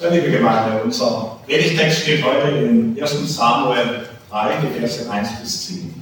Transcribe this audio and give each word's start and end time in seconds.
Ja, 0.00 0.10
liebe 0.10 0.30
Gemeinde, 0.30 0.80
unser 0.84 1.38
Predigtext 1.44 2.02
steht 2.02 2.24
heute 2.24 2.56
in 2.56 2.96
1. 3.00 3.34
Samuel 3.34 4.06
3, 4.30 4.52
die 4.62 4.78
Verse 4.78 5.10
1 5.10 5.28
bis 5.40 5.66
10. 5.66 5.92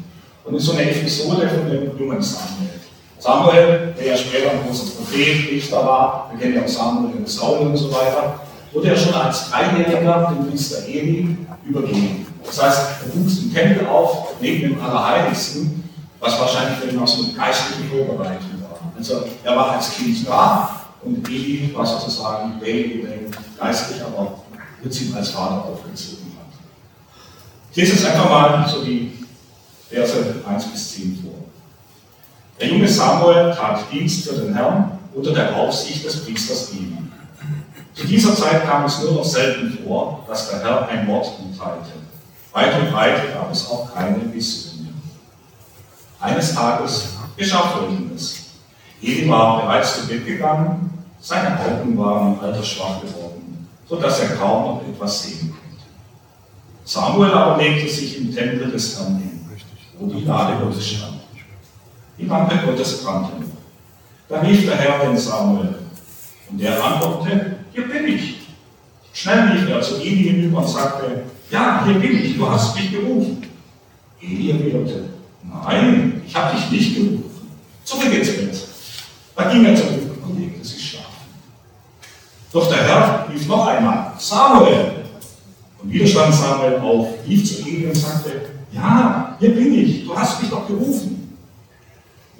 Und 0.44 0.54
ist 0.54 0.66
so 0.66 0.72
eine 0.72 0.90
Episode 0.90 1.48
von 1.48 1.70
dem 1.70 1.98
jungen 1.98 2.20
Samuel. 2.20 2.74
Samuel, 3.18 3.94
der 3.98 4.06
ja 4.08 4.16
später 4.18 4.50
ein 4.50 4.66
großer 4.66 4.96
Prophet, 4.96 5.50
Richter 5.50 5.78
war, 5.78 6.30
wir 6.30 6.38
kennen 6.38 6.56
ja 6.56 6.64
auch 6.64 6.68
Samuel 6.68 7.16
in 7.16 7.26
Saul 7.26 7.60
und 7.60 7.76
so 7.78 7.90
weiter, 7.90 8.38
wurde 8.70 8.90
er 8.90 8.96
schon 8.98 9.14
als 9.14 9.50
Dreijähriger 9.50 10.30
dem 10.30 10.50
Priester 10.50 10.86
Eli 10.86 11.34
übergeben. 11.64 12.26
Das 12.44 12.62
heißt, 12.62 12.88
er 13.02 13.18
wuchs 13.18 13.38
im 13.38 13.54
Tempel 13.54 13.86
auf, 13.86 14.34
neben 14.42 14.74
dem 14.74 14.82
Allerheiligsten, 14.82 15.82
was 16.20 16.38
wahrscheinlich 16.38 16.80
für 16.80 16.90
ihn 16.90 16.98
auch 16.98 17.08
so 17.08 17.24
eine 17.24 17.32
geistliche 17.32 17.88
Vorbereitung 17.88 18.60
war. 18.60 18.78
Also 18.94 19.22
er 19.42 19.56
war 19.56 19.70
als 19.72 19.96
Kind 19.96 20.28
da 20.28 20.82
und 21.02 21.26
Eli 21.26 21.70
war 21.74 21.86
sozusagen 21.86 22.60
derjenige, 22.60 23.06
der 23.06 23.45
geistlich, 23.58 24.02
aber 24.02 24.38
im 24.52 24.82
Prinzip 24.82 25.14
als 25.14 25.30
Vater 25.30 25.64
aufgezogen 25.64 26.32
hat. 26.38 26.52
Ich 27.70 27.76
lese 27.76 27.92
jetzt 27.92 28.06
einfach 28.06 28.28
mal 28.28 28.68
so 28.68 28.84
die 28.84 29.24
Verse 29.88 30.42
1 30.46 30.64
bis 30.66 30.92
10 30.92 31.22
vor. 31.22 31.34
Der 32.60 32.68
junge 32.68 32.88
Samuel 32.88 33.54
tat 33.54 33.80
Dienst 33.92 34.28
für 34.28 34.34
den 34.34 34.54
Herrn 34.54 34.98
unter 35.14 35.32
der 35.32 35.54
Aufsicht 35.56 36.04
des 36.04 36.24
Priesters 36.24 36.70
Eli. 36.70 36.96
Zu 37.94 38.06
dieser 38.06 38.34
Zeit 38.34 38.64
kam 38.64 38.84
es 38.84 39.00
nur 39.00 39.12
noch 39.12 39.24
selten 39.24 39.78
vor, 39.84 40.24
dass 40.28 40.50
der 40.50 40.60
Herr 40.60 40.88
ein 40.88 41.06
Wort 41.08 41.32
mitteilte. 41.40 41.92
Weit 42.52 42.80
und 42.80 42.90
breit 42.90 43.34
gab 43.34 43.50
es 43.52 43.70
auch 43.70 43.94
keine 43.94 44.32
Visionen. 44.32 45.00
Eines 46.20 46.54
Tages 46.54 47.08
geschah 47.36 47.68
Folgendes. 47.68 48.46
Eli 49.02 49.28
war 49.28 49.62
bereits 49.62 50.00
zu 50.00 50.06
Bett 50.06 50.26
gegangen, 50.26 51.04
seine 51.20 51.58
Augen 51.60 51.96
waren 51.98 52.40
altersschwach 52.40 53.00
geworden, 53.00 53.35
sodass 53.88 54.20
er 54.20 54.36
kaum 54.36 54.76
noch 54.76 54.82
etwas 54.88 55.22
sehen 55.22 55.50
konnte. 55.50 55.66
Samuel 56.84 57.32
aber 57.32 57.62
legte 57.62 57.88
sich 57.88 58.18
im 58.18 58.34
Tempel 58.34 58.70
des 58.70 58.98
Herrn 58.98 59.18
hin, 59.18 59.40
wo 59.98 60.06
die 60.06 60.24
Lade 60.24 60.64
Gottes 60.64 60.86
stand. 60.86 61.20
Die 62.18 62.26
Lampe 62.26 62.56
Gottes 62.64 63.02
brannte 63.02 63.32
noch. 63.40 63.46
Da 64.28 64.40
rief 64.40 64.64
der 64.64 64.76
Herr 64.76 65.06
den 65.06 65.16
Samuel, 65.16 65.74
und 66.50 66.60
er 66.60 66.82
antwortete, 66.82 67.56
hier 67.72 67.88
bin 67.88 68.08
ich. 68.08 68.36
Schnell 69.12 69.56
lief 69.56 69.68
er 69.68 69.80
zu 69.80 69.96
Eli 69.96 70.24
hinüber 70.24 70.58
und 70.58 70.68
sagte, 70.68 71.24
ja, 71.50 71.84
hier 71.84 71.94
bin 71.94 72.24
ich, 72.24 72.36
du 72.36 72.48
hast 72.48 72.74
mich 72.76 72.90
gerufen. 72.90 73.42
Eli 74.20 74.50
erwiderte, 74.50 75.10
nein, 75.42 76.22
ich 76.26 76.34
habe 76.34 76.56
dich 76.56 76.70
nicht 76.70 76.94
gerufen. 76.96 77.24
Zurück 77.84 78.12
ins 78.12 78.36
Bett. 78.36 78.68
Da 79.36 79.52
ging 79.52 79.64
er 79.64 79.76
zurück 79.76 80.18
und 80.24 80.40
legte 80.40 80.64
sich 80.66 80.90
schlafen. 80.90 81.06
Doch 82.52 82.68
der 82.68 82.84
Herr 82.86 83.28
rief 83.30 83.46
noch 83.46 83.66
einmal, 83.66 84.12
Samuel. 84.18 85.04
Und 85.86 85.92
wieder 85.92 86.06
stand 86.06 86.34
Samuel 86.34 86.80
auf, 86.80 87.14
lief 87.26 87.44
zu 87.44 87.62
Eli 87.62 87.86
und 87.86 87.94
sagte, 87.94 88.42
ja, 88.72 89.36
hier 89.38 89.54
bin 89.54 89.72
ich, 89.72 90.04
du 90.04 90.18
hast 90.18 90.42
mich 90.42 90.50
doch 90.50 90.66
gerufen. 90.66 91.38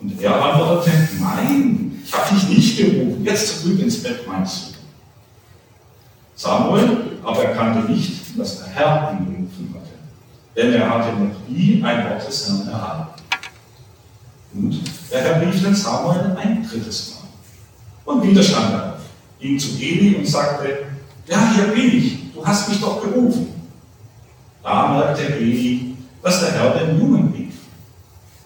Und 0.02 0.20
er 0.20 0.44
antwortete, 0.44 0.90
nein, 1.20 2.02
ich 2.04 2.12
habe 2.12 2.34
dich 2.34 2.48
nicht 2.48 2.76
gerufen, 2.76 3.24
jetzt 3.24 3.62
zurück 3.62 3.78
ins 3.78 4.02
Bett 4.02 4.26
meinst 4.26 4.70
du. 4.70 4.74
Samuel 6.34 7.18
aber 7.22 7.44
erkannte 7.44 7.92
nicht, 7.92 8.36
dass 8.36 8.58
der 8.58 8.66
Herr 8.66 9.12
ihn 9.12 9.26
gerufen 9.26 9.74
hatte, 9.74 9.90
denn 10.56 10.72
er 10.74 10.90
hatte 10.90 11.16
noch 11.16 11.48
nie 11.48 11.80
ein 11.84 12.10
Wort 12.10 12.26
des 12.26 12.48
Herrn 12.48 12.68
erhalten. 12.68 13.22
Und 14.54 14.80
der 15.12 15.20
Herr 15.20 15.40
rief 15.40 15.62
den 15.62 15.74
Samuel 15.74 16.36
ein 16.36 16.68
drittes 16.68 17.14
Mal. 17.14 18.12
Und 18.12 18.28
wieder 18.28 18.42
stand 18.42 18.72
er 18.72 18.94
auf, 18.94 19.00
ging 19.38 19.56
zu 19.56 19.78
Eli 19.80 20.16
und 20.16 20.26
sagte, 20.26 20.78
ja, 21.28 21.52
hier 21.54 21.68
bin 21.68 21.96
ich, 21.96 22.25
du 22.36 22.46
hast 22.46 22.68
mich 22.68 22.80
doch 22.80 23.02
gerufen. 23.02 23.48
Da 24.62 24.88
merkte 24.88 25.36
Eli, 25.36 25.96
dass 26.22 26.40
der 26.40 26.52
Herr 26.52 26.70
den 26.78 26.98
Jungen 27.00 27.32
rief. 27.32 27.54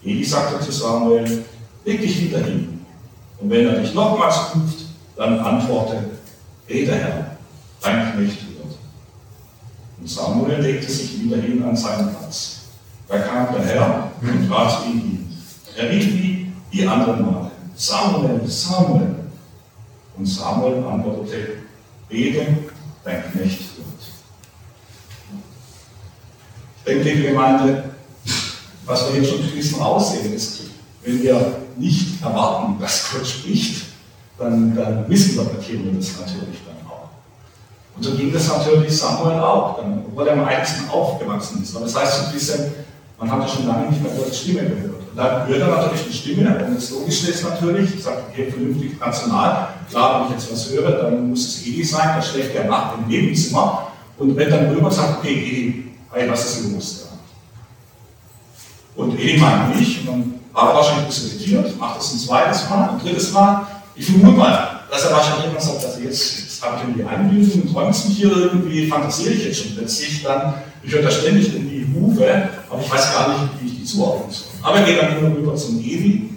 Eli 0.03 0.23
sagte 0.23 0.63
zu 0.63 0.71
Samuel, 0.71 1.45
leg 1.85 2.01
dich 2.01 2.21
wieder 2.21 2.39
hin. 2.39 2.85
Und 3.39 3.49
wenn 3.49 3.67
er 3.67 3.79
dich 3.79 3.93
nochmals 3.93 4.35
ruft, 4.55 4.85
dann 5.15 5.39
antworte, 5.39 6.11
rede 6.69 6.95
Herr, 6.95 7.37
dein 7.81 8.13
Knecht 8.13 8.43
wird. 8.43 8.77
Und 9.99 10.09
Samuel 10.09 10.61
legte 10.61 10.91
sich 10.91 11.21
wieder 11.23 11.37
hin 11.37 11.63
an 11.63 11.75
seinen 11.75 12.15
Platz. 12.15 12.61
Da 13.07 13.19
kam 13.19 13.53
der 13.53 13.65
Herr 13.65 14.11
und 14.21 14.47
zu 14.47 14.89
ihm 14.89 14.99
hin. 14.99 15.37
Er 15.75 15.89
rief 15.89 16.13
wie 16.13 16.51
die 16.71 16.87
anderen 16.87 17.25
Male, 17.25 17.51
Samuel, 17.75 18.41
Samuel. 18.45 19.15
Und 20.17 20.25
Samuel 20.25 20.83
antwortete, 20.83 21.53
rede, 22.09 22.57
dein 23.03 23.31
Knecht 23.31 23.70
denke, 26.85 27.09
liebe 27.09 27.27
Gemeinde, 27.29 27.83
was 28.85 29.07
wir 29.07 29.21
hier 29.21 29.29
schon 29.29 29.43
fließend 29.43 29.81
aussehen, 29.81 30.33
ist, 30.33 30.61
wenn 31.03 31.21
wir 31.21 31.55
nicht 31.77 32.21
erwarten, 32.21 32.79
dass 32.79 33.11
Gott 33.11 33.25
spricht, 33.25 33.85
dann, 34.37 34.75
dann 34.75 35.07
missinterpretieren 35.07 35.85
wir 35.85 35.93
das 35.93 36.19
natürlich 36.19 36.59
dann 36.65 36.87
auch. 36.89 37.09
Und 37.95 38.03
so 38.03 38.11
ging 38.15 38.33
das 38.33 38.47
natürlich 38.47 38.97
Samuel 38.97 39.39
auch, 39.39 39.77
dann, 39.77 40.03
obwohl 40.07 40.27
er 40.27 40.33
am 40.33 40.45
Einzelnen 40.45 40.89
aufgewachsen 40.89 41.61
ist. 41.63 41.75
Aber 41.75 41.85
das 41.85 41.95
heißt 41.95 42.19
so 42.19 42.25
ein 42.27 42.33
bisschen, 42.33 42.71
man 43.19 43.31
hatte 43.31 43.47
schon 43.47 43.67
lange 43.67 43.89
nicht 43.89 44.01
mehr 44.01 44.11
Gottes 44.13 44.41
Stimme 44.41 44.61
gehört. 44.61 45.01
Und 45.11 45.17
dann 45.17 45.47
hört 45.47 45.61
er 45.61 45.67
natürlich 45.67 46.05
eine 46.05 46.13
Stimme, 46.13 46.65
und 46.65 46.75
das 46.75 46.89
Logische 46.89 47.31
ist 47.31 47.43
natürlich, 47.43 47.95
ich 47.95 48.03
sage, 48.03 48.23
okay, 48.31 48.49
vernünftig, 48.49 48.93
rational, 48.99 49.67
klar, 49.89 50.21
wenn 50.21 50.27
ich 50.27 50.41
jetzt 50.41 50.51
was 50.51 50.69
höre, 50.71 51.03
dann 51.03 51.29
muss 51.29 51.47
es 51.47 51.67
Eli 51.67 51.83
sein, 51.83 52.15
der 52.15 52.21
schläft 52.21 52.55
ja 52.55 52.63
Nacht 52.63 52.95
im 52.97 53.07
Nebenzimmer 53.07 53.87
und 54.17 54.37
rennt 54.37 54.51
dann 54.51 54.69
rüber 54.69 54.89
sagt, 54.89 55.19
okay, 55.19 55.33
Eli, 55.33 55.90
hey, 56.13 56.29
was 56.29 56.45
ist 56.45 56.71
los? 56.71 57.05
Ja. 57.05 59.03
Und 59.03 59.17
Eli 59.17 59.37
meint 59.39 59.79
nicht, 59.79 60.01
und 60.01 60.07
dann 60.07 60.33
war 60.51 60.69
er 60.69 60.75
wahrscheinlich 60.75 61.03
ein 61.03 61.07
bisschen 61.07 61.29
irritiert, 61.29 61.79
macht 61.79 61.97
das 61.97 62.13
ein 62.13 62.19
zweites 62.19 62.69
Mal, 62.69 62.89
ein 62.89 62.99
drittes 62.99 63.31
Mal. 63.31 63.65
Ich 63.95 64.05
vermute 64.05 64.37
mal, 64.37 64.81
dass 64.89 65.05
er 65.05 65.11
wahrscheinlich 65.13 65.45
irgendwann 65.45 65.65
sagt, 65.65 65.85
also 65.85 65.99
jetzt, 66.01 66.39
jetzt 66.39 66.61
habe 66.61 66.77
ich 66.77 66.83
irgendwie 66.83 67.03
Einbildung 67.03 67.61
und 67.61 67.73
träumst 67.73 68.09
mich 68.09 68.17
hier 68.17 68.31
irgendwie, 68.31 68.87
fantasiere 68.87 69.33
ich 69.33 69.45
jetzt 69.45 69.63
schon 69.63 69.75
plötzlich, 69.75 70.23
dann, 70.23 70.55
ich 70.83 70.91
höre 70.91 71.03
da 71.03 71.11
ständig 71.11 71.53
irgendwie 71.53 71.87
Hufe, 71.95 72.49
aber 72.69 72.81
ich 72.81 72.91
weiß 72.91 73.13
gar 73.13 73.29
nicht, 73.29 73.51
wie 73.61 73.67
ich 73.67 73.79
die 73.79 73.85
zuordnen 73.85 74.31
soll. 74.31 74.47
Aber 74.61 74.77
er 74.79 74.85
geht 74.85 75.01
dann 75.01 75.17
immer 75.17 75.35
rüber 75.35 75.55
zum 75.55 75.79
Eli 75.79 76.29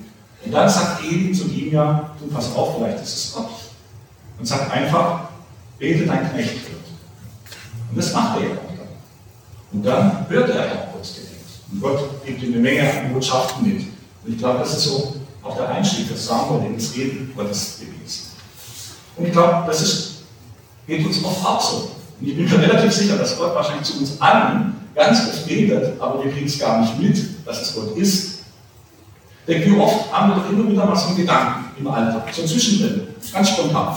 und 0.45 0.53
dann 0.53 0.69
sagt 0.69 1.03
Eli 1.05 1.33
zu 1.33 1.49
ihm 1.49 1.73
ja, 1.73 2.11
du 2.21 2.27
pass 2.29 2.55
auf, 2.55 2.77
vielleicht 2.77 3.03
ist 3.03 3.15
es 3.17 3.33
Gott. 3.35 3.51
Und 4.39 4.47
sagt 4.47 4.71
einfach, 4.71 5.21
bete 5.79 6.07
dein 6.07 6.31
Knecht 6.33 6.55
wird. 6.55 6.83
Und 7.91 7.99
das 7.99 8.13
macht 8.13 8.39
er 8.39 8.43
ja. 8.43 8.64
Und 9.75 9.85
dann 9.85 10.25
hört 10.29 10.51
er 10.51 10.67
auch 10.67 10.93
Gottes 10.93 11.17
Gebet. 11.17 11.31
Und 11.73 11.81
Gott 11.83 12.25
gibt 12.25 12.43
ihm 12.43 12.53
eine 12.53 12.63
Menge 12.63 12.83
an 12.83 13.13
Botschaften 13.13 13.67
mit. 13.67 13.81
Und 14.25 14.33
ich 14.33 14.39
glaube, 14.39 14.61
das 14.61 14.77
ist 14.77 14.85
so 14.85 15.17
auch 15.43 15.57
der 15.57 15.69
Einstieg 15.69 16.07
für 16.07 16.17
Samuel 16.17 16.67
in 16.67 16.77
das 16.77 16.95
Reden 16.95 17.33
Gottes 17.37 17.81
gewesen. 17.81 18.31
Und 19.17 19.27
ich 19.27 19.33
glaube, 19.33 19.65
das 19.67 19.83
ist, 19.83 20.15
geht 20.87 21.05
uns 21.05 21.23
oft 21.25 21.45
auch 21.45 21.61
so. 21.61 21.91
Und 22.21 22.29
ich 22.29 22.37
bin 22.37 22.45
mir 22.49 22.61
relativ 22.61 22.93
sicher, 22.93 23.19
dass 23.19 23.37
Gott 23.37 23.55
wahrscheinlich 23.55 23.85
zu 23.85 23.99
uns 23.99 24.21
allen 24.21 24.75
ganz 24.95 25.19
oft 25.29 25.49
redet, 25.49 26.01
aber 26.01 26.23
wir 26.23 26.31
kriegen 26.31 26.47
es 26.47 26.59
gar 26.59 26.81
nicht 26.81 26.99
mit, 27.01 27.47
dass 27.47 27.61
es 27.61 27.75
Gott 27.75 27.97
ist. 27.97 28.39
Denn 29.47 29.65
wie 29.65 29.79
oft 29.79 30.11
haben 30.13 30.31
wir 30.31 30.37
doch 30.37 30.51
immer 30.51 30.71
wieder 30.71 30.87
mal 30.87 30.97
so 30.97 31.09
einen 31.09 31.17
Gedanken 31.17 31.65
im 31.79 31.87
Alltag, 31.89 32.33
so 32.33 32.47
zwischendrin, 32.47 33.09
ganz 33.33 33.49
spontan. 33.51 33.95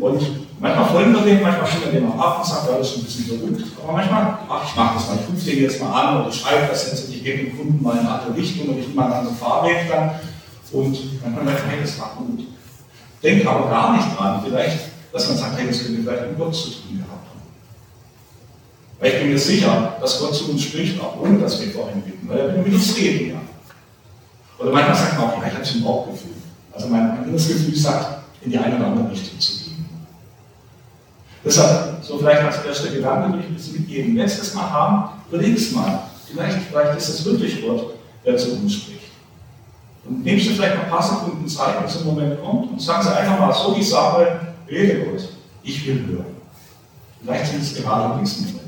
Und 0.00 0.41
manchmal 0.62 0.88
folgen 0.88 1.12
wir 1.12 1.22
dem, 1.22 1.42
manchmal 1.42 1.66
schieben 1.66 1.92
wir 1.92 2.00
dem 2.00 2.12
auch 2.12 2.18
ab 2.18 2.38
und 2.38 2.46
sagen, 2.46 2.68
ja, 2.70 2.78
das 2.78 2.90
ist 2.90 2.96
ein 2.98 3.04
bisschen 3.04 3.26
verrückt. 3.26 3.62
Aber 3.82 3.92
manchmal, 3.92 4.38
ach, 4.48 4.64
ich 4.64 4.76
mache 4.76 4.94
das 4.94 5.08
mal, 5.08 5.18
ich 5.20 5.28
rufe 5.28 5.50
den 5.50 5.62
jetzt 5.62 5.82
mal 5.82 5.92
an 5.92 6.20
oder 6.20 6.28
ich 6.30 6.40
schreibe 6.40 6.68
das 6.70 6.86
jetzt 6.86 7.04
und 7.06 7.14
ich 7.14 7.24
gebe 7.24 7.44
dem 7.44 7.56
Kunden 7.56 7.82
mal 7.82 7.98
eine 7.98 8.08
andere 8.08 8.36
Richtung 8.36 8.68
und 8.68 8.78
ich 8.78 8.86
nehme 8.86 9.00
mal 9.00 9.06
einen 9.06 9.14
anderen 9.14 9.36
Fahrweg 9.36 9.88
dann. 9.90 10.10
Und 10.70 10.96
manchmal 11.20 11.44
merkt 11.44 11.66
man, 11.66 11.70
hey, 11.70 11.80
das 11.82 12.00
war 12.00 12.16
gut. 12.16 12.46
Denkt 13.22 13.46
aber 13.46 13.68
gar 13.68 13.96
nicht 13.96 14.16
dran, 14.16 14.40
vielleicht, 14.42 14.78
dass 15.12 15.28
man 15.28 15.36
sagt, 15.36 15.58
hey, 15.58 15.66
das 15.66 15.82
könnte 15.82 16.02
vielleicht 16.02 16.28
mit 16.28 16.38
Gott 16.38 16.54
zu 16.54 16.70
tun 16.70 16.96
gehabt 16.96 17.26
haben. 17.28 17.42
Weil 18.98 19.12
ich 19.12 19.18
bin 19.18 19.30
mir 19.30 19.38
sicher, 19.38 19.96
dass 20.00 20.20
Gott 20.20 20.34
zu 20.34 20.50
uns 20.50 20.62
spricht, 20.62 21.00
auch 21.00 21.20
ohne 21.20 21.38
dass 21.38 21.60
wir 21.60 21.72
vorhin 21.72 22.02
bitten, 22.02 22.28
weil 22.28 22.38
er 22.38 22.54
will 22.54 22.62
mit 22.62 22.74
uns 22.74 22.96
reden, 22.96 23.30
ja. 23.30 23.40
Oder 24.58 24.72
manchmal 24.72 24.96
sagt 24.96 25.18
man 25.18 25.28
auch, 25.28 25.42
ja, 25.42 25.48
ich 25.48 25.54
habe 25.54 25.64
so 25.64 25.78
ein 25.78 25.84
Bauchgefühl. 25.84 26.30
Also 26.72 26.88
mein 26.88 27.24
inneres 27.24 27.48
Gefühl 27.48 27.76
sagt, 27.76 28.22
in 28.40 28.50
die 28.50 28.58
eine 28.58 28.76
oder 28.76 28.86
andere 28.86 29.10
Richtung 29.10 29.38
zu 29.38 29.52
gehen. 29.52 29.61
Deshalb, 31.44 32.04
so 32.04 32.18
vielleicht 32.18 32.42
als 32.42 32.64
erster 32.64 32.90
Gedanke, 32.90 33.32
will 33.32 33.40
ich 33.40 33.46
ein 33.46 33.54
bisschen 33.54 33.74
mitgeben. 33.74 34.16
Wenn 34.16 34.28
Sie 34.28 34.38
das 34.38 34.54
mal 34.54 34.70
haben, 34.70 35.22
überlegen 35.28 35.56
es 35.56 35.72
mal. 35.72 36.04
Vielleicht, 36.30 36.58
vielleicht 36.68 36.98
ist 36.98 37.08
es 37.08 37.24
wirklich 37.24 37.62
Gott, 37.62 37.94
der 38.24 38.36
zu 38.36 38.52
uns 38.52 38.74
spricht. 38.74 39.00
Und 40.04 40.24
nehmen 40.24 40.40
Sie 40.40 40.54
vielleicht 40.54 40.76
ein 40.76 40.88
paar 40.88 41.02
Sekunden 41.02 41.48
Zeit, 41.48 41.80
wenn 41.80 41.88
so 41.88 42.00
ein 42.00 42.06
Moment 42.06 42.42
kommt, 42.42 42.70
und 42.72 42.80
sagen 42.80 43.02
Sie 43.02 43.14
einfach 43.14 43.38
mal 43.38 43.52
so 43.52 43.74
die 43.74 43.82
Sache, 43.82 44.40
rede 44.68 45.04
Gott, 45.04 45.28
ich 45.62 45.86
will 45.86 46.06
hören. 46.06 46.36
Vielleicht 47.22 47.50
sind 47.50 47.62
es 47.62 47.74
gerade 47.74 48.14
in 48.14 48.24
diesem 48.24 48.46
Moment. 48.46 48.62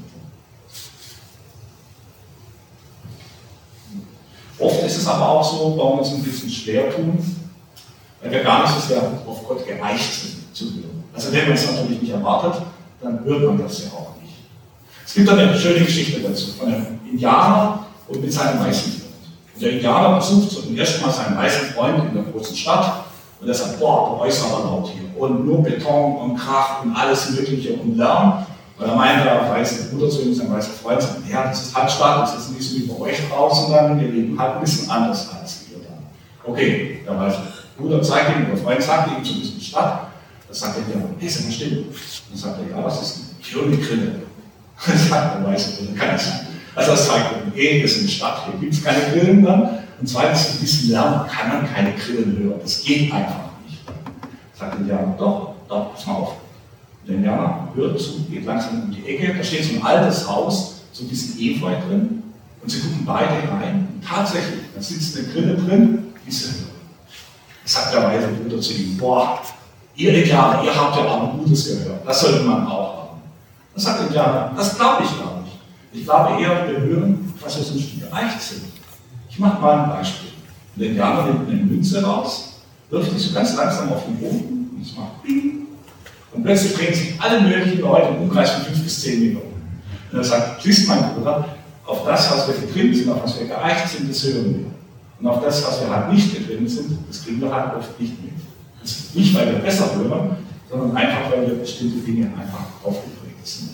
Oft 4.58 4.82
ist 4.84 4.96
es 4.96 5.06
aber 5.06 5.28
auch 5.28 5.44
so, 5.44 5.76
warum 5.76 5.98
wir 5.98 6.02
uns 6.02 6.10
ein 6.10 6.22
bisschen 6.22 6.50
schwer 6.50 6.94
tun, 6.94 7.18
weil 8.22 8.30
wir 8.30 8.42
gar 8.42 8.62
nicht 8.62 8.74
so 8.74 8.80
sehr 8.80 9.02
auf 9.26 9.46
Gott 9.48 9.66
geeicht 9.66 10.22
sind 10.22 10.56
zu 10.56 10.64
hören. 10.66 10.93
Also 11.14 11.32
wenn 11.32 11.44
man 11.44 11.52
es 11.52 11.70
natürlich 11.70 12.02
nicht 12.02 12.12
erwartet, 12.12 12.62
dann 13.00 13.24
hört 13.24 13.42
man 13.44 13.58
das 13.58 13.84
ja 13.84 13.90
auch 13.90 14.20
nicht. 14.20 14.34
Es 15.06 15.14
gibt 15.14 15.28
eine 15.28 15.56
schöne 15.56 15.84
Geschichte 15.84 16.20
dazu 16.20 16.52
von 16.58 16.68
einem 16.68 16.98
Indianer 17.10 17.86
und 18.08 18.20
mit 18.20 18.32
seinem 18.32 18.60
weißen 18.60 18.92
Freund. 18.92 19.04
Und 19.54 19.62
der 19.62 19.72
Indianer 19.72 20.16
besucht 20.16 20.50
zum 20.50 20.76
ersten 20.76 21.02
Mal 21.02 21.12
seinen 21.12 21.36
weißen 21.36 21.68
Freund 21.68 22.04
in 22.08 22.14
der 22.14 22.32
großen 22.32 22.56
Stadt 22.56 23.04
und 23.40 23.48
er 23.48 23.54
sagt, 23.54 23.78
boah, 23.78 24.16
bei 24.18 24.24
euch 24.24 24.30
ist 24.30 24.44
aber 24.44 24.64
laut 24.64 24.88
hier. 24.88 25.02
Und 25.20 25.46
nur 25.46 25.62
Beton 25.62 26.16
und 26.16 26.36
Krach 26.36 26.82
und 26.82 26.96
alles 26.96 27.30
Mögliche 27.30 27.74
und 27.74 27.96
Lärm. 27.96 28.44
Und 28.76 28.88
da 28.88 28.94
meinte 28.96 29.24
der 29.24 29.48
weiße 29.48 29.90
Bruder 29.90 30.10
zu 30.10 30.22
ihm, 30.22 30.34
sein 30.34 30.52
weißer 30.52 30.72
Freund, 30.82 31.00
sagt, 31.00 31.18
ja, 31.30 31.44
das 31.44 31.66
ist 31.66 31.76
Handstadt, 31.76 32.22
das 32.22 32.36
ist 32.36 32.50
nicht 32.50 32.68
so 32.68 32.76
wie 32.76 32.86
bei 32.86 33.10
euch 33.10 33.18
draußen 33.28 33.72
dann, 33.72 34.00
wir 34.00 34.08
leben 34.08 34.36
halt 34.36 34.54
ein 34.54 34.60
bisschen 34.60 34.90
anders 34.90 35.28
als 35.40 35.66
ihr 35.70 35.76
dann. 35.78 36.52
Okay, 36.52 37.00
der 37.06 37.16
weiße 37.16 37.38
Bruder 37.78 38.02
zeigt 38.02 38.36
ihm, 38.36 38.46
der 38.46 38.56
Freund 38.56 38.82
sagt 38.82 39.10
ihm 39.12 39.24
zu 39.24 39.34
diesem 39.34 39.60
Stadt, 39.60 40.08
da 40.48 40.54
sagt 40.54 40.76
er, 40.76 40.94
ja, 40.94 41.04
hey, 41.18 41.28
sag 41.28 41.44
mal 41.44 41.52
still. 41.52 41.86
Dann 42.30 42.38
sagt 42.38 42.58
er, 42.60 42.76
ja, 42.76 42.84
was 42.84 43.02
ist 43.02 43.16
denn? 43.16 43.24
Ich 43.40 43.54
höre 43.54 43.64
eine 43.64 43.76
Grille. 43.76 44.22
Dann 44.86 44.98
sagt 44.98 45.38
der 45.38 45.46
weiße 45.46 45.76
Bruder, 45.76 45.98
kann 45.98 46.14
nicht 46.14 46.24
sein. 46.24 46.46
Also 46.74 46.90
das 46.90 47.06
zeigt, 47.06 47.26
okay, 47.48 47.80
wir 47.80 47.88
sind 47.88 48.00
eine 48.00 48.08
Stadt, 48.08 48.46
hier 48.46 48.60
gibt 48.60 48.74
es 48.74 48.82
keine 48.82 49.00
Grillen 49.12 49.44
dann. 49.44 49.78
Und 50.00 50.08
zweitens, 50.08 50.54
in 50.54 50.60
diesem 50.60 50.90
Lärm 50.90 51.26
kann 51.28 51.48
man 51.48 51.72
keine 51.72 51.92
Grillen 51.92 52.36
hören. 52.38 52.60
Das 52.60 52.82
geht 52.82 53.12
einfach 53.12 53.50
nicht. 53.64 53.78
Sagt 54.52 54.74
der 54.74 54.80
Indianer, 54.80 55.14
doch, 55.16 55.54
doch, 55.68 55.94
pass 55.94 56.06
mal 56.06 56.14
auf. 56.14 56.32
Der 57.06 57.16
Indianer 57.16 57.68
hört 57.74 58.00
zu, 58.00 58.24
geht 58.24 58.44
langsam 58.44 58.82
um 58.82 58.90
die 58.90 59.06
Ecke, 59.06 59.34
da 59.36 59.44
steht 59.44 59.64
so 59.64 59.74
ein 59.74 59.82
altes 59.82 60.28
Haus, 60.28 60.82
so 60.92 61.04
ein 61.04 61.08
bisschen 61.08 61.38
Efeu 61.38 61.70
drin. 61.86 62.22
Und 62.60 62.70
sie 62.70 62.80
gucken 62.80 63.04
beide 63.04 63.48
rein. 63.50 63.88
Und 63.94 64.04
tatsächlich, 64.04 64.60
da 64.74 64.82
sitzt 64.82 65.16
eine 65.16 65.28
Grille 65.28 65.54
drin, 65.54 66.12
die 66.26 66.32
sie 66.32 66.46
hören. 66.46 66.64
Sagt 67.64 67.94
der 67.94 68.02
weise 68.02 68.28
Bruder 68.28 68.60
zu 68.60 68.72
ihm, 68.72 68.96
boah, 68.96 69.40
ihr 69.96 70.14
Indianer, 70.14 70.62
ihr 70.64 70.74
habt 70.74 70.96
ja 70.96 71.04
auch 71.04 71.32
ein 71.32 71.38
Gutes 71.38 71.66
gehört. 71.66 72.06
Das 72.06 72.20
sollte 72.20 72.42
man 72.44 72.66
auch 72.66 72.96
haben. 72.96 73.20
Das 73.74 73.84
sagt 73.84 74.02
Indianer, 74.02 74.52
das 74.56 74.76
glaube 74.76 75.04
ich 75.04 75.10
gar 75.18 75.40
nicht. 75.40 75.56
Ich 75.92 76.04
glaube 76.04 76.42
eher, 76.42 76.68
wir 76.68 76.80
hören, 76.80 77.32
was 77.40 77.56
wir 77.56 77.64
sonst 77.64 78.00
gereicht 78.00 78.40
sind. 78.40 78.64
Ich 79.28 79.38
mache 79.38 79.60
mal 79.60 79.84
ein 79.84 79.90
Beispiel. 79.90 80.30
Der 80.76 80.88
Indianer 80.88 81.26
nimmt 81.26 81.48
eine 81.48 81.62
Münze 81.62 82.02
raus, 82.04 82.60
wirft 82.90 83.12
die 83.12 83.18
so 83.18 83.32
ganz 83.32 83.56
langsam 83.56 83.92
auf 83.92 84.04
den 84.04 84.16
Boden 84.16 84.70
und 84.74 84.82
es 84.82 84.96
macht 84.96 85.22
Bing. 85.22 85.66
Und 86.32 86.42
plötzlich 86.42 86.74
drehen 86.74 86.94
sich 86.94 87.20
alle 87.20 87.40
möglichen 87.40 87.80
Leute 87.80 88.08
im 88.08 88.22
Umkreis 88.22 88.50
von 88.50 88.64
fünf 88.64 88.82
bis 88.82 89.02
zehn 89.02 89.20
Minuten. 89.20 89.54
Und 90.10 90.18
er 90.18 90.24
sagt, 90.24 90.62
siehst 90.62 90.88
mein 90.88 91.14
Bruder, 91.14 91.48
auf 91.86 92.04
das, 92.04 92.30
was 92.30 92.48
wir 92.48 92.66
getrimmt 92.66 92.96
sind, 92.96 93.10
auf 93.10 93.22
was 93.22 93.38
wir 93.38 93.46
geeicht 93.46 93.88
sind, 93.88 94.10
das 94.10 94.24
hören 94.24 94.54
wir. 94.58 94.66
Und 95.20 95.26
auf 95.26 95.44
das, 95.44 95.64
was 95.64 95.80
wir 95.80 95.90
halt 95.90 96.12
nicht 96.12 96.34
getrimmt 96.34 96.68
sind, 96.68 96.98
das 97.08 97.24
kriegen 97.24 97.40
wir 97.40 97.54
halt 97.54 97.76
oft 97.76 98.00
nicht 98.00 98.20
mit. 98.22 98.32
Nicht, 99.14 99.34
weil 99.34 99.46
wir 99.46 99.58
besser 99.60 99.94
hören, 99.96 100.36
sondern 100.70 100.96
einfach, 100.96 101.30
weil 101.30 101.46
wir 101.46 101.54
bestimmte 101.54 101.98
Dinge 101.98 102.26
einfach 102.26 102.64
aufgeprägt 102.82 103.46
sind. 103.46 103.70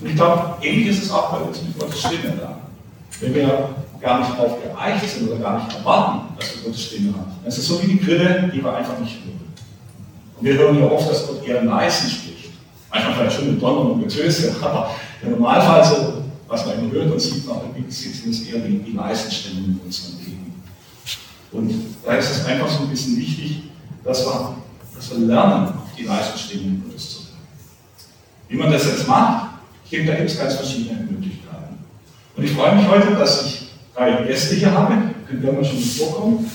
Und 0.00 0.08
ich 0.08 0.16
glaube, 0.16 0.56
ähnlich 0.62 0.88
ist 0.88 1.04
es 1.04 1.10
auch 1.10 1.32
bei 1.32 1.38
uns 1.38 1.62
mit 1.62 1.78
Gottes 1.78 2.00
Stimme 2.00 2.34
da. 2.38 2.58
Wenn 3.20 3.34
wir 3.34 3.70
gar 4.00 4.20
nicht 4.20 4.32
darauf 4.32 4.58
geeicht 4.62 5.08
sind 5.08 5.30
oder 5.30 5.40
gar 5.40 5.64
nicht 5.64 5.76
erwarten, 5.76 6.34
dass 6.38 6.56
wir 6.56 6.64
Gottes 6.64 6.82
Stimme 6.82 7.12
haben, 7.14 7.32
dann 7.40 7.48
ist 7.48 7.58
es 7.58 7.66
so 7.66 7.82
wie 7.82 7.86
die 7.86 7.98
Grille, 7.98 8.50
die 8.54 8.62
wir 8.62 8.74
einfach 8.74 8.98
nicht 8.98 9.16
hören. 9.24 9.40
Und 10.38 10.44
wir 10.46 10.54
hören 10.54 10.78
ja 10.78 10.90
oft, 10.90 11.08
dass 11.08 11.26
Gott 11.26 11.46
eher 11.46 11.62
leise 11.62 12.10
spricht. 12.10 12.50
Manchmal 12.90 13.14
vielleicht 13.14 13.36
schon 13.36 13.52
mit 13.52 13.62
Donner 13.62 13.92
und 13.92 14.02
Getöse, 14.02 14.54
aber 14.62 14.90
im 15.22 15.30
Normalfall 15.30 15.84
so, 15.84 16.22
was 16.48 16.66
man 16.66 16.90
hört 16.90 17.10
und 17.10 17.20
sieht, 17.20 17.46
nach 17.48 17.62
dem 17.62 17.90
sieht, 17.90 18.14
sind 18.14 18.30
es 18.30 18.42
eher 18.42 18.60
die, 18.60 18.78
die 18.78 18.92
leisen 18.92 19.30
Stimmen 19.30 19.80
in 19.80 19.86
unserem. 19.86 20.23
Und 21.54 21.72
da 22.04 22.16
ist 22.16 22.30
es 22.30 22.44
einfach 22.46 22.68
so 22.68 22.82
ein 22.82 22.90
bisschen 22.90 23.16
wichtig, 23.16 23.62
dass 24.02 24.26
wir, 24.26 24.56
dass 24.94 25.10
wir 25.10 25.18
lernen, 25.18 25.68
auf 25.68 25.94
die 25.96 26.02
leisen 26.02 26.36
Stimmen 26.36 26.82
Gottes 26.84 27.10
zu 27.10 27.18
hören. 27.18 27.38
Wie 28.48 28.56
man 28.56 28.72
das 28.72 28.84
jetzt 28.86 29.06
macht, 29.06 29.50
ich 29.84 29.90
denke, 29.90 30.10
da 30.10 30.18
gibt 30.18 30.30
es 30.30 30.38
ganz 30.38 30.54
verschiedene 30.54 31.00
Möglichkeiten. 31.02 31.78
Und 32.36 32.44
ich 32.44 32.50
freue 32.52 32.74
mich 32.74 32.88
heute, 32.88 33.14
dass 33.14 33.46
ich 33.46 33.68
drei 33.94 34.24
Gäste 34.24 34.56
hier 34.56 34.72
habe, 34.72 34.94
können 35.28 35.42
wir 35.42 35.52
mal 35.52 35.64
schon 35.64 35.78
vorkommen, 35.78 36.50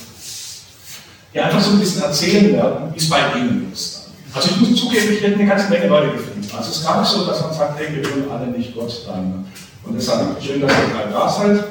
die 1.34 1.40
einfach 1.40 1.62
so 1.62 1.72
ein 1.72 1.80
bisschen 1.80 2.04
erzählen 2.04 2.54
werden, 2.54 2.94
wie 2.94 2.98
es 2.98 3.10
bei 3.10 3.20
ihnen 3.38 3.72
ist. 3.72 4.10
Also 4.34 4.50
ich 4.50 4.58
muss 4.58 4.80
zugeben, 4.80 5.14
ich 5.14 5.22
hätte 5.22 5.36
eine 5.36 5.48
ganze 5.48 5.70
Menge 5.70 5.88
Leute 5.88 6.12
gefunden. 6.12 6.46
Also 6.56 6.72
es 6.72 6.78
ist 6.78 6.86
gar 6.86 7.00
nicht 7.00 7.10
so, 7.10 7.26
dass 7.26 7.42
man 7.42 7.54
sagt, 7.54 7.80
hey, 7.80 7.88
wir 7.96 8.04
hören 8.04 8.30
alle 8.30 8.48
nicht 8.48 8.76
Gott 8.76 9.06
dann. 9.08 9.46
Und 9.86 9.96
deshalb 9.96 10.42
schön, 10.44 10.62
dass 10.62 10.72
ihr 10.72 10.94
drei 10.94 11.10
da 11.10 11.30
seid. 11.30 11.64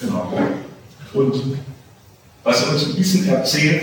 Genau. 0.00 0.32
Und 1.14 1.34
was 2.44 2.62
er 2.62 2.72
uns 2.72 2.86
ein 2.86 2.94
bisschen 2.94 3.28
erzählt, 3.28 3.82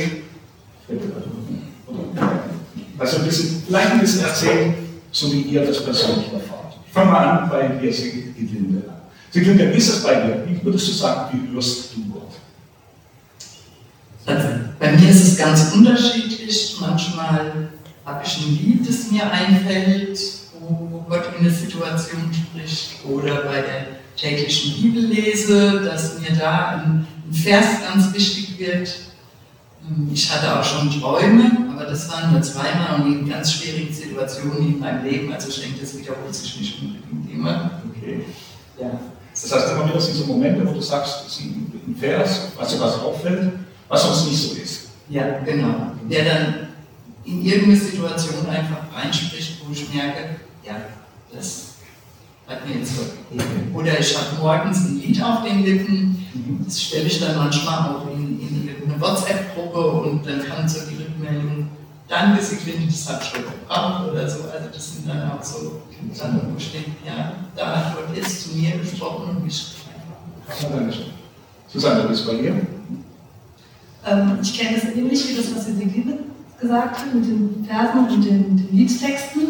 also 2.97 3.17
ein 3.17 3.23
bisschen, 3.23 3.63
vielleicht 3.65 3.91
ein 3.91 3.99
bisschen 4.01 4.25
erzählen, 4.25 4.73
so 5.11 5.31
wie 5.31 5.41
ihr 5.41 5.65
das 5.65 5.83
persönlich 5.83 6.31
erfahrt. 6.33 6.77
Ich 6.85 6.91
fange 6.91 7.11
mal 7.11 7.27
an 7.27 7.49
bei 7.49 7.67
dir, 7.67 7.93
Sieglinde. 7.93 8.83
Sieglinde, 9.31 9.71
wie 9.71 9.77
ist 9.77 9.89
es 9.89 10.03
bei 10.03 10.15
dir? 10.15 10.43
Wie 10.47 10.63
würdest 10.63 10.87
du 10.87 10.91
sagen, 10.91 11.29
wie 11.31 11.53
hörst 11.53 11.95
du 11.95 12.11
Gott? 12.11 12.31
Also, 14.25 14.47
bei 14.79 14.91
mir 14.91 15.09
ist 15.09 15.27
es 15.27 15.37
ganz 15.37 15.71
unterschiedlich. 15.73 16.77
Manchmal 16.79 17.69
habe 18.05 18.23
ich 18.25 18.37
ein 18.37 18.51
Lied, 18.51 18.87
das 18.87 19.11
mir 19.11 19.31
einfällt, 19.31 20.19
wo 20.59 21.05
Gott 21.07 21.25
in 21.37 21.45
eine 21.45 21.53
Situation 21.53 22.31
spricht. 22.33 23.05
Oder 23.05 23.43
bei 23.43 23.61
der 23.61 23.85
täglichen 24.17 24.81
Bibellese, 24.81 25.81
dass 25.81 26.19
mir 26.19 26.35
da 26.37 26.81
ein, 26.83 27.07
ein 27.29 27.33
Vers 27.33 27.65
ganz 27.87 28.13
wichtig 28.13 28.57
wird. 28.59 28.89
Ich 30.13 30.31
hatte 30.31 30.59
auch 30.59 30.63
schon 30.63 30.89
Träume, 30.99 31.69
aber 31.71 31.85
das 31.85 32.09
waren 32.09 32.31
nur 32.31 32.41
zweimal 32.41 33.01
und 33.01 33.21
in 33.21 33.29
ganz 33.29 33.53
schwierigen 33.53 33.93
Situationen 33.93 34.73
in 34.73 34.79
meinem 34.79 35.03
Leben. 35.03 35.31
Also 35.31 35.49
ich 35.49 35.61
denke, 35.61 35.79
das 35.81 35.97
wiederholt 35.97 36.33
sich 36.33 36.59
nicht 36.59 36.81
unbedingt 36.81 37.31
immer. 37.31 37.81
Okay. 37.89 38.25
Ja. 38.79 38.99
Das 39.33 39.51
heißt, 39.51 39.71
immer 39.71 39.87
wieder 39.87 40.01
sind 40.01 40.15
so 40.15 40.25
Momente, 40.25 40.67
wo 40.67 40.73
du 40.73 40.81
sagst, 40.81 41.25
das 41.25 41.37
ist 41.37 41.41
ein 41.41 41.95
Vers, 41.97 42.49
was 42.57 42.69
dir 42.69 42.79
was 42.79 42.99
auffällt, 42.99 43.53
was 43.87 44.05
uns 44.05 44.25
nicht 44.25 44.41
so 44.41 44.55
ist. 44.55 44.89
Ja, 45.09 45.39
genau. 45.39 45.91
Der 46.09 46.25
dann 46.25 46.55
in 47.25 47.45
irgendeine 47.45 47.77
Situation 47.77 48.47
einfach 48.49 48.81
reinspricht, 48.93 49.61
wo 49.65 49.71
ich 49.71 49.93
merke, 49.93 50.35
ja, 50.65 50.75
das 51.33 51.75
hat 52.47 52.67
mir 52.67 52.79
jetzt 52.79 52.93
gegeben. 53.31 53.71
Oder 53.73 53.99
ich 53.99 54.17
habe 54.17 54.35
morgens 54.39 54.85
ein 54.85 55.01
Lied 55.01 55.21
auf 55.21 55.43
den 55.43 55.63
Lippen. 55.63 56.18
Das 56.65 56.81
stelle 56.81 57.05
ich 57.05 57.19
dann 57.19 57.37
manchmal 57.37 57.89
auch 57.89 58.07
in, 58.13 58.39
in 58.39 58.69
eine 58.85 59.01
WhatsApp-Gruppe 59.01 59.79
und 59.79 60.25
dann 60.25 60.43
kann 60.43 60.67
so 60.67 60.79
die 60.89 60.95
Rückmeldung, 60.95 61.67
danke 62.07 62.43
Siglinde, 62.43 62.87
das 62.87 63.09
hat 63.09 63.23
schon 63.25 63.43
gebraucht 63.43 64.09
oder 64.11 64.29
so. 64.29 64.43
Also 64.43 64.69
das 64.71 64.93
sind 64.93 65.07
dann 65.07 65.31
auch 65.31 65.43
so 65.43 65.81
dann, 66.19 66.41
wo 66.43 66.57
denke, 66.57 66.91
ja, 67.05 67.33
da 67.55 67.75
hat 67.75 67.95
Gott 67.95 68.15
jetzt 68.15 68.43
zu 68.43 68.57
mir 68.57 68.77
gesprochen 68.77 69.29
und 69.29 69.43
mich 69.43 69.75
gefragt. 70.47 70.95
Susanne, 71.67 72.07
das 72.07 72.25
bei 72.25 72.35
dir? 72.35 72.61
Ähm, 74.05 74.39
ich 74.41 74.57
kenne 74.57 74.77
das 74.77 74.95
ähnlich 74.95 75.29
wie 75.29 75.35
das, 75.35 75.55
was 75.55 75.65
die 75.67 75.73
Siglinde 75.73 76.19
gesagt 76.59 76.99
hat, 76.99 77.13
mit 77.13 77.25
den 77.25 77.65
Versen 77.67 77.99
und 77.99 78.25
den, 78.25 78.57
den 78.57 78.69
Liedtexten. 78.71 79.41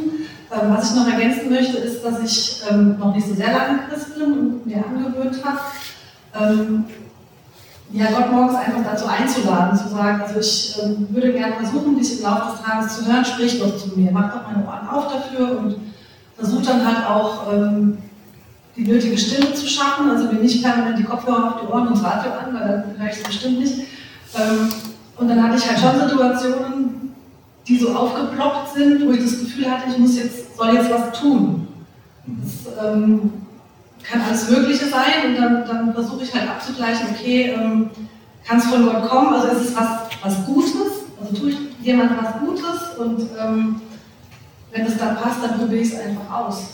Ähm, 0.51 0.75
was 0.75 0.89
ich 0.89 0.96
noch 0.98 1.08
ergänzen 1.08 1.50
möchte, 1.50 1.77
ist, 1.77 2.03
dass 2.03 2.20
ich 2.24 2.62
ähm, 2.70 2.98
noch 3.00 3.15
nicht 3.15 3.27
so 3.27 3.36
sehr 3.36 3.53
lange 3.53 3.80
Christ 3.88 4.15
bin 4.15 4.34
und 4.34 4.65
mir 4.65 4.84
angewöhnt 4.84 5.44
habe, 5.46 5.60
ähm, 6.33 6.86
ja, 7.91 8.05
Gott 8.12 8.31
morgens 8.31 8.55
einfach 8.55 8.83
dazu 8.83 9.05
einzuladen, 9.07 9.77
zu 9.77 9.88
sagen, 9.89 10.21
also 10.21 10.39
ich 10.39 10.75
ähm, 10.81 11.07
würde 11.09 11.33
gerne 11.33 11.55
versuchen, 11.55 11.98
dich 11.98 12.19
im 12.19 12.24
Laufe 12.24 12.51
des 12.51 12.62
Tages 12.62 12.98
zu 12.98 13.05
hören, 13.07 13.25
sprich 13.25 13.59
doch 13.59 13.75
zu 13.77 14.00
mir, 14.00 14.12
mach 14.12 14.31
doch 14.31 14.51
meine 14.51 14.65
Ohren 14.65 14.88
auf 14.88 15.12
dafür 15.12 15.59
und 15.59 15.75
versuch 16.38 16.62
dann 16.62 16.86
halt 16.86 17.07
auch 17.07 17.51
ähm, 17.51 17.98
die 18.75 18.83
nötige 18.83 19.17
Stimme 19.17 19.53
zu 19.53 19.67
schaffen, 19.67 20.09
also 20.09 20.31
mir 20.31 20.39
nicht 20.39 20.63
permanent 20.63 21.00
die 21.00 21.03
Kopfhörer 21.03 21.55
auf 21.55 21.62
die 21.62 21.67
Ohren 21.67 21.88
und 21.88 21.98
das 21.98 22.03
Radio 22.03 22.31
an, 22.31 22.53
weil 22.53 22.67
dann 22.67 23.00
höre 23.00 23.12
ich 23.12 23.17
es 23.17 23.24
bestimmt 23.24 23.59
nicht. 23.59 23.79
Ähm, 24.38 24.69
und 25.17 25.27
dann 25.27 25.43
hatte 25.43 25.57
ich 25.57 25.67
halt 25.67 25.79
schon 25.79 26.07
Situationen, 26.07 27.13
die 27.67 27.77
so 27.77 27.93
aufgeploppt 27.93 28.74
sind, 28.75 29.05
wo 29.05 29.12
ich 29.12 29.24
das 29.24 29.39
Gefühl 29.39 29.69
hatte, 29.69 29.89
ich 29.89 29.98
muss 29.98 30.15
jetzt, 30.15 30.55
soll 30.55 30.75
jetzt 30.75 30.91
was 30.91 31.19
tun. 31.19 31.67
Das, 32.25 32.86
ähm, 32.86 33.31
kann 34.03 34.22
alles 34.22 34.50
Mögliche 34.50 34.88
sein 34.88 35.27
und 35.27 35.36
dann, 35.36 35.65
dann 35.68 35.94
versuche 35.94 36.24
ich 36.24 36.34
halt 36.34 36.50
abzugleichen, 36.50 37.10
okay, 37.12 37.53
ähm, 37.58 37.89
kann 38.46 38.58
es 38.58 38.65
von 38.65 38.86
Gott 38.86 39.08
kommen, 39.08 39.34
also 39.34 39.48
ist 39.48 39.70
es 39.70 39.75
was, 39.75 39.88
was 40.24 40.46
Gutes, 40.46 41.03
also 41.22 41.36
tue 41.36 41.50
ich 41.51 41.58
jemand 41.82 42.12
was 42.22 42.39
Gutes 42.39 42.98
und 42.98 43.29
ähm, 43.39 43.82
wenn 44.72 44.86
es 44.86 44.98
dann 44.98 45.18
passt, 45.18 45.44
dann 45.44 45.60
probiere 45.60 45.82
ich 45.82 45.94
es 45.94 46.00
einfach 46.00 46.32
aus. 46.32 46.74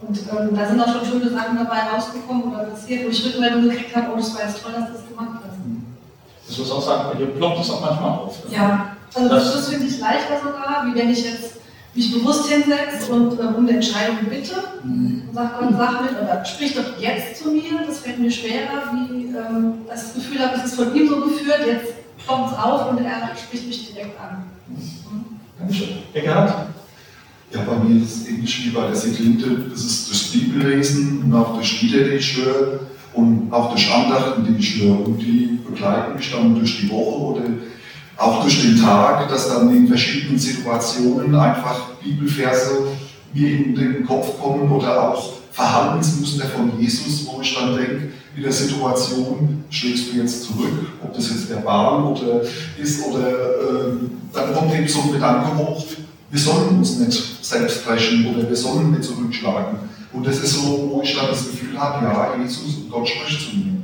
Und 0.00 0.18
ähm, 0.18 0.56
da 0.56 0.66
sind 0.66 0.80
auch 0.80 0.92
schon 0.92 1.04
schöne 1.04 1.30
Sachen 1.30 1.58
dabei 1.58 1.80
rausgekommen 1.92 2.44
oder 2.44 2.64
passiert, 2.64 3.04
wo 3.04 3.08
ich 3.10 3.24
Rückmeldung 3.24 3.68
gekriegt 3.68 3.94
habe, 3.94 4.08
oh, 4.12 4.16
das 4.16 4.34
war 4.34 4.42
jetzt 4.46 4.62
toll, 4.62 4.72
dass 4.72 4.86
du 4.86 4.92
das 4.92 5.08
gemacht 5.08 5.40
hast. 5.44 5.58
Das 6.48 6.58
muss 6.58 6.70
auch 6.70 6.82
sagen, 6.82 7.10
bei 7.12 7.18
dir 7.18 7.26
ploppt 7.26 7.60
es 7.60 7.70
auch 7.70 7.80
manchmal 7.80 8.10
auf. 8.10 8.38
Ja, 8.50 8.96
also 9.14 9.28
das, 9.28 9.52
das 9.52 9.68
finde 9.68 9.86
ich 9.86 9.98
leichter 9.98 10.38
sogar, 10.42 10.84
wie 10.86 10.98
wenn 10.98 11.10
ich 11.10 11.24
jetzt 11.24 11.56
mich 11.98 12.12
bewusst 12.12 12.48
hinsetze 12.48 13.12
und 13.12 13.38
äh, 13.38 13.42
um 13.42 13.66
eine 13.66 13.72
Entscheidung 13.72 14.18
bitte 14.30 14.54
mhm. 14.84 15.24
und 15.28 15.34
sage, 15.34 15.48
Gott, 15.58 15.74
sag 15.76 16.02
mir, 16.02 16.22
oder 16.22 16.44
sprich 16.44 16.74
doch 16.74 16.98
jetzt 17.00 17.42
zu 17.42 17.50
mir, 17.50 17.84
das 17.86 17.98
fällt 17.98 18.20
mir 18.20 18.30
schwerer, 18.30 18.92
wie 18.92 19.26
ähm, 19.26 19.72
das 19.88 20.14
Gefühl 20.14 20.38
habe, 20.38 20.56
es 20.56 20.66
ist 20.66 20.74
von 20.76 20.94
ihm 20.94 21.08
so 21.08 21.20
geführt, 21.20 21.60
jetzt 21.66 21.94
kommt 22.26 22.52
es 22.52 22.58
auf 22.58 22.90
und 22.90 23.04
er 23.04 23.30
spricht 23.36 23.66
mich 23.66 23.92
direkt 23.92 24.18
an. 24.20 24.44
Mhm. 24.68 25.24
Dankeschön. 25.58 25.88
Herr 26.12 26.22
Gerhard? 26.22 26.68
Ja, 27.52 27.62
bei 27.62 27.76
mir 27.76 28.02
ist 28.02 28.14
es 28.14 28.28
ähnlich 28.28 28.66
wie 28.66 28.70
bei 28.70 28.86
der 28.86 28.94
Seglinde, 28.94 29.70
das 29.70 29.82
ist 29.82 30.10
das 30.10 30.22
Bibellesen 30.24 31.22
und 31.24 31.34
auch 31.34 31.54
durch 31.54 31.82
Lieder, 31.82 32.04
die 32.04 32.16
ich 32.16 32.36
höre 32.36 32.80
und 33.14 33.50
auch 33.50 33.70
durch 33.70 33.92
Andachten, 33.92 34.46
die 34.46 34.60
ich 34.60 34.82
höre. 34.82 35.00
Und 35.00 35.18
die 35.18 35.58
begleiten 35.66 36.16
mich 36.16 36.30
dann 36.30 36.54
durch 36.54 36.80
die 36.80 36.90
Woche 36.90 37.20
oder 37.20 37.42
auch 38.18 38.42
durch 38.42 38.62
den 38.62 38.80
Tag, 38.80 39.28
dass 39.28 39.48
dann 39.48 39.74
in 39.74 39.86
verschiedenen 39.86 40.38
Situationen 40.38 41.34
einfach 41.34 41.90
Bibelverse 42.02 42.88
mir 43.32 43.50
in 43.50 43.74
den 43.74 44.04
Kopf 44.04 44.40
kommen 44.40 44.70
oder 44.70 45.10
auch 45.10 45.32
Verhaltensmuster 45.52 46.46
von 46.46 46.78
Jesus, 46.78 47.26
wo 47.26 47.40
ich 47.40 47.54
dann 47.54 47.76
denke, 47.76 48.12
in 48.36 48.42
der 48.42 48.52
Situation 48.52 49.64
schlägst 49.70 50.12
du 50.12 50.18
jetzt 50.18 50.44
zurück, 50.44 50.86
ob 51.02 51.14
das 51.14 51.30
jetzt 51.30 51.48
verbal 51.48 52.02
oder 52.04 52.42
ist, 52.76 53.04
oder 53.06 53.28
äh, 53.28 53.92
dann 54.32 54.54
kommt 54.54 54.74
eben 54.74 54.88
so 54.88 55.02
ein 55.02 55.12
Gedanke 55.12 55.56
hoch, 55.56 55.84
wir 56.30 56.40
sollen 56.40 56.78
uns 56.78 56.98
nicht 56.98 57.44
selbst 57.44 57.86
brechen 57.86 58.26
oder 58.26 58.48
wir 58.48 58.56
sollen 58.56 58.90
nicht 58.90 59.04
zurückschlagen. 59.04 59.78
Und 60.12 60.26
das 60.26 60.38
ist 60.38 60.54
so, 60.54 60.90
wo 60.90 61.02
ich 61.02 61.16
dann 61.16 61.28
das 61.28 61.50
Gefühl 61.50 61.78
habe, 61.78 62.04
ja, 62.04 62.34
Jesus 62.40 62.76
und 62.76 62.90
Gott 62.90 63.08
spricht 63.08 63.50
zu 63.50 63.56
mir. 63.56 63.77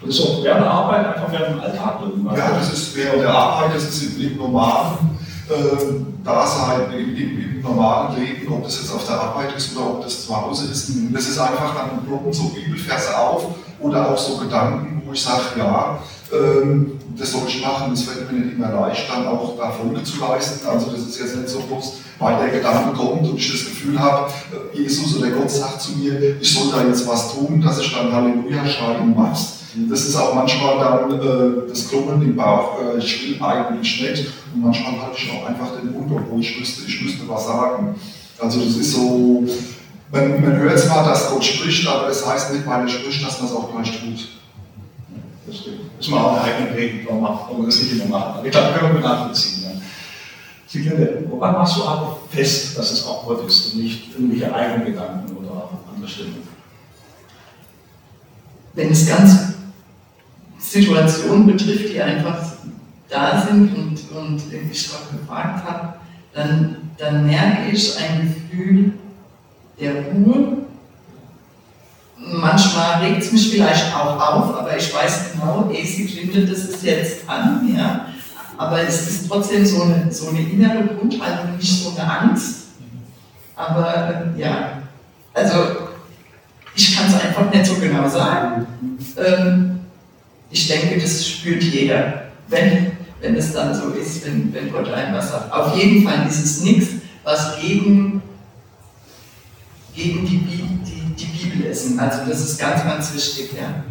Das 0.00 0.10
ist 0.10 0.20
auch 0.22 0.44
während 0.44 0.62
der 0.62 0.70
Arbeit, 0.70 1.06
einfach 1.06 1.32
während 1.32 1.56
dem 1.56 1.60
Alltag 1.60 1.98
irgendwann. 2.02 2.36
Ja, 2.36 2.50
das 2.52 2.72
ist 2.72 2.96
während 2.96 3.22
der 3.22 3.30
Arbeit, 3.30 3.74
das 3.74 3.84
ist 3.84 4.18
im, 4.18 4.36
normalen 4.36 5.18
äh, 5.48 6.24
Dasein, 6.24 6.92
im, 6.92 7.16
im, 7.16 7.56
im, 7.56 7.62
normalen 7.62 8.16
Leben, 8.16 8.52
ob 8.52 8.62
das 8.64 8.80
jetzt 8.80 8.94
auf 8.94 9.04
der 9.06 9.20
Arbeit 9.20 9.56
ist 9.56 9.76
oder 9.76 9.90
ob 9.90 10.04
das 10.04 10.26
zu 10.26 10.36
Hause 10.36 10.70
ist. 10.70 10.92
Das 11.12 11.28
ist 11.28 11.38
einfach, 11.38 11.74
dann 11.74 12.06
ploppen 12.06 12.32
so 12.32 12.44
Bibelverse 12.50 13.18
auf 13.18 13.46
oder 13.80 14.10
auch 14.10 14.18
so 14.18 14.36
Gedanken, 14.36 15.02
wo 15.04 15.12
ich 15.12 15.22
sage, 15.22 15.42
ja, 15.58 15.98
ähm, 16.32 16.98
das 17.16 17.32
soll 17.32 17.42
ich 17.48 17.60
machen, 17.62 17.90
das 17.90 18.02
fällt 18.02 18.30
mir 18.30 18.38
nicht 18.38 18.56
immer 18.56 18.70
leicht, 18.70 19.10
dann 19.10 19.26
auch 19.26 19.56
da 19.58 19.70
Folge 19.70 20.02
zu 20.04 20.20
leisten. 20.20 20.66
Also 20.68 20.90
das 20.90 21.00
ist 21.00 21.18
jetzt 21.18 21.36
nicht 21.36 21.48
so 21.48 21.60
bloß, 21.60 21.94
weil 22.18 22.36
der 22.38 22.58
Gedanke 22.58 22.96
kommt 22.96 23.28
und 23.28 23.36
ich 23.36 23.50
das 23.50 23.64
Gefühl 23.64 23.98
habe, 23.98 24.30
äh, 24.74 24.78
Jesus 24.78 25.16
oder 25.16 25.30
Gott 25.30 25.50
sagt 25.50 25.82
zu 25.82 25.92
mir, 25.92 26.40
ich 26.40 26.54
soll 26.54 26.70
da 26.70 26.86
jetzt 26.86 27.06
was 27.08 27.34
tun, 27.34 27.60
dass 27.60 27.80
ich 27.80 27.92
dann 27.92 28.12
Halleluja 28.12 28.66
schreien 28.66 29.14
machst. 29.16 29.54
Das 29.86 30.00
ist 30.00 30.16
auch 30.16 30.34
manchmal 30.34 30.78
dann 30.78 31.20
äh, 31.20 31.68
das 31.68 31.88
Klummeln 31.88 32.22
im 32.22 32.36
Bauch, 32.36 32.78
äh, 32.82 32.98
ich 32.98 33.28
will 33.28 33.42
eigentlich 33.42 34.00
nicht. 34.00 34.26
Und 34.54 34.62
manchmal 34.62 35.00
halte 35.00 35.16
ich 35.16 35.30
auch 35.30 35.46
einfach 35.46 35.78
den 35.80 35.92
Mund, 35.92 36.10
obwohl 36.10 36.40
ich 36.40 36.58
müsste, 36.58 36.86
ich 36.86 37.02
müsste 37.02 37.28
was 37.28 37.46
sagen. 37.46 37.94
Also 38.38 38.60
das 38.60 38.76
ist 38.76 38.92
so, 38.92 39.44
man, 40.10 40.40
man 40.40 40.56
hört 40.56 40.78
zwar, 40.78 41.04
dass 41.08 41.30
Gott 41.30 41.44
spricht, 41.44 41.86
aber 41.86 42.08
es 42.08 42.20
das 42.20 42.28
heißt 42.28 42.52
nicht, 42.54 42.66
weil 42.66 42.82
er 42.82 42.88
spricht, 42.88 43.24
dass 43.24 43.40
man 43.40 43.50
es 43.50 43.54
auch 43.54 43.70
gleich 43.72 44.00
tut. 44.00 44.28
Das 45.46 45.56
stimmt. 45.56 45.96
Muss 45.96 46.08
man 46.08 46.20
auch 46.20 46.32
eine 46.32 46.42
eigene 46.42 46.76
Regel 46.76 47.14
machen, 47.14 47.54
aber 47.54 47.66
das 47.66 47.82
nicht 47.82 47.92
immer 47.92 48.18
machen. 48.18 48.38
Aber 48.38 48.46
ich 48.46 48.52
glaube, 48.52 48.78
können 48.78 48.94
wir 48.94 49.00
nachvollziehen. 49.00 49.62
Ja. 49.64 49.70
Siglinde, 50.66 51.24
woran 51.30 51.54
machst 51.54 51.76
du 51.78 51.84
aber 51.84 52.18
fest, 52.30 52.76
dass 52.76 52.90
es 52.90 53.06
auch 53.06 53.26
Gott 53.26 53.46
ist 53.46 53.72
und 53.72 53.82
nicht 53.82 54.12
irgendwelche 54.14 54.54
eigenen 54.54 54.86
Gedanken 54.86 55.36
oder 55.36 55.70
andere 55.94 56.08
Stimmen? 56.08 56.46
Wenn 58.74 58.90
es 58.90 59.08
ganz 59.08 59.54
Situationen 60.70 61.46
betrifft, 61.46 61.88
die 61.92 62.00
einfach 62.00 62.38
da 63.08 63.40
sind 63.40 63.74
und, 63.74 63.98
und 64.16 64.42
ich 64.52 64.88
darauf 64.88 65.10
gefragt 65.10 65.64
habe, 65.64 65.94
dann, 66.34 66.76
dann 66.98 67.26
merke 67.26 67.70
ich 67.72 67.96
ein 67.98 68.34
Gefühl 68.50 68.92
der 69.80 69.92
Ruhe. 70.06 70.58
Manchmal 72.18 73.00
regt 73.00 73.22
es 73.22 73.32
mich 73.32 73.50
vielleicht 73.50 73.94
auch 73.94 74.16
auf, 74.16 74.58
aber 74.58 74.76
ich 74.76 74.92
weiß 74.92 75.32
genau, 75.32 75.70
AC 75.70 76.10
findet 76.10 76.50
das 76.50 76.64
ist 76.64 76.82
jetzt 76.82 77.28
an, 77.28 77.74
ja. 77.74 78.06
Aber 78.58 78.80
es 78.82 79.08
ist 79.08 79.28
trotzdem 79.28 79.64
so 79.64 79.82
eine, 79.82 80.10
so 80.10 80.28
eine 80.28 80.40
innere 80.40 80.84
Grundhaltung, 80.84 81.56
nicht 81.56 81.82
so 81.82 81.96
eine 81.96 82.20
Angst. 82.20 82.66
Aber 83.54 84.32
äh, 84.36 84.40
ja, 84.40 84.82
also 85.32 85.54
ich 86.74 86.96
kann 86.96 87.06
es 87.06 87.20
einfach 87.20 87.52
nicht 87.52 87.66
so 87.66 87.74
genau 87.76 88.08
sagen. 88.08 88.66
Ähm, 89.16 89.77
ich 90.50 90.68
denke, 90.68 91.00
das 91.00 91.26
spürt 91.26 91.62
jeder, 91.62 92.30
wenn, 92.48 92.92
wenn 93.20 93.36
es 93.36 93.52
dann 93.52 93.74
so 93.74 93.90
ist, 93.90 94.24
wenn, 94.26 94.52
wenn 94.54 94.72
Gott 94.72 94.88
einem 94.90 95.14
was 95.14 95.30
sagt. 95.30 95.52
Auf 95.52 95.76
jeden 95.76 96.06
Fall 96.06 96.26
ist 96.26 96.44
es 96.44 96.62
nichts, 96.62 96.88
was 97.24 97.60
gegen, 97.60 98.22
gegen 99.94 100.26
die, 100.26 100.38
die, 100.38 101.14
die 101.14 101.26
Bibel 101.26 101.66
ist. 101.66 101.98
Also 101.98 102.28
das 102.28 102.40
ist 102.40 102.58
ganz, 102.58 102.82
ganz 102.84 103.14
wichtig. 103.14 103.50
Ja. 103.58 103.84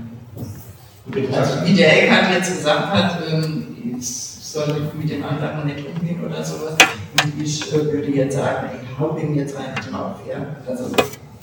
Also 1.37 1.65
wie 1.65 1.73
der 1.73 2.03
Eckhart 2.03 2.33
jetzt 2.33 2.57
gesagt 2.57 2.93
hat, 2.93 3.23
ähm, 3.29 3.95
ich 3.99 4.07
soll 4.07 4.91
mit 4.99 5.09
dem 5.09 5.23
anderen 5.23 5.65
nicht 5.65 5.85
umgehen 5.85 6.23
oder 6.25 6.43
sowas. 6.43 6.75
Und 7.23 7.41
ich 7.41 7.71
äh, 7.73 7.85
würde 7.85 8.11
jetzt 8.11 8.35
sagen, 8.35 8.69
ich 8.81 8.99
hau 8.99 9.11
dem 9.11 9.35
jetzt 9.35 9.55
einen 9.55 9.75
drauf. 9.75 10.15
Ja. 10.27 10.55
Also 10.67 10.91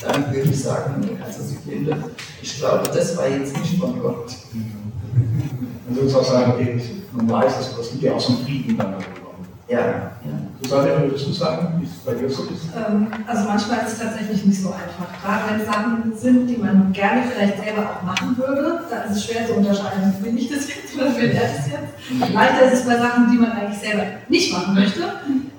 dann 0.00 0.34
würde 0.34 0.50
ich 0.50 0.60
sagen, 0.60 1.08
also 1.24 1.42
ich 2.44 2.58
glaube, 2.58 2.90
das 2.92 3.16
war 3.16 3.26
jetzt 3.26 3.56
nicht 3.56 3.80
von 3.80 3.98
Gott. 4.00 4.30
Man 5.88 5.96
würde 5.96 6.16
auch 6.16 6.24
sagen, 6.24 6.52
okay, 6.52 6.80
man 7.12 7.30
weiß 7.30 7.54
es, 7.58 7.78
es 7.78 7.90
gibt 7.92 8.02
ja 8.02 8.12
auch 8.12 8.20
so 8.20 8.34
einen 8.34 8.44
Frieden 8.44 8.76
dann 8.76 8.92
darüber. 8.92 9.32
Ja, 9.66 9.78
ja. 9.80 10.12
Susanne, 10.62 11.00
würdest 11.00 11.26
du 11.26 11.32
sagen, 11.32 11.80
wie 11.80 11.86
es 11.86 11.92
bei 12.04 12.12
dir 12.12 12.28
so 12.28 12.42
ist? 12.42 12.68
Ähm, 12.76 13.06
also 13.26 13.48
manchmal 13.48 13.78
ist 13.86 13.94
es 13.94 13.98
tatsächlich 13.98 14.44
nicht 14.44 14.60
so 14.60 14.68
einfach. 14.68 15.08
Gerade 15.22 15.50
wenn 15.50 15.60
es 15.60 15.66
Sachen 15.66 16.12
sind, 16.14 16.46
die 16.46 16.58
man 16.58 16.92
gerne 16.92 17.22
vielleicht 17.22 17.64
selber 17.64 17.82
auch 17.90 18.02
machen 18.02 18.36
würde, 18.36 18.80
dann 18.90 19.10
ist 19.10 19.16
es 19.16 19.24
schwer 19.24 19.46
zu 19.46 19.54
unterscheiden, 19.54 20.14
will 20.20 20.36
ich 20.36 20.50
das 20.50 20.68
jetzt 20.68 20.94
oder 20.94 21.16
will 21.16 21.30
er 21.30 21.42
das 21.42 21.66
jetzt. 21.66 22.34
Leichter 22.34 22.66
ist 22.66 22.80
es 22.80 22.86
bei 22.86 22.98
Sachen, 22.98 23.30
die 23.32 23.38
man 23.38 23.52
eigentlich 23.52 23.78
selber 23.78 24.04
nicht 24.28 24.52
machen 24.52 24.74
möchte, 24.74 25.00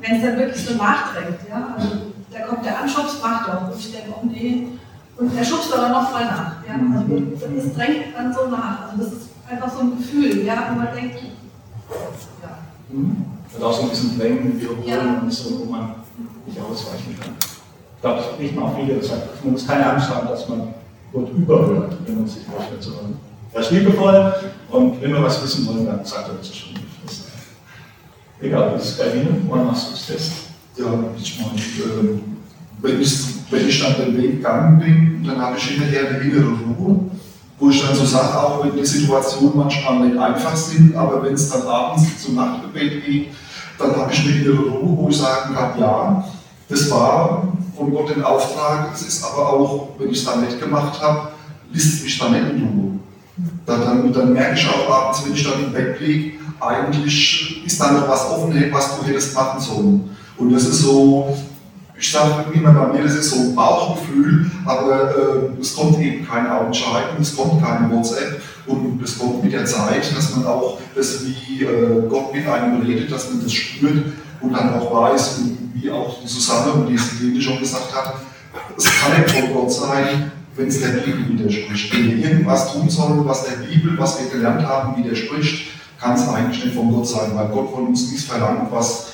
wenn 0.01 0.15
es 0.17 0.21
dann 0.21 0.37
wirklich 0.37 0.63
so 0.63 0.75
nachdrängt. 0.75 1.39
Ja? 1.49 1.75
Also, 1.75 1.89
da 2.31 2.41
kommt 2.41 2.63
der 2.63 2.79
Anschubs, 2.79 3.17
mach 3.23 3.47
doch. 3.47 3.73
Und 3.73 3.79
ich 3.79 3.91
denke, 3.91 4.13
oh 4.15 4.25
nee. 4.25 4.67
Und 5.17 5.37
er 5.37 5.45
schubst 5.45 5.73
aber 5.73 5.89
noch 5.89 6.11
mal 6.11 6.25
nach. 6.25 6.55
Ja? 6.67 6.73
Also, 6.73 7.57
es 7.57 7.73
drängt 7.73 8.15
dann 8.15 8.33
so 8.33 8.47
nach. 8.47 8.89
Also 8.89 9.03
das 9.03 9.13
ist 9.13 9.29
einfach 9.49 9.71
so 9.71 9.79
ein 9.79 9.97
Gefühl, 9.97 10.45
ja, 10.45 10.69
wo 10.71 10.75
man 10.77 10.93
denkt, 10.93 11.19
ja. 12.41 12.49
Mhm. 12.89 13.25
Und 13.55 13.63
auch 13.63 13.73
so 13.73 13.83
ein 13.83 13.89
bisschen 13.89 14.19
drängen, 14.19 14.59
wiederholen 14.59 14.85
ja. 14.85 15.21
und 15.21 15.31
so, 15.31 15.59
wo 15.59 15.71
man 15.71 15.95
nicht 16.45 16.59
ausweichen 16.59 17.17
kann. 17.19 17.33
Ich 17.39 18.01
glaube, 18.01 18.17
das 18.17 18.39
riecht 18.39 18.55
man 18.55 18.65
auch 18.65 18.75
viele, 18.75 18.95
das 18.95 19.11
heißt, 19.11 19.23
man 19.43 19.53
muss 19.53 19.65
keine 19.65 19.89
Angst 19.91 20.09
haben, 20.09 20.27
dass 20.27 20.49
man 20.49 20.73
Gott 21.13 21.29
überhört, 21.29 21.93
wenn 22.05 22.15
man 22.19 22.27
sich 22.27 22.43
vorstellt 22.43 22.83
zu 22.83 22.91
hören. 22.91 23.17
Er 23.53 23.61
ist 23.61 23.71
liebevoll 23.71 24.33
und 24.69 25.01
wenn 25.01 25.13
wir 25.13 25.23
was 25.23 25.41
wissen 25.41 25.65
wollen, 25.65 25.85
dann 25.85 26.03
sagt 26.03 26.27
er 26.27 26.37
uns 26.37 26.53
schon 26.53 26.73
nicht 26.73 26.85
fest. 27.05 27.23
Egal, 28.41 28.73
wie 28.73 28.77
ist 28.77 28.89
es 28.89 28.97
bei 28.97 29.13
Ihnen? 29.13 29.45
Woran 29.47 29.67
machst 29.67 29.89
du 29.89 29.93
es 29.93 30.03
fest? 30.03 30.31
Ja, 30.75 30.85
ich 31.17 31.39
meine, 31.39 32.19
wenn, 32.85 33.01
ich, 33.01 33.17
wenn 33.49 33.67
ich 33.67 33.79
dann 33.81 33.95
den 33.97 34.17
Weg 34.17 34.37
gegangen 34.37 34.79
bin, 34.79 35.23
dann 35.25 35.41
habe 35.41 35.57
ich 35.57 35.63
hinterher 35.63 36.09
eine 36.09 36.19
innere 36.19 36.49
Ruhe 36.49 36.75
wo 37.59 37.69
ich 37.69 37.81
dann 37.81 37.95
so 37.95 38.05
sage, 38.05 38.37
auch 38.37 38.63
wenn 38.63 38.75
die 38.75 38.85
Situationen 38.85 39.57
manchmal 39.57 40.07
nicht 40.07 40.17
einfach 40.17 40.55
sind, 40.55 40.95
aber 40.95 41.23
wenn 41.23 41.33
es 41.33 41.49
dann 41.49 41.63
abends 41.63 42.23
zum 42.23 42.35
Nachtgebet 42.35 43.05
geht, 43.05 43.27
dann 43.77 43.95
habe 43.95 44.11
ich 44.11 44.19
eine 44.19 44.37
innere 44.37 44.69
Ruhe, 44.69 44.97
wo 44.97 45.09
ich 45.09 45.17
sagen 45.17 45.55
kann, 45.55 45.79
ja, 45.79 46.23
das 46.67 46.91
war 46.91 47.47
von 47.77 47.91
Gott 47.91 48.09
den 48.09 48.23
Auftrag, 48.23 48.89
es 48.93 49.03
ist 49.03 49.23
aber 49.23 49.49
auch, 49.49 49.89
wenn 49.97 50.09
ich 50.09 50.19
es 50.19 50.25
dann 50.25 50.41
nicht 50.41 50.59
gemacht 50.59 51.01
habe, 51.01 51.29
lässt 51.71 52.03
mich 52.03 52.17
dann 52.17 52.31
nicht 52.31 52.51
in 52.51 52.63
Ruhe. 52.63 52.91
Dann, 53.65 53.81
dann, 53.81 54.13
dann, 54.13 54.33
merke 54.33 54.55
ich 54.55 54.67
auch 54.67 54.89
abends, 54.89 55.23
wenn 55.25 55.33
ich 55.33 55.43
dann 55.43 55.63
im 55.63 55.73
Bett 55.73 55.99
liege, 55.99 56.37
eigentlich 56.59 57.65
ist 57.65 57.81
da 57.81 57.91
noch 57.91 58.07
was 58.07 58.29
offen, 58.29 58.53
was 58.71 58.97
du 58.97 59.05
hättest 59.05 59.35
machen 59.35 59.59
sollen. 59.59 60.15
Und 60.37 60.53
das 60.53 60.63
ist 60.63 60.79
so, 60.79 61.35
ich 61.97 62.11
sage 62.11 62.45
immer 62.53 62.73
bei 62.73 62.93
mir, 62.93 63.03
das 63.03 63.15
ist 63.15 63.29
so 63.29 63.37
ein 63.37 63.55
Bauchgefühl, 63.55 64.51
aber 64.65 65.15
äh, 65.15 65.61
es 65.61 65.75
kommt 65.75 65.99
eben 65.99 66.27
kein 66.27 66.49
Augenscheiden, 66.49 67.21
es 67.21 67.35
kommt 67.35 67.63
keine 67.63 67.89
WhatsApp 67.89 68.41
und 68.67 69.01
es 69.01 69.17
kommt 69.17 69.43
mit 69.43 69.53
der 69.53 69.65
Zeit, 69.65 70.15
dass 70.15 70.35
man 70.35 70.45
auch 70.45 70.79
das, 70.93 71.25
wie 71.25 71.63
äh, 71.63 72.07
Gott 72.09 72.33
mit 72.33 72.47
einem 72.47 72.81
redet, 72.81 73.11
dass 73.11 73.29
man 73.29 73.41
das 73.41 73.53
spürt 73.53 74.05
und 74.41 74.53
dann 74.53 74.73
auch 74.73 74.93
weiß, 74.93 75.41
wie 75.73 75.89
auch 75.89 76.21
die 76.21 76.27
Susanne 76.27 76.73
und 76.73 76.87
die 76.87 76.97
Selene 76.97 77.41
schon 77.41 77.59
gesagt 77.59 77.95
hat, 77.95 78.15
es 78.77 78.85
kann 78.85 79.21
nicht 79.21 79.31
von 79.31 79.53
Gott 79.53 79.71
sein, 79.71 80.31
wenn 80.55 80.67
es 80.67 80.81
der 80.81 80.89
Bibel 80.89 81.29
widerspricht. 81.29 81.93
Wenn 81.93 82.17
wir 82.17 82.29
irgendwas 82.29 82.73
tun 82.73 82.89
sollen, 82.89 83.25
was 83.25 83.45
der 83.45 83.57
Bibel, 83.57 83.97
was 83.97 84.19
wir 84.19 84.29
gelernt 84.29 84.65
haben, 84.65 85.01
widerspricht, 85.01 85.67
kann 85.99 86.15
es 86.15 86.27
eigentlich 86.27 86.65
nicht 86.65 86.75
von 86.75 86.91
Gott 86.91 87.07
sein, 87.07 87.31
weil 87.33 87.47
Gott 87.49 87.71
von 87.71 87.87
uns 87.87 88.11
nichts 88.11 88.25
verlangt, 88.25 88.71
was 88.71 89.07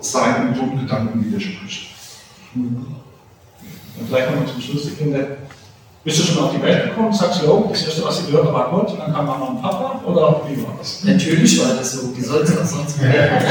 seinen 0.00 0.54
Grundgedanken 0.54 1.24
widerspricht. 1.24 1.90
Und 2.54 2.86
vielleicht 4.08 4.30
nochmal 4.30 4.48
zum 4.48 4.60
Schluss, 4.60 4.84
die 4.84 4.90
Kinder. 4.90 5.20
Bist 6.02 6.18
du 6.18 6.22
schon 6.22 6.44
auf 6.44 6.54
die 6.54 6.62
Welt 6.62 6.84
gekommen? 6.84 7.12
Sagst 7.12 7.42
du, 7.42 7.52
oh, 7.52 7.68
das 7.70 7.82
erste, 7.82 8.02
was 8.04 8.20
ich 8.20 8.26
gehört 8.26 8.46
habe, 8.46 8.54
war 8.54 8.70
Gott 8.70 8.90
und 8.90 8.98
dann 9.00 9.12
kam 9.12 9.26
Mama 9.26 9.46
und 9.46 9.60
Papa? 9.60 10.00
Oder 10.06 10.40
wie 10.48 10.62
war 10.62 10.74
das? 10.78 11.04
Natürlich 11.04 11.60
war 11.60 11.74
das 11.74 11.92
so. 11.92 12.16
Wie 12.16 12.22
soll 12.22 12.40
es 12.42 12.56
auch 12.56 12.64
sonst 12.64 13.02
werden? 13.02 13.44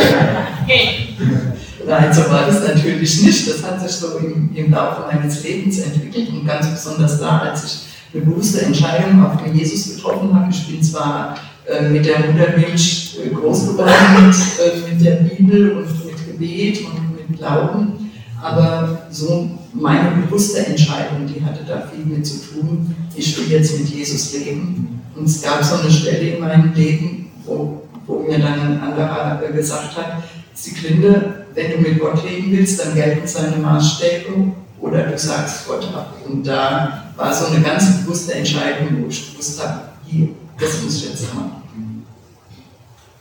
Nein, 1.88 2.14
so 2.14 2.22
war 2.32 2.48
das 2.48 2.68
natürlich 2.68 3.22
nicht. 3.22 3.50
Das 3.50 3.64
hat 3.64 3.80
sich 3.80 3.92
so 3.92 4.18
im, 4.18 4.50
im 4.56 4.72
Laufe 4.72 5.04
meines 5.14 5.44
Lebens 5.44 5.80
entwickelt 5.80 6.30
und 6.30 6.46
ganz 6.46 6.68
besonders 6.72 7.20
da, 7.20 7.40
als 7.40 7.66
ich 7.66 7.80
eine 8.14 8.26
bewusste 8.26 8.62
Entscheidung 8.62 9.24
auf 9.24 9.44
den 9.44 9.56
Jesus 9.56 9.96
getroffen 9.96 10.34
habe. 10.34 10.52
Ich 10.52 10.68
bin 10.68 10.82
zwar 10.82 11.36
äh, 11.68 11.88
mit 11.88 12.04
der 12.06 12.20
Muttermilch 12.20 13.20
äh, 13.24 13.30
groß 13.30 13.68
geworden, 13.68 13.92
mit, 14.26 14.36
äh, 14.36 14.92
mit 14.92 15.06
der 15.06 15.16
Bibel 15.18 15.78
und 15.78 16.06
mit 16.06 16.26
Gebet 16.26 16.80
und 16.84 17.30
mit 17.30 17.38
Glauben, 17.38 18.09
aber 18.42 19.08
so 19.12 19.50
meine 19.74 20.22
bewusste 20.22 20.66
Entscheidung, 20.66 21.28
die 21.28 21.44
hatte 21.44 21.64
da 21.68 21.84
viel 21.88 22.06
mit 22.06 22.26
zu 22.26 22.38
tun, 22.52 22.96
ich 23.16 23.38
will 23.38 23.52
jetzt 23.52 23.80
mit 23.80 23.90
Jesus 23.90 24.34
leben. 24.34 25.02
Und 25.16 25.26
es 25.26 25.42
gab 25.42 25.64
so 25.64 25.76
eine 25.76 25.92
Stelle 25.92 26.36
in 26.36 26.40
meinem 26.40 26.74
Leben, 26.74 27.32
wo, 27.46 27.82
wo 28.06 28.20
mir 28.20 28.40
dann 28.40 28.60
ein 28.60 28.82
anderer 28.82 29.42
gesagt 29.52 29.98
hat, 29.98 30.24
Sieglinde, 30.54 31.46
wenn 31.54 31.72
du 31.72 31.78
mit 31.78 32.00
Gott 32.00 32.24
leben 32.24 32.52
willst, 32.52 32.80
dann 32.80 32.96
gelten 32.96 33.28
seine 33.28 33.58
Maßstäbe 33.58 34.52
oder 34.80 35.04
du 35.04 35.18
sagst 35.18 35.68
Gott 35.68 35.84
ab. 35.94 36.16
Und 36.28 36.46
da 36.46 37.12
war 37.16 37.34
so 37.34 37.48
eine 37.48 37.62
ganz 37.62 37.98
bewusste 37.98 38.36
Entscheidung, 38.36 39.04
wo 39.04 39.08
ich 39.08 39.32
gewusst 39.32 39.62
habe, 39.62 39.82
hier, 40.06 40.30
das 40.58 40.82
muss 40.82 40.96
ich 40.98 41.10
jetzt 41.10 41.34
machen. 41.34 41.60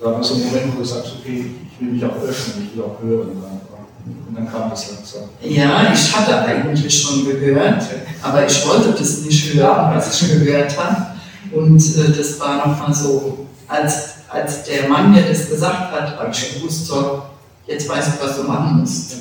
Da 0.01 0.13
war 0.13 0.23
so 0.23 0.35
ein 0.35 0.45
Moment, 0.45 0.75
wo 0.75 0.79
du 0.81 0.85
sagst, 0.85 1.15
okay, 1.19 1.47
ich 1.73 1.81
will 1.81 1.95
mich 1.95 2.05
auch 2.05 2.23
öffnen, 2.23 2.69
ich 2.71 2.77
will 2.77 2.85
auch 2.85 3.03
hören. 3.03 3.31
Und 4.29 4.35
dann 4.37 4.51
kam 4.51 4.71
das 4.71 4.91
langsam. 4.91 5.23
Ja, 5.43 5.93
ich 5.93 6.17
hatte 6.17 6.39
eigentlich 6.43 7.03
schon 7.03 7.25
gehört, 7.25 7.83
aber 8.23 8.47
ich 8.47 8.67
wollte 8.67 8.93
das 8.93 9.21
nicht 9.23 9.55
hören, 9.55 9.95
was 9.95 10.21
ich 10.21 10.29
gehört 10.29 10.77
habe. 10.79 11.07
Und 11.53 11.79
äh, 11.97 12.13
das 12.17 12.39
war 12.41 12.67
nochmal 12.67 12.95
so, 12.95 13.47
als, 13.67 14.15
als 14.29 14.65
der 14.65 14.89
Mann 14.89 15.13
mir 15.13 15.23
das 15.23 15.49
gesagt 15.49 15.93
hat, 15.93 16.19
habe 16.19 16.31
ich 16.31 16.55
gewusst, 16.55 16.87
so, 16.87 17.23
jetzt 17.67 17.89
weißt 17.89 18.13
du, 18.15 18.27
was 18.27 18.37
du 18.37 18.43
machen 18.45 18.81
musst. 18.81 19.17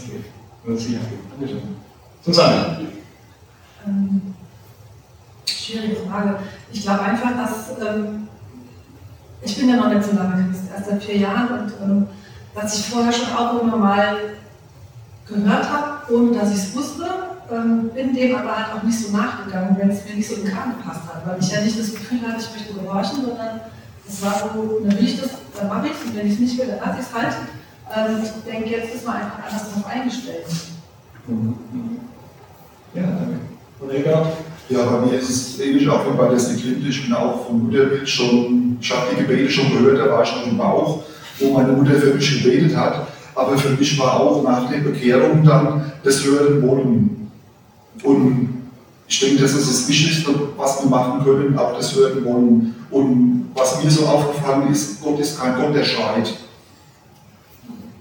Okay. 0.66 1.00
Susanne. 2.26 2.80
Ähm, 3.86 4.22
schwierige 5.46 5.96
Frage. 6.10 6.40
Ich 6.72 6.82
glaube 6.82 7.02
einfach, 7.02 7.32
dass 7.38 7.78
ähm, 7.80 8.28
ich 9.42 9.58
bin 9.58 9.70
ja 9.70 9.78
noch 9.78 9.94
nicht 9.94 10.04
so 10.04 10.16
lange 10.16 10.46
Christ, 10.50 10.64
erst 10.76 10.90
seit 10.90 11.04
vier 11.04 11.18
Jahren 11.18 11.48
und 11.48 11.74
ähm, 11.82 12.08
dass 12.54 12.80
ich 12.80 12.86
vorher 12.88 13.14
schon 13.14 13.36
auch 13.36 13.62
immer 13.62 13.78
mal 13.78 14.18
gehört 15.28 15.70
habe, 15.70 16.14
ohne 16.14 16.38
dass 16.38 16.52
ich 16.52 16.58
es 16.58 16.76
wusste, 16.76 17.06
ähm, 17.52 17.90
bin 17.94 18.14
dem 18.14 18.36
aber 18.36 18.58
halt 18.58 18.68
auch 18.76 18.84
nicht 18.84 19.00
so 19.00 19.16
nachgegangen, 19.16 19.76
wenn 19.78 19.90
es 19.90 20.06
mir 20.06 20.16
nicht 20.16 20.30
so 20.30 20.36
in 20.36 20.46
Kram 20.46 20.76
gepasst 20.78 21.02
hat, 21.08 21.26
weil 21.26 21.40
ich 21.40 21.52
ja 21.52 21.62
nicht 21.62 21.80
das 21.80 21.94
Gefühl 21.94 22.22
hatte, 22.22 22.42
ich 22.42 22.52
möchte 22.52 22.74
gehorchen, 22.74 23.26
sondern 23.26 23.62
es 24.08 24.22
war 24.22 24.52
so, 24.54 24.82
dann 24.84 24.98
will 24.98 25.06
ich 25.06 25.20
das, 25.20 25.30
dann 25.58 25.68
mache 25.68 25.88
ich 25.88 25.94
es 25.94 26.06
und 26.06 26.16
wenn 26.16 26.28
ich 26.28 26.34
es 26.34 26.40
nicht 26.40 26.58
will, 26.58 26.68
dann 26.68 26.80
lasse 26.80 27.02
ich 27.02 27.08
es 27.08 27.14
halt. 27.14 27.34
Ähm, 27.96 28.24
ich 28.24 28.52
denke, 28.52 28.70
jetzt 28.70 28.96
ist 28.96 29.06
man 29.06 29.16
einfach 29.16 29.44
anders 29.46 29.70
darauf 29.70 29.88
eingestellt. 29.88 30.46
Mhm. 31.28 31.56
Ja, 32.94 33.04
danke. 33.04 33.40
Und 33.80 33.92
Eckart? 33.92 34.28
Ja, 34.70 34.84
bei 34.84 35.06
mir 35.06 35.14
ist 35.14 35.30
es 35.30 35.60
ähnlich 35.60 35.88
auch 35.88 36.06
wie 36.06 36.18
bei 36.18 36.28
der 36.28 36.40
Siglinde. 36.40 36.90
Ich 36.90 37.04
bin 37.04 37.14
auch 37.14 37.48
von 37.48 37.64
Muttermilch 37.64 38.10
schon, 38.10 38.78
ich 38.82 38.92
habe 38.92 39.08
die 39.12 39.22
Gebete 39.22 39.50
schon 39.50 39.72
gehört, 39.72 40.00
da 40.00 40.12
war 40.12 40.24
ich 40.24 40.36
noch 40.36 40.48
im 40.48 40.58
Bauch, 40.58 41.04
wo 41.40 41.54
meine 41.54 41.72
Mutter 41.72 41.94
für 41.94 42.14
mich 42.16 42.44
gebetet 42.44 42.76
hat. 42.76 43.08
Aber 43.38 43.58
für 43.58 43.70
mich 43.70 43.98
war 44.00 44.20
auch 44.20 44.44
nach 44.44 44.70
der 44.70 44.80
Bekehrung 44.80 45.44
dann 45.44 45.92
das 46.04 46.26
Hören 46.26 46.62
Wollen. 46.68 47.32
Und 48.04 48.64
ich 49.08 49.20
denke, 49.20 49.42
das 49.42 49.54
ist 49.54 49.70
das 49.70 49.88
Wichtigste, 49.88 50.32
was 50.58 50.84
wir 50.84 50.90
machen 50.90 51.24
können, 51.24 51.58
auch 51.58 51.78
das 51.78 51.96
Hören 51.96 52.26
Wollen. 52.26 52.76
Und 52.90 53.50
was 53.54 53.84
mir 53.84 53.92
so 53.92 54.06
aufgefallen 54.06 54.72
ist, 54.72 55.02
Gott 55.02 55.20
ist 55.20 55.40
kein 55.40 55.56
Gott, 55.56 55.76
der 55.76 55.84
schreit 55.84 56.34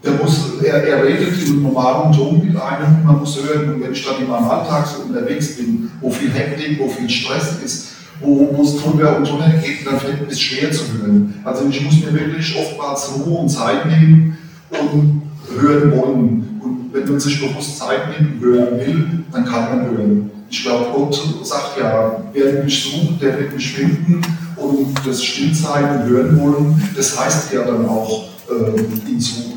der 0.06 0.14
muss, 0.14 0.62
er, 0.62 0.84
er 0.84 1.04
redet 1.04 1.46
im 1.46 1.62
normalen 1.62 2.12
Ton 2.12 2.40
mit 2.44 2.56
einem, 2.56 3.04
man 3.04 3.18
muss 3.18 3.38
hören, 3.42 3.74
und 3.74 3.82
wenn 3.82 3.92
ich 3.92 4.04
dann 4.04 4.20
in 4.20 4.28
meinem 4.28 4.48
Alltag 4.48 4.86
so 4.86 5.02
unterwegs 5.02 5.56
bin, 5.56 5.90
wo 6.00 6.10
viel 6.10 6.30
Hektik, 6.30 6.78
wo 6.78 6.88
viel 6.88 7.10
Stress 7.10 7.58
ist, 7.64 7.88
wo, 8.20 8.48
wo 8.52 8.62
es 8.62 8.76
drüber 8.76 9.16
und 9.16 9.28
drunter 9.28 9.50
geht, 9.62 9.86
dann 9.86 9.98
fällt 9.98 10.30
es 10.30 10.40
schwer 10.40 10.70
zu 10.70 10.84
hören. 10.92 11.34
Also 11.44 11.66
ich 11.68 11.84
muss 11.84 12.00
mir 12.00 12.12
wirklich 12.12 12.56
oftmals 12.56 13.10
Ruhe 13.14 13.40
und 13.40 13.48
Zeit 13.48 13.86
nehmen 13.86 14.38
und 14.70 15.22
hören 15.60 15.92
wollen. 15.92 16.60
Und 16.62 16.90
wenn 16.92 17.08
man 17.08 17.20
sich 17.20 17.40
bewusst 17.40 17.78
Zeit 17.78 18.08
nimmt 18.08 18.42
und 18.42 18.48
hören 18.48 18.78
will, 18.78 19.24
dann 19.32 19.44
kann 19.44 19.78
man 19.78 19.90
hören. 19.90 20.30
Ich 20.48 20.62
glaube, 20.62 20.86
Gott 20.94 21.20
sagt 21.42 21.78
ja, 21.78 22.22
wer 22.32 22.64
mich 22.64 22.84
sucht, 22.84 23.20
der 23.20 23.38
wird 23.38 23.54
mich 23.54 23.72
finden. 23.72 24.22
Und 24.56 24.94
das 25.04 25.22
Stillzeit 25.22 26.00
und 26.00 26.08
hören 26.08 26.40
wollen, 26.40 26.90
das 26.96 27.18
heißt 27.18 27.52
ja 27.52 27.62
dann 27.62 27.86
auch, 27.86 28.24
äh, 28.48 29.10
ihn 29.10 29.20
suchen. 29.20 29.56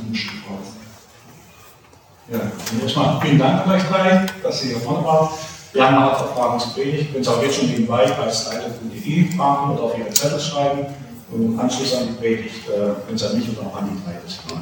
Ja, 2.32 2.40
und 2.72 2.84
erstmal 2.84 3.20
vielen 3.22 3.40
Dank 3.40 3.66
an 3.66 3.72
euch 3.72 3.84
drei, 3.84 4.26
dass 4.44 4.64
ihr 4.64 4.72
hier 4.72 4.80
vorne 4.80 5.04
wart. 5.04 5.32
Wir 5.74 5.84
haben 5.84 5.96
Art 5.98 6.36
Fragen 6.36 6.60
zur 6.60 6.74
Predigt. 6.74 7.10
Ihr 7.10 7.14
könnt 7.14 7.28
auch 7.28 7.42
jetzt 7.42 7.56
schon 7.58 7.70
nebenbei 7.70 8.06
bei 8.06 8.32
slido.de 8.32 9.36
machen 9.36 9.72
oder 9.72 9.84
auf 9.84 9.98
Ihre 9.98 10.10
Zettel 10.10 10.40
schreiben. 10.40 10.86
Und 11.32 11.46
im 11.46 11.60
Anschluss 11.60 11.96
an 11.96 12.08
die 12.08 12.14
Predigt 12.14 12.68
äh, 12.68 13.08
könnt 13.08 13.22
ihr 13.22 13.34
mich 13.34 13.50
oder 13.50 13.68
auch 13.68 13.78
an 13.78 13.90
die 13.92 14.04
drei 14.04 14.20
das 14.24 14.36
fragen. 14.36 14.62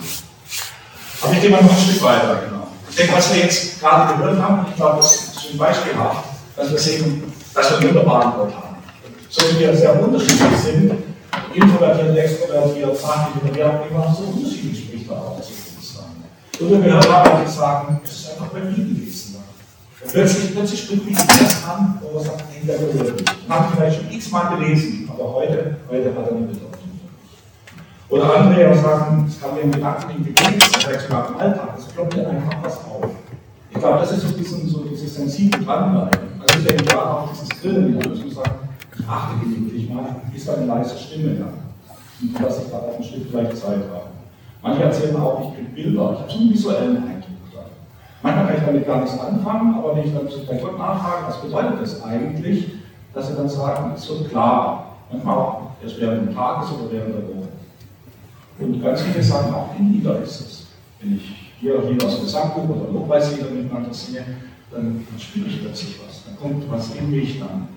Aber 1.22 1.34
ich 1.34 1.42
gehe 1.42 1.50
mal 1.50 1.64
noch 1.64 1.72
ein 1.72 1.78
Stück 1.78 2.04
weiter. 2.04 2.42
Genau. 2.48 2.68
Ich 2.90 2.96
denke, 2.96 3.14
was 3.16 3.34
wir 3.34 3.42
jetzt 3.42 3.80
gerade 3.80 4.16
gehört 4.16 4.42
haben, 4.42 4.66
ich 4.70 4.76
glaube, 4.76 4.98
das 4.98 5.16
ist 5.16 5.52
ein 5.52 5.58
Beispiel 5.58 5.96
haben, 5.96 6.20
dass 6.56 6.72
wir 6.72 6.80
sehen, 6.80 7.34
dass 7.54 7.70
wir 7.70 7.78
einen 7.78 7.88
wunderbaren 7.88 8.34
Gott 8.34 8.54
haben. 8.56 8.76
So 9.30 9.42
wie 9.52 9.60
wir 9.60 9.76
sehr 9.76 10.02
unterschiedlich 10.02 10.58
sind, 10.64 10.92
introvertiert, 11.54 12.18
extrovertiert, 12.18 12.98
fachlich 12.98 13.56
wie 13.56 13.64
auch 13.64 13.86
immer, 13.90 14.16
so 14.18 14.24
unterschiedlich 14.24 14.86
spricht 14.86 15.12
auch. 15.12 15.38
Oder 16.60 16.84
wir 16.84 16.94
haben 16.94 17.46
die 17.46 17.52
sagen, 17.52 18.02
es 18.04 18.12
ist 18.12 18.32
einfach 18.32 18.48
bei 18.48 18.60
mir 18.62 18.72
gewesen. 18.72 19.36
Und 20.04 20.12
plötzlich, 20.12 20.56
plötzlich 20.56 20.84
spricht 20.84 21.06
mich 21.06 21.16
das 21.16 21.64
an, 21.66 22.00
wo 22.02 22.16
man 22.16 22.24
sagt, 22.24 22.44
hey, 22.52 22.66
der 22.66 22.76
ich 22.80 23.76
vielleicht 23.76 23.98
schon 23.98 24.12
x-mal 24.12 24.58
gelesen, 24.58 25.10
aber 25.12 25.34
heute, 25.34 25.78
heute 25.90 26.16
hat 26.16 26.26
er 26.26 26.32
eine 26.32 26.48
Bedeutung. 26.48 26.67
Oder 28.10 28.36
andere 28.36 28.72
auch 28.72 28.76
sagen, 28.76 29.26
es 29.28 29.42
kann 29.42 29.54
mir 29.54 29.62
im 29.62 29.72
Gedanken 29.72 30.12
im 30.12 30.24
Gebet, 30.24 30.64
vielleicht 30.64 31.02
sogar 31.02 31.28
im 31.28 31.38
Alltag, 31.38 31.70
es 31.78 31.86
ploppt 31.86 32.16
mir 32.16 32.30
einfach 32.30 32.64
was 32.64 32.78
auf. 32.86 33.10
Ich 33.70 33.80
glaube, 33.80 34.00
das 34.00 34.12
ist 34.14 34.22
so, 34.22 34.38
diesen, 34.38 34.68
so 34.68 34.80
dieses 34.86 35.16
sensible 35.16 35.66
Dranbleiben. 35.66 36.20
Also 36.40 36.60
ich 36.60 36.66
denke 36.66 36.86
gerade 36.86 37.10
auch 37.10 37.30
dieses 37.30 37.50
Grillen, 37.50 38.00
dass 38.00 38.20
man 38.20 38.32
sagt, 38.32 38.52
ich 38.98 39.08
achte 39.08 39.40
gelegentlich 39.44 39.90
mal, 39.90 40.06
ist 40.34 40.48
da 40.48 40.54
eine 40.54 40.66
leise 40.66 40.98
Stimme 40.98 41.36
da. 41.36 41.46
Und 42.22 42.44
dass 42.44 42.64
ich 42.64 42.72
da 42.72 42.78
auch 42.78 42.98
ein 42.98 43.04
Stück 43.04 43.28
vielleicht 43.30 43.58
Zeit 43.58 43.84
habe. 43.92 44.08
Manche 44.64 44.84
erzählen 44.84 45.18
auch, 45.18 45.42
ich 45.42 45.56
kriege 45.56 45.70
Bilder, 45.70 46.14
ich 46.14 46.20
habe 46.20 46.32
so 46.32 46.38
einen 46.40 46.50
visuellen 46.50 46.98
Eindruck. 46.98 47.24
Da. 47.54 47.60
Manchmal 48.24 48.46
kann 48.46 48.56
ich 48.56 48.66
damit 48.66 48.88
gar 48.88 49.02
nichts 49.02 49.20
anfangen, 49.20 49.76
aber 49.76 49.96
wenn 49.96 50.06
ich 50.06 50.14
dann 50.14 50.28
bei 50.48 50.56
Gott 50.56 50.78
nachfrage, 50.78 51.28
was 51.28 51.42
bedeutet 51.42 51.82
das 51.82 52.04
eigentlich, 52.04 52.72
dass 53.14 53.28
sie 53.28 53.36
dann 53.36 53.50
sagen, 53.50 53.92
es 53.96 54.10
wird 54.10 54.30
klar. 54.30 54.96
Manchmal 55.12 55.38
auch 55.38 55.62
erst 55.84 56.00
während 56.00 56.30
des 56.30 56.36
Tages 56.36 56.70
oder 56.72 56.92
während 56.92 57.14
der 57.14 57.24
Woche. 57.24 57.47
Und 58.60 58.82
ganz 58.82 59.02
viele 59.02 59.24
sagen 59.24 59.54
auch, 59.54 59.70
in 59.78 59.94
Lieder 59.94 60.22
ist 60.22 60.42
es. 60.42 60.66
Wenn 61.00 61.18
ich 61.18 61.52
hier 61.60 61.82
Lieder 61.90 62.08
aus 62.08 62.16
dem 62.16 62.26
Gesangbuch 62.26 62.70
oder 62.70 62.92
Lobpreislieder 62.92 63.50
miteinander 63.50 63.94
singe, 63.94 64.26
dann, 64.72 65.06
dann 65.10 65.20
spüre 65.20 65.48
ich 65.48 65.62
plötzlich 65.62 66.00
was. 66.06 66.24
Dann 66.26 66.38
kommt 66.38 66.70
was 66.72 66.96
in 66.96 67.12
mich 67.12 67.40
dann. 67.40 67.68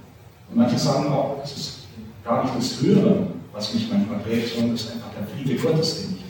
Und 0.50 0.56
manche 0.56 0.78
sagen 0.78 1.12
auch, 1.12 1.38
es 1.44 1.56
ist 1.56 1.78
gar 2.24 2.44
nicht 2.44 2.56
das 2.56 2.82
Hören, 2.82 3.28
was 3.52 3.74
mich 3.74 3.90
manchmal 3.90 4.20
prägt, 4.20 4.54
sondern 4.54 4.74
es 4.74 4.82
ist 4.82 4.92
einfach 4.92 5.10
der 5.16 5.26
Friede 5.26 5.62
Gottes, 5.62 6.02
den 6.02 6.16
ich 6.16 6.20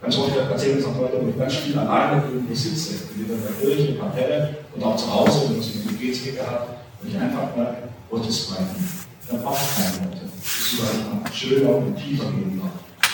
Ganz 0.00 0.16
oft 0.16 0.34
erzählen 0.34 0.78
es 0.78 0.84
auch 0.86 0.98
Leute, 0.98 1.20
wo 1.22 1.28
ich 1.28 1.38
ganz 1.38 1.56
viel 1.56 1.78
alleine 1.78 2.22
irgendwo 2.24 2.54
sitze, 2.54 2.94
entweder 2.94 3.34
in 3.34 3.42
der 3.42 3.52
Kirche, 3.52 3.92
in 3.92 3.94
der 3.96 4.04
Kapelle 4.04 4.56
und 4.74 4.82
auch 4.82 4.96
zu 4.96 5.12
Hause, 5.12 5.50
wenn 5.50 5.60
so 5.60 5.78
eine 5.78 5.92
Gebetswege 5.92 6.40
hat, 6.40 6.68
und 7.02 7.08
ich 7.08 7.18
einfach 7.18 7.54
mal 7.54 7.76
Gottes 8.10 8.44
sprechen. 8.44 8.88
Dann 9.28 9.42
braucht 9.42 9.60
keine 9.76 10.06
Worte. 10.06 10.20
Das 10.24 10.44
ist 10.44 10.76
sogar 10.76 11.32
schöner 11.32 11.76
und 11.76 11.96
tiefer 11.96 12.24
gehen 12.24 12.60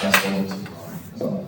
als 0.02 0.16
Worte 0.24 0.46
zu 0.48 1.18
sagen. 1.18 1.46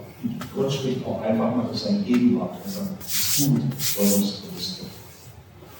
Gott 0.54 0.72
spricht 0.72 1.06
auch 1.06 1.22
einfach 1.22 1.54
mal 1.54 1.64
durch 1.66 1.80
seine 1.80 2.00
Gegenwart. 2.00 2.56
Er 2.64 2.70
sagt, 2.70 2.88
es 3.00 3.38
ist 3.38 3.48
gut, 3.48 3.62
soll 3.78 4.04
uns 4.04 4.30
bewusst 4.32 4.80
wird. 4.80 4.90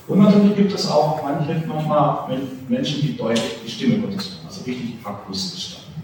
Und 0.08 0.18
natürlich 0.20 0.56
gibt 0.56 0.72
es 0.72 0.88
auch 0.88 1.22
manchmal 1.22 2.38
Menschen, 2.68 3.02
die 3.02 3.16
deutlich 3.16 3.58
die 3.64 3.70
Stimme 3.70 3.98
Gottes 3.98 4.30
hören, 4.30 4.46
also 4.46 4.64
richtig 4.64 4.94
akustisch 5.04 5.74
dann. 5.74 6.02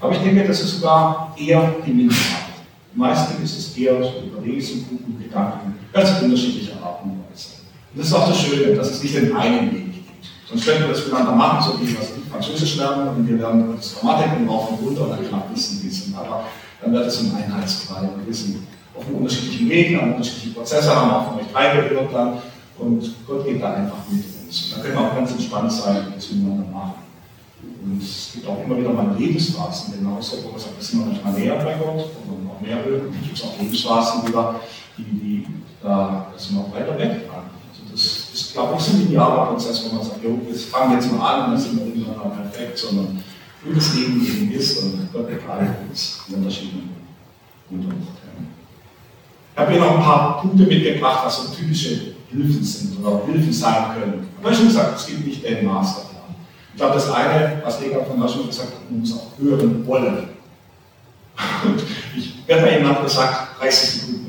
Aber 0.00 0.12
ich 0.12 0.22
denke, 0.22 0.46
das 0.46 0.60
ist 0.60 0.80
sogar 0.80 1.34
eher 1.38 1.74
die 1.86 1.92
Minderheit. 1.92 2.46
Meistens 2.94 3.40
ist 3.40 3.58
es 3.58 3.76
eher 3.76 4.02
so 4.02 4.22
Überlesen, 4.26 4.86
guten 4.88 5.22
Gedanken, 5.22 5.74
ganz 5.92 6.20
unterschiedliche 6.22 6.72
Arten 6.82 7.10
und 7.10 7.24
Weise. 7.30 7.50
Und 7.92 8.00
das 8.00 8.06
ist 8.08 8.14
auch 8.14 8.28
das 8.28 8.40
Schöne, 8.40 8.74
dass 8.74 8.90
es 8.90 9.02
nicht 9.02 9.14
den 9.16 9.36
einen 9.36 9.70
gibt. 9.70 9.85
Sonst 10.48 10.64
könnten 10.64 10.82
wir 10.82 10.88
das 10.90 11.04
miteinander 11.04 11.32
machen, 11.32 11.72
so 11.72 11.80
wie 11.80 11.88
wir 11.88 11.98
Französisch 12.30 12.76
lernen 12.76 13.08
und 13.08 13.28
wir 13.28 13.36
lernen 13.36 13.74
das 13.76 13.96
Grammatik 13.96 14.38
und 14.38 14.48
rauf 14.48 14.70
und 14.70 14.86
runter 14.86 15.02
und 15.02 15.10
dann 15.10 15.28
klappt 15.28 15.56
es 15.56 15.72
ein 15.72 15.80
bisschen. 15.80 16.14
Aber 16.14 16.44
dann 16.80 16.92
wird 16.92 17.06
es 17.06 17.20
ein 17.20 17.34
Einheitsbrei. 17.34 18.02
Wir 18.02 18.26
wissen 18.26 18.66
auf 18.94 19.04
unterschiedlichen 19.12 19.68
Wegen, 19.68 19.98
an 19.98 20.12
unterschiedlichen 20.12 20.54
Prozesse, 20.54 20.94
haben 20.94 21.10
auch 21.10 21.28
von 21.28 21.40
euch 21.40 21.46
drei 21.52 21.88
gehört 21.88 22.14
dann. 22.14 22.38
Und 22.78 23.26
Gott 23.26 23.44
geht 23.44 23.60
da 23.60 23.74
einfach 23.74 23.96
mit 24.08 24.24
uns. 24.44 24.64
Und 24.64 24.76
da 24.76 24.82
können 24.82 24.94
wir 24.94 25.00
auch 25.00 25.14
ganz 25.14 25.32
entspannt 25.32 25.72
sein 25.72 26.06
und 26.06 26.16
miteinander 26.16 26.70
machen. 26.70 26.94
Und 27.82 28.02
es 28.02 28.30
gibt 28.34 28.46
auch 28.46 28.62
immer 28.64 28.76
wieder 28.78 28.90
mal 28.90 29.14
Lebensphasen, 29.18 29.94
genauso, 29.98 30.44
wo 30.44 30.50
man 30.50 30.60
sagt, 30.60 30.76
wir 30.76 30.84
sind 30.84 31.06
manchmal 31.06 31.32
näher 31.32 31.56
bei 31.56 31.74
Gott 31.74 32.10
und 32.28 32.44
noch 32.44 32.60
mehr 32.60 32.84
hören. 32.84 33.08
Und 33.08 33.16
es 33.20 33.28
gibt 33.28 33.44
auch 33.44 33.58
Lebensphasen 33.58 34.22
die, 34.98 35.02
die 35.02 35.46
da 35.82 36.26
sind 36.36 36.56
noch 36.56 36.72
weiter 36.74 36.98
weg 36.98 37.26
das 37.30 37.35
glaube 38.56 38.74
ich, 38.78 38.84
so 38.84 38.92
ein 38.92 39.00
linearer 39.00 39.46
Prozess, 39.46 39.84
wo 39.84 39.94
man 39.94 40.04
sagt, 40.04 40.24
jo, 40.24 40.40
wir 40.46 40.54
fangen 40.54 40.94
jetzt 40.94 41.12
mal 41.12 41.34
an 41.34 41.44
und 41.44 41.50
dann 41.52 41.60
sind 41.60 41.78
wir 41.78 41.86
irgendwann 41.86 42.16
mal 42.16 42.36
perfekt, 42.36 42.78
sondern 42.78 43.22
wie 43.62 43.74
das 43.74 43.94
Leben 43.94 44.26
eben 44.26 44.52
ist 44.52 44.82
und 44.82 45.12
Gott 45.12 45.28
begleitet 45.28 45.76
uns 45.88 46.20
in 46.28 46.36
unterschiedlichen 46.36 46.90
Unterrichten. 47.70 48.16
Ich 49.52 49.60
habe 49.60 49.72
hier 49.72 49.80
noch 49.80 49.96
ein 49.96 50.02
paar 50.02 50.40
Punkte 50.40 50.64
mitgebracht, 50.64 51.24
was 51.24 51.36
so 51.36 51.54
typische 51.54 52.14
Hilfen 52.30 52.62
sind 52.62 53.04
oder 53.04 53.24
Hilfen 53.26 53.52
sein 53.52 53.94
können. 53.94 54.28
Ich 54.38 54.44
habe 54.44 54.54
schon 54.54 54.66
gesagt, 54.66 54.98
es 54.98 55.06
gibt 55.06 55.26
nicht 55.26 55.44
den 55.44 55.64
Masterplan. 55.64 56.34
Ich 56.72 56.78
glaube, 56.78 56.94
das 56.94 57.10
eine, 57.10 57.62
was 57.64 57.80
Lega 57.80 58.04
von 58.04 58.20
der 58.20 58.28
schon 58.28 58.46
gesagt 58.46 58.68
hat, 58.68 58.90
man 58.90 59.00
muss 59.00 59.14
auch 59.14 59.38
hören 59.38 59.86
wollen. 59.86 60.28
Und 61.64 61.82
ich 62.16 62.46
werde 62.46 62.62
mal 62.62 62.72
jemand 62.72 63.02
gesagt, 63.02 63.60
30 63.60 63.90
Sekunden. 63.90 64.25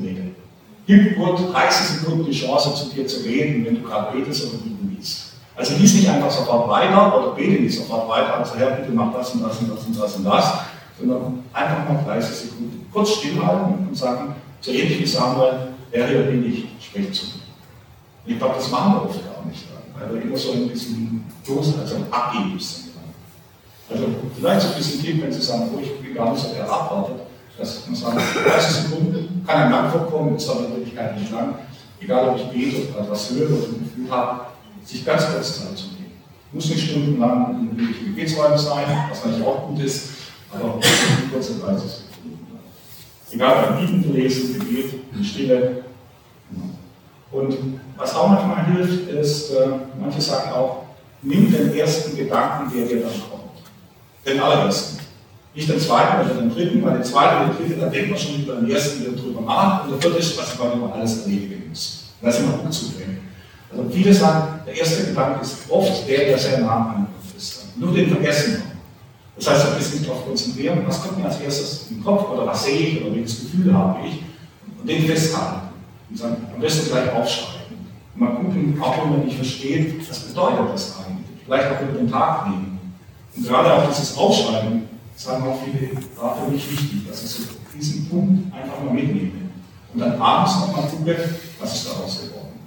Gib 0.88 1.18
Gott 1.18 1.52
30 1.52 1.98
Sekunden 1.98 2.24
die 2.24 2.32
Chance, 2.32 2.74
zu 2.74 2.88
dir 2.94 3.06
zu 3.06 3.20
reden, 3.20 3.62
wenn 3.66 3.74
du 3.74 3.82
gerade 3.82 4.16
betest 4.16 4.44
oder 4.44 4.56
beten 4.62 4.90
willst. 4.90 5.34
Also 5.54 5.74
lies 5.74 5.92
nicht 5.92 6.08
einfach 6.08 6.30
sofort 6.30 6.66
weiter 6.66 7.14
oder 7.14 7.34
bete 7.34 7.62
nicht 7.62 7.76
sofort 7.76 8.08
weiter, 8.08 8.38
also 8.38 8.54
Herr, 8.56 8.70
bitte 8.70 8.90
mach 8.92 9.12
das 9.12 9.34
und 9.34 9.42
das 9.42 9.58
und 9.58 9.70
das 9.70 9.84
und 9.84 10.00
das 10.00 10.16
und 10.16 10.24
das, 10.24 10.54
sondern 10.98 11.44
einfach 11.52 11.92
mal 11.92 12.02
30 12.06 12.34
Sekunden 12.34 12.86
kurz 12.90 13.10
stillhalten 13.16 13.86
und 13.86 13.94
sagen, 13.94 14.34
so 14.62 14.70
ähnlich 14.70 15.00
wie 15.00 15.06
Samuel, 15.06 15.74
Herr, 15.90 16.08
hier 16.08 16.22
bin 16.22 16.46
ich, 16.50 16.64
sprich 16.82 17.12
zu 17.12 17.26
mir. 17.26 18.32
Ich 18.32 18.38
glaube, 18.38 18.54
das 18.54 18.70
machen 18.70 18.94
wir 18.94 19.02
oft 19.02 19.20
gar 19.26 19.44
nicht, 19.44 19.66
weil 19.98 20.14
wir 20.14 20.22
immer 20.22 20.38
so 20.38 20.52
ein 20.52 20.68
bisschen 20.68 21.22
bloß 21.44 21.80
also 21.80 21.96
abgeben 22.10 22.58
sind. 22.58 22.92
Also 23.90 24.04
vielleicht 24.38 24.62
so 24.62 24.68
ein 24.68 24.74
bisschen 24.74 25.02
Tipp, 25.02 25.22
wenn 25.22 25.32
Sie 25.32 25.42
sagen, 25.42 25.68
oh, 25.74 25.80
ich 25.82 26.00
bin 26.00 26.14
gar 26.14 26.32
nicht 26.32 26.42
so 26.42 26.48
der 26.54 26.66
dass 27.58 27.86
man 27.86 27.94
sagt, 27.94 28.20
30 28.46 28.70
Sekunden 28.70 29.27
kann 29.48 29.62
ein 29.62 29.70
lang 29.70 29.90
vorkommen, 29.90 30.36
ist 30.36 30.48
aber 30.48 30.66
in 30.66 30.76
Wirklichkeit 30.76 31.18
nicht 31.18 31.32
lang. 31.32 31.54
Egal, 32.00 32.28
ob 32.28 32.36
ich 32.36 32.48
bete 32.48 32.92
oder 32.92 33.00
etwas 33.00 33.30
höre 33.30 33.48
oder 33.48 33.66
ein 33.66 33.84
Gefühl 33.84 34.10
habe, 34.10 34.40
sich 34.84 35.04
ganz 35.04 35.26
kurz 35.32 35.60
Zeit 35.60 35.76
zu 35.76 35.86
nehmen. 35.86 36.12
Muss 36.52 36.68
nicht 36.68 36.90
stundenlang 36.90 37.58
in 37.60 37.66
irgendwelchen 37.68 38.06
Gebetsräumen 38.14 38.58
sein, 38.58 38.84
was 39.08 39.24
natürlich 39.24 39.46
auch 39.46 39.66
gut 39.68 39.80
ist, 39.80 40.10
aber 40.52 40.78
kurze 41.32 41.58
30 41.58 41.90
Sekunden. 41.90 42.46
Egal, 43.30 43.62
beim 43.62 43.86
Bibel 43.86 44.12
lesen, 44.12 44.58
Gebet, 44.58 44.94
in 45.14 45.24
Stille. 45.24 45.84
Und 47.30 47.56
was 47.96 48.14
auch 48.14 48.28
manchmal 48.28 48.64
hilft, 48.66 49.08
ist, 49.08 49.50
äh, 49.50 49.68
manche 50.00 50.20
sagen 50.20 50.52
auch, 50.52 50.84
nimm 51.22 51.52
den 51.52 51.74
ersten 51.74 52.16
Gedanken, 52.16 52.72
der 52.74 52.86
dir 52.86 53.00
dann 53.02 53.10
kommt. 53.10 53.62
Den 54.24 54.40
allerersten. 54.40 54.98
Nicht 55.54 55.68
den 55.68 55.80
zweiten 55.80 56.24
oder 56.24 56.40
den 56.40 56.54
dritten, 56.54 56.84
weil 56.84 56.94
den 56.94 57.04
zweiten 57.04 57.44
oder 57.44 57.54
den 57.54 57.66
dritten, 57.66 57.80
da 57.80 57.88
denkt 57.88 58.10
man 58.10 58.18
schon 58.18 58.42
über 58.42 58.54
den 58.56 58.70
ersten 58.70 59.00
wieder 59.00 59.12
drüber 59.12 59.40
nach 59.40 59.84
und 59.84 59.92
der 59.92 60.00
vierte 60.00 60.18
ist, 60.18 60.38
was 60.38 60.58
man 60.58 60.92
alles 60.92 61.22
erledigen 61.22 61.68
muss. 61.68 62.04
Da 62.20 62.28
ist 62.28 62.40
immer 62.40 62.52
gut 62.52 62.72
zu 62.72 62.90
bringen. 62.92 63.18
Also 63.70 63.84
viele 63.90 64.14
sagen, 64.14 64.60
der 64.66 64.76
erste 64.76 65.06
Gedanke 65.06 65.42
ist 65.42 65.56
oft 65.68 66.08
der, 66.08 66.26
der 66.26 66.38
sehr 66.38 66.60
nah 66.60 66.76
am 66.76 66.88
Angriff 66.88 67.36
ist. 67.36 67.64
Nur 67.76 67.92
den 67.92 68.10
vergessen 68.10 68.52
wir. 68.52 68.62
Das 69.36 69.50
heißt, 69.50 69.72
ein 69.72 69.78
bisschen 69.78 70.04
darauf 70.04 70.26
konzentrieren, 70.26 70.82
was 70.86 71.02
kommt 71.02 71.18
mir 71.18 71.26
als 71.26 71.40
erstes 71.40 71.86
im 71.90 72.02
Kopf 72.02 72.28
oder 72.30 72.46
was 72.46 72.64
sehe 72.64 72.78
ich 72.78 73.02
oder 73.02 73.14
welches 73.14 73.40
Gefühl 73.40 73.72
habe 73.72 74.00
ich 74.06 74.22
und 74.80 74.88
den 74.88 75.06
festhalten. 75.06 75.68
Und 76.10 76.20
dann 76.20 76.36
am 76.54 76.60
besten 76.60 76.90
gleich 76.90 77.12
aufschreiben. 77.12 77.76
Und 78.14 78.20
mal 78.20 78.30
gucken, 78.30 78.76
auch 78.80 79.02
wenn 79.02 79.10
man 79.10 79.24
nicht 79.24 79.36
versteht, 79.36 80.08
was 80.08 80.20
bedeutet 80.20 80.72
das 80.72 80.96
eigentlich. 80.98 81.42
Vielleicht 81.44 81.66
auch 81.70 81.82
über 81.82 81.98
den 81.98 82.10
Tag 82.10 82.48
nehmen. 82.48 82.80
Und 83.36 83.46
gerade 83.46 83.74
auch 83.74 83.88
dieses 83.88 84.16
Aufschreiben 84.16 84.88
sagen 85.18 85.48
auch 85.48 85.58
viele, 85.64 85.90
war 86.16 86.36
für 86.36 86.50
mich 86.50 86.70
wichtig, 86.70 87.08
dass 87.08 87.24
ich 87.24 87.30
so 87.30 87.42
diesen 87.74 88.08
Punkt 88.08 88.54
einfach 88.54 88.82
mal 88.84 88.94
mitnehme. 88.94 89.50
Und 89.92 90.00
dann 90.00 90.20
abends 90.20 90.60
nochmal 90.60 90.88
gucke, 90.88 91.16
was 91.60 91.74
ist 91.74 91.88
daraus 91.88 92.20
geworden. 92.20 92.60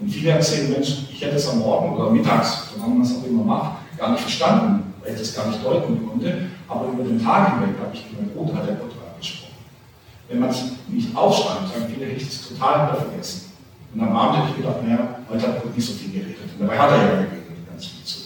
Und 0.00 0.08
viele 0.08 0.30
erzählen, 0.30 0.72
Mensch, 0.72 1.06
ich 1.12 1.20
hätte 1.20 1.36
es 1.36 1.48
am 1.48 1.60
Morgen 1.60 1.94
oder 1.94 2.10
mittags, 2.10 2.70
solange 2.74 2.94
man 2.94 3.06
es 3.06 3.16
auch 3.16 3.24
immer 3.24 3.44
macht, 3.44 3.98
gar 3.98 4.10
nicht 4.10 4.22
verstanden, 4.22 4.94
weil 5.02 5.12
ich 5.12 5.18
das 5.18 5.34
gar 5.34 5.46
nicht 5.46 5.64
deuten 5.64 6.08
konnte. 6.08 6.48
Aber 6.66 6.86
über 6.92 7.04
den 7.04 7.22
Tag 7.22 7.52
hinweg 7.52 7.76
habe 7.80 7.94
ich 7.94 8.08
gemerkt, 8.10 8.36
oh, 8.36 8.44
da 8.46 8.56
hat 8.56 8.66
der 8.66 8.76
Gott 8.76 8.90
gesprochen. 9.18 9.54
Wenn 10.28 10.40
man 10.40 10.50
es 10.50 10.62
nicht 10.88 11.14
aufschreibt, 11.14 11.72
sagen 11.72 11.92
viele, 11.92 12.10
ich 12.10 12.22
es 12.22 12.48
total 12.48 12.88
wieder 12.88 13.00
vergessen. 13.00 13.52
Und 13.94 14.00
am 14.00 14.16
Abend 14.16 14.38
hätte 14.38 14.50
ich 14.50 14.56
gedacht, 14.56 14.82
naja, 14.82 15.20
heute 15.28 15.46
hat 15.46 15.62
Gott 15.62 15.76
nicht 15.76 15.86
so 15.86 15.92
viel 15.92 16.10
geredet. 16.10 16.50
Und 16.58 16.66
dabei 16.66 16.78
hat 16.78 16.90
er 16.90 16.96
ja 16.96 17.08
geredet, 17.22 17.68
ganz 17.68 17.86
viel 17.86 18.04
zu 18.04 18.19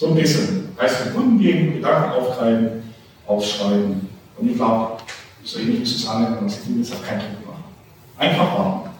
so 0.00 0.06
ein 0.06 0.14
bisschen 0.14 0.74
Geist 0.78 1.14
Kunden 1.14 1.38
geben, 1.38 1.74
Gedanken 1.74 2.12
aufgreifen, 2.12 2.82
aufschreiben. 3.26 4.08
Und 4.38 4.50
ich 4.50 4.56
glaube, 4.56 4.96
so 5.44 5.58
ähnlich 5.58 5.80
wie 5.80 5.84
Susanne, 5.84 6.24
wenn 6.24 6.36
man 6.36 6.46
es 6.46 6.64
tut, 6.64 6.80
ist 6.80 6.94
auch 6.94 7.06
kein 7.06 7.18
Druck 7.18 7.46
machen. 7.46 7.64
Einfach 8.16 8.58
warten. 8.58 8.90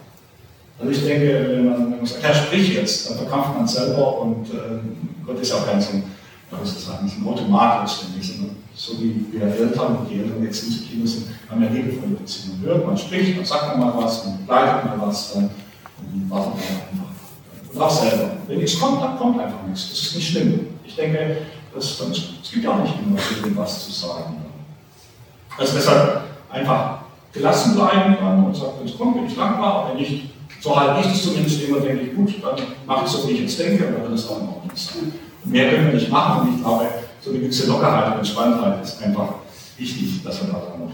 Also 0.79 0.91
ich 0.91 1.03
denke, 1.03 1.47
wenn 1.49 1.69
man, 1.69 1.91
wenn 1.91 1.97
man 1.97 2.05
sagt, 2.05 2.23
Herr, 2.23 2.35
sprich 2.35 2.75
jetzt, 2.75 3.09
dann 3.09 3.17
verkrampft 3.17 3.57
man 3.57 3.67
selber 3.67 4.21
und 4.21 4.47
äh, 4.51 5.25
Gott 5.25 5.39
ist 5.39 5.51
auch 5.53 5.65
kein 5.65 5.81
so 5.81 5.89
ein, 5.93 6.03
sagen, 6.65 7.11
ein 7.11 7.27
Automat 7.27 7.81
letztendlich, 7.81 8.27
sondern 8.27 8.57
so 8.75 8.99
wie 8.99 9.25
wir 9.31 9.41
Eltern 9.41 9.97
und 9.97 10.09
die 10.09 10.19
Eltern 10.19 10.43
jetzt 10.43 10.67
nicht 10.67 10.87
Kinder 10.87 11.07
sind, 11.07 11.27
haben 11.49 11.63
ja 11.63 11.69
liebevolle 11.69 12.13
Beziehungen. 12.13 12.61
Man 12.61 12.73
hört, 12.73 12.85
man 12.85 12.97
spricht, 12.97 13.35
man 13.35 13.45
sagt 13.45 13.75
mal 13.75 13.93
was, 13.97 14.25
man 14.25 14.37
begleitet 14.37 14.85
mal 14.85 15.07
was, 15.07 15.33
dann 15.33 15.49
wartet 16.29 16.53
man 16.53 16.61
einfach. 16.61 17.73
Und 17.73 17.81
auch 17.81 17.89
selber. 17.89 18.31
Wenn 18.47 18.57
nichts 18.59 18.79
kommt, 18.79 19.01
dann 19.01 19.17
kommt 19.17 19.39
einfach 19.39 19.63
nichts. 19.67 19.89
Das 19.89 19.99
ist 19.99 20.15
nicht 20.15 20.29
schlimm. 20.29 20.71
Ich 20.91 20.97
denke, 20.97 21.37
das, 21.73 22.01
es 22.01 22.51
gibt 22.51 22.67
auch 22.67 22.83
nicht 22.83 22.95
immer 22.99 23.17
irgendwas 23.37 23.85
zu 23.85 23.91
sagen. 23.91 24.43
Also 25.57 25.73
deshalb 25.75 26.23
einfach 26.51 26.99
gelassen 27.31 27.75
bleiben 27.75 28.17
und 28.17 28.55
sagen, 28.55 28.73
wenn 28.79 28.87
es 28.89 28.97
kommt, 28.97 29.15
bin 29.15 29.25
ich 29.25 29.35
dankbar, 29.35 29.89
wenn 29.89 30.01
nicht, 30.01 30.31
so 30.59 30.77
halte 30.77 31.07
ich 31.07 31.13
es 31.13 31.23
zumindest 31.23 31.63
immer, 31.63 31.79
denke 31.79 32.03
ich, 32.03 32.15
gut, 32.15 32.43
dann 32.43 32.55
mache 32.85 33.05
ich 33.05 33.11
so, 33.11 33.27
wie 33.27 33.31
ich 33.31 33.41
jetzt 33.41 33.57
denke, 33.57 33.85
dann 33.85 34.01
wird 34.01 34.13
es 34.13 34.27
auch 34.27 34.41
in 34.41 34.47
Ordnung 34.49 34.71
sein. 34.75 35.13
Mehr 35.45 35.69
können 35.69 35.87
wir 35.87 35.93
nicht 35.93 36.11
machen 36.11 36.41
und 36.41 36.55
ich 36.55 36.61
glaube, 36.61 36.87
so 37.21 37.29
eine 37.29 37.39
gewisse 37.39 37.67
Lockerheit 37.67 38.07
und 38.13 38.19
Entspanntheit 38.19 38.83
ist 38.83 39.01
einfach 39.01 39.35
wichtig, 39.77 40.21
dass 40.23 40.41
wir 40.41 40.51
da 40.51 40.59
dran 40.59 40.79
noch 40.81 40.91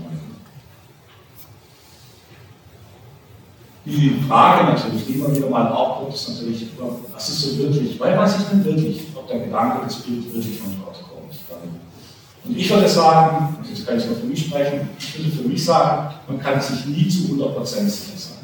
Die 3.89 4.19
Frage 4.27 4.65
natürlich, 4.65 5.05
die 5.05 5.13
immer 5.13 5.33
wieder 5.33 5.49
mal 5.49 5.71
aufkommt, 5.71 6.13
ist 6.13 6.27
natürlich, 6.27 6.67
was 7.13 7.29
ist 7.29 7.41
so 7.41 7.57
wirklich, 7.57 7.97
weil 7.97 8.17
weiß 8.17 8.35
ich 8.39 8.45
denn 8.47 8.65
wirklich, 8.65 9.03
ob 9.15 9.29
der 9.29 9.39
Gedanke 9.39 9.85
des 9.85 9.95
Bildes 9.99 10.33
wirklich 10.33 10.59
von 10.59 10.75
Gott 10.83 10.95
kommt. 11.09 11.71
Und 12.43 12.57
ich 12.57 12.69
würde 12.69 12.89
sagen, 12.89 13.55
jetzt 13.63 13.87
kann 13.87 13.97
ich 13.97 14.05
nur 14.05 14.17
für 14.17 14.25
mich 14.25 14.45
sprechen, 14.45 14.89
ich 14.99 15.17
würde 15.17 15.37
für 15.37 15.47
mich 15.47 15.63
sagen, 15.63 16.13
man 16.27 16.37
kann 16.37 16.59
sich 16.59 16.85
nie 16.85 17.07
zu 17.07 17.33
100% 17.33 17.63
sicher 17.63 18.17
sein. 18.17 18.37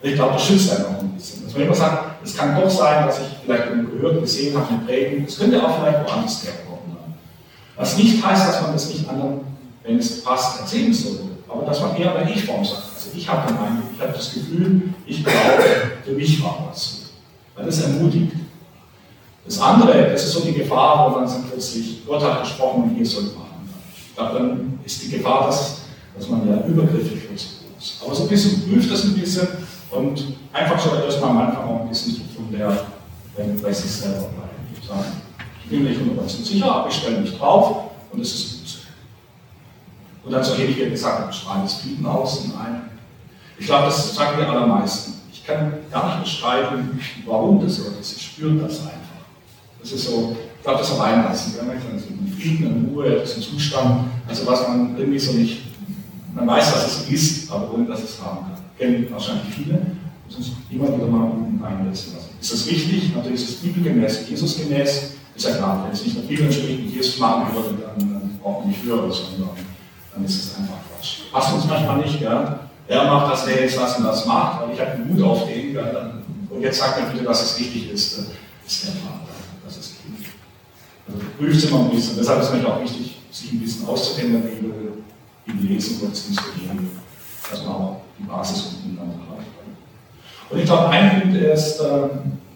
Ich 0.00 0.14
glaube, 0.14 0.32
das 0.32 0.46
schützt 0.46 0.74
einen 0.76 0.86
auch 0.86 1.00
ein 1.00 1.10
bisschen. 1.10 1.44
Dass 1.44 1.52
man 1.52 1.62
immer 1.64 1.74
sagt, 1.74 2.24
es 2.24 2.34
kann 2.34 2.58
doch 2.58 2.70
sein, 2.70 3.06
dass 3.06 3.20
ich 3.20 3.26
vielleicht 3.44 3.64
gehört, 3.68 4.18
gesehen 4.18 4.56
habe, 4.56 4.66
eine 4.66 4.78
Prägung, 4.78 5.24
es 5.26 5.38
könnte 5.38 5.62
auch 5.62 5.78
vielleicht 5.78 6.08
woanders 6.08 6.42
herkommen. 6.42 6.96
Was 7.76 7.98
nicht 7.98 8.24
heißt, 8.24 8.48
dass 8.48 8.62
man 8.62 8.72
das 8.72 8.88
nicht 8.88 9.06
anderen, 9.06 9.40
wenn 9.82 9.98
es 9.98 10.24
passt, 10.24 10.60
erzählen 10.60 10.94
sollte. 10.94 11.24
Aber 11.46 11.66
dass 11.66 11.82
man 11.82 11.94
eher 11.96 12.12
bei 12.12 12.30
Ich-Form 12.30 12.64
sagt. 12.64 12.91
Also 13.04 13.18
ich 13.18 13.28
habe 13.28 13.48
Eindruck, 13.48 13.90
ich 13.94 14.00
habe 14.00 14.12
das 14.12 14.32
Gefühl, 14.32 14.94
ich 15.06 15.24
glaube, 15.24 15.64
für 16.04 16.12
mich 16.12 16.42
war 16.42 16.68
was. 16.70 17.10
Weil 17.56 17.66
das 17.66 17.82
ermutigt. 17.82 18.32
Das 19.44 19.60
andere, 19.60 20.10
das 20.12 20.24
ist 20.24 20.32
so 20.32 20.40
die 20.40 20.52
Gefahr, 20.52 21.10
wo 21.10 21.18
man 21.18 21.28
sagt 21.28 21.50
plötzlich, 21.50 22.06
Gott 22.06 22.22
hat 22.22 22.42
gesprochen 22.42 22.84
und 22.84 22.96
ihr 22.96 23.04
sollt 23.04 23.36
machen. 23.36 23.68
Ich 24.08 24.14
dann 24.14 24.78
ist 24.84 25.02
die 25.02 25.10
Gefahr, 25.10 25.46
dass, 25.46 25.78
dass 26.16 26.28
man 26.28 26.48
ja 26.48 26.64
übergriffig 26.64 27.28
wird. 27.28 27.44
Aber 28.04 28.14
so 28.14 28.22
ein 28.22 28.28
bisschen 28.28 28.70
prüft 28.70 28.90
das 28.92 29.04
ein 29.04 29.14
bisschen 29.14 29.48
und 29.90 30.34
einfach 30.52 30.78
so 30.78 30.94
erstmal 30.94 31.30
am 31.30 31.38
Anfang 31.38 31.64
auch 31.64 31.80
ein 31.80 31.88
bisschen 31.88 32.20
der, 32.52 32.78
bei 33.36 33.72
sich 33.72 33.90
selber 33.90 34.28
bleiben. 34.28 35.12
Ich 35.64 35.70
bin 35.70 35.84
nicht 35.84 36.00
100% 36.00 36.28
sicher, 36.44 36.72
aber 36.72 36.88
ich 36.88 36.94
stelle 36.94 37.20
mich 37.20 37.36
drauf 37.36 37.90
und 38.12 38.20
es 38.20 38.34
ist 38.34 38.52
gut. 38.52 38.86
Und 40.24 40.32
dann 40.32 40.44
so 40.44 40.54
ähnlich 40.54 40.76
wie 40.76 40.90
gesagt, 40.90 41.34
ich 41.34 41.40
strahlt 41.40 41.64
das 41.64 41.74
Frieden 41.74 42.06
aus 42.06 42.44
und 42.44 42.54
ein. 42.56 42.91
Ich 43.62 43.68
glaube, 43.68 43.86
das 43.86 44.12
sagen 44.12 44.38
die 44.40 44.44
allermeisten. 44.44 45.12
Ich 45.32 45.44
kann 45.44 45.72
gar 45.90 46.18
nicht 46.18 46.24
beschreiben, 46.24 47.00
warum 47.24 47.62
das 47.62 47.76
so 47.76 47.84
ist. 48.00 48.16
Ich 48.16 48.22
spüre 48.22 48.54
das 48.56 48.80
einfach. 48.80 49.22
Das 49.80 49.92
ist 49.92 50.04
so, 50.04 50.36
ich 50.58 50.64
glaube, 50.64 50.80
das 50.80 50.90
ist 50.90 50.98
Reinlassen. 50.98 51.54
Ja, 51.56 51.72
also 51.72 52.06
Frieden, 52.36 52.66
in 52.66 52.92
Ruhe, 52.92 53.20
das 53.20 53.36
ist 53.36 53.50
Zustand, 53.50 54.06
also 54.26 54.46
was 54.48 54.66
man 54.66 54.98
irgendwie 54.98 55.18
so 55.18 55.32
nicht, 55.34 55.62
man 56.34 56.48
weiß, 56.48 56.72
was 56.74 56.86
es 56.86 57.08
ist, 57.08 57.52
aber 57.52 57.72
ohne 57.72 57.86
dass 57.86 58.02
es 58.02 58.20
haben 58.20 58.38
kann 58.38 58.62
kennen 58.82 59.06
wahrscheinlich 59.10 59.54
viele, 59.54 59.80
muss 60.26 60.36
uns 60.36 60.50
immer 60.68 60.88
wieder 60.88 61.06
mal 61.06 61.30
unten 61.30 61.62
einsetzen 61.64 62.14
lassen. 62.16 62.30
Ist 62.40 62.52
das 62.52 62.66
wichtig? 62.68 63.14
Natürlich 63.14 63.42
ist 63.42 63.50
es 63.50 63.56
bibelgemäß, 63.56 64.28
Jesusgemäß. 64.28 65.12
Ist 65.36 65.46
ja 65.46 65.54
klar, 65.54 65.84
wenn 65.84 65.92
es 65.92 66.04
nicht 66.04 66.16
nach 66.16 66.24
Bibel 66.24 66.46
entspricht 66.46 66.80
und 66.80 66.92
Jesus 66.92 67.18
machen 67.18 67.54
würde, 67.54 67.78
dann, 67.80 68.10
dann 68.10 68.38
braucht 68.42 68.60
man 68.60 68.68
nicht 68.70 68.82
hören, 68.82 69.10
sondern 69.10 69.50
dann 70.12 70.24
ist 70.24 70.34
es 70.34 70.58
einfach 70.58 70.74
Quatsch. 70.90 71.30
Passt 71.32 71.54
uns 71.54 71.66
manchmal 71.66 71.98
nicht, 71.98 72.20
ja. 72.20 72.58
Er 72.88 73.04
macht 73.04 73.32
das, 73.32 73.44
der 73.44 73.62
jetzt 73.62 73.80
was 73.80 73.96
und 73.98 74.04
das 74.04 74.26
macht, 74.26 74.62
weil 74.62 74.74
ich 74.74 74.80
habe 74.80 74.92
einen 74.92 75.14
Mut 75.14 75.24
auf 75.24 75.46
den, 75.46 75.74
dann, 75.74 76.22
und 76.50 76.60
jetzt 76.60 76.78
sagt 76.78 76.98
er 76.98 77.06
bitte, 77.06 77.24
dass 77.24 77.42
es 77.42 77.58
wichtig 77.58 77.90
ist. 77.90 78.18
Das 78.18 78.26
ist 78.66 78.84
der 78.84 78.92
Vater, 78.92 79.32
das 79.64 79.76
ist 79.76 79.94
gut. 80.02 80.26
Also 81.06 81.20
prüft 81.38 81.56
es 81.56 81.70
immer 81.70 81.80
ein 81.80 81.90
bisschen. 81.90 82.16
Deshalb 82.16 82.42
ist 82.42 82.52
es 82.52 82.64
auch 82.64 82.82
wichtig, 82.82 83.18
sich 83.30 83.52
ein 83.52 83.60
bisschen 83.60 83.86
auszukennen 83.86 84.36
in 84.36 84.42
der 84.42 84.48
Bibel, 84.48 84.92
Bibel 85.46 85.66
lesen, 85.66 86.00
Gottesdienst 86.00 86.42
gehen, 86.54 86.90
dass 87.50 87.62
man 87.62 87.72
auch 87.72 88.00
die 88.18 88.24
Basis 88.24 88.74
unten 88.74 88.96
dann 88.96 89.08
erreicht 89.08 89.48
Und 90.50 90.58
ich 90.58 90.64
glaube, 90.66 90.88
ein 90.88 91.22
Punkt 91.22 91.36
ist, 91.36 91.80
ähm, 91.80 92.10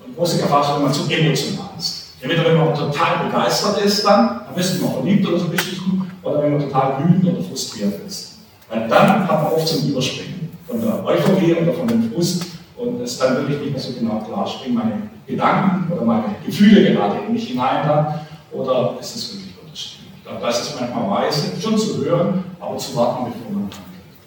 eine 0.05 0.15
große 0.17 0.39
Gefahr 0.39 0.63
ist, 0.63 0.75
wenn 0.75 0.83
man 0.83 0.93
zu 0.93 1.11
emotional 1.11 1.71
ist. 1.79 2.03
Entweder 2.21 2.45
wenn 2.47 2.57
man 2.57 2.75
total 2.75 3.27
begeistert 3.27 3.83
ist, 3.83 4.05
dann, 4.05 4.41
am 4.49 4.55
besten 4.55 4.83
noch 4.83 4.95
verliebt 4.95 5.27
oder 5.27 5.39
so 5.39 5.47
richtig 5.47 5.77
oder 6.23 6.43
wenn 6.43 6.57
man 6.57 6.69
total 6.69 6.99
wütend 6.99 7.25
oder 7.25 7.43
frustriert 7.43 7.95
ist. 8.07 8.36
Weil 8.69 8.89
dann 8.89 9.29
hat 9.29 9.43
man 9.43 9.53
oft 9.53 9.67
zum 9.67 9.89
Überspringen 9.91 10.51
von 10.67 10.81
der 10.81 11.05
Euphorie 11.05 11.55
oder 11.55 11.73
von 11.73 11.87
dem 11.87 12.11
Frust 12.13 12.47
und 12.77 13.01
es 13.01 13.19
dann 13.19 13.37
wirklich 13.37 13.61
nicht 13.61 13.73
mehr 13.73 13.81
so 13.81 13.93
genau 13.93 14.19
klar, 14.21 14.47
springen 14.47 14.75
meine 14.75 15.03
Gedanken 15.27 15.93
oder 15.93 16.05
meine 16.05 16.35
Gefühle 16.45 16.93
gerade 16.93 17.21
in 17.27 17.33
mich 17.33 17.49
hinein 17.49 17.87
dann 17.87 18.21
oder 18.53 18.97
ist 19.01 19.17
es 19.17 19.35
wirklich 19.35 19.55
unterschiedlich? 19.63 20.11
Ich 20.19 20.25
glaube, 20.25 20.41
da 20.41 20.49
ist 20.49 20.81
manchmal 20.81 21.23
weise, 21.23 21.61
schon 21.61 21.79
zu 21.79 22.05
hören, 22.05 22.45
aber 22.61 22.77
zu 22.77 22.97
warten, 22.97 23.33
bevor 23.33 23.51
man 23.53 23.63
handelt. 23.63 23.77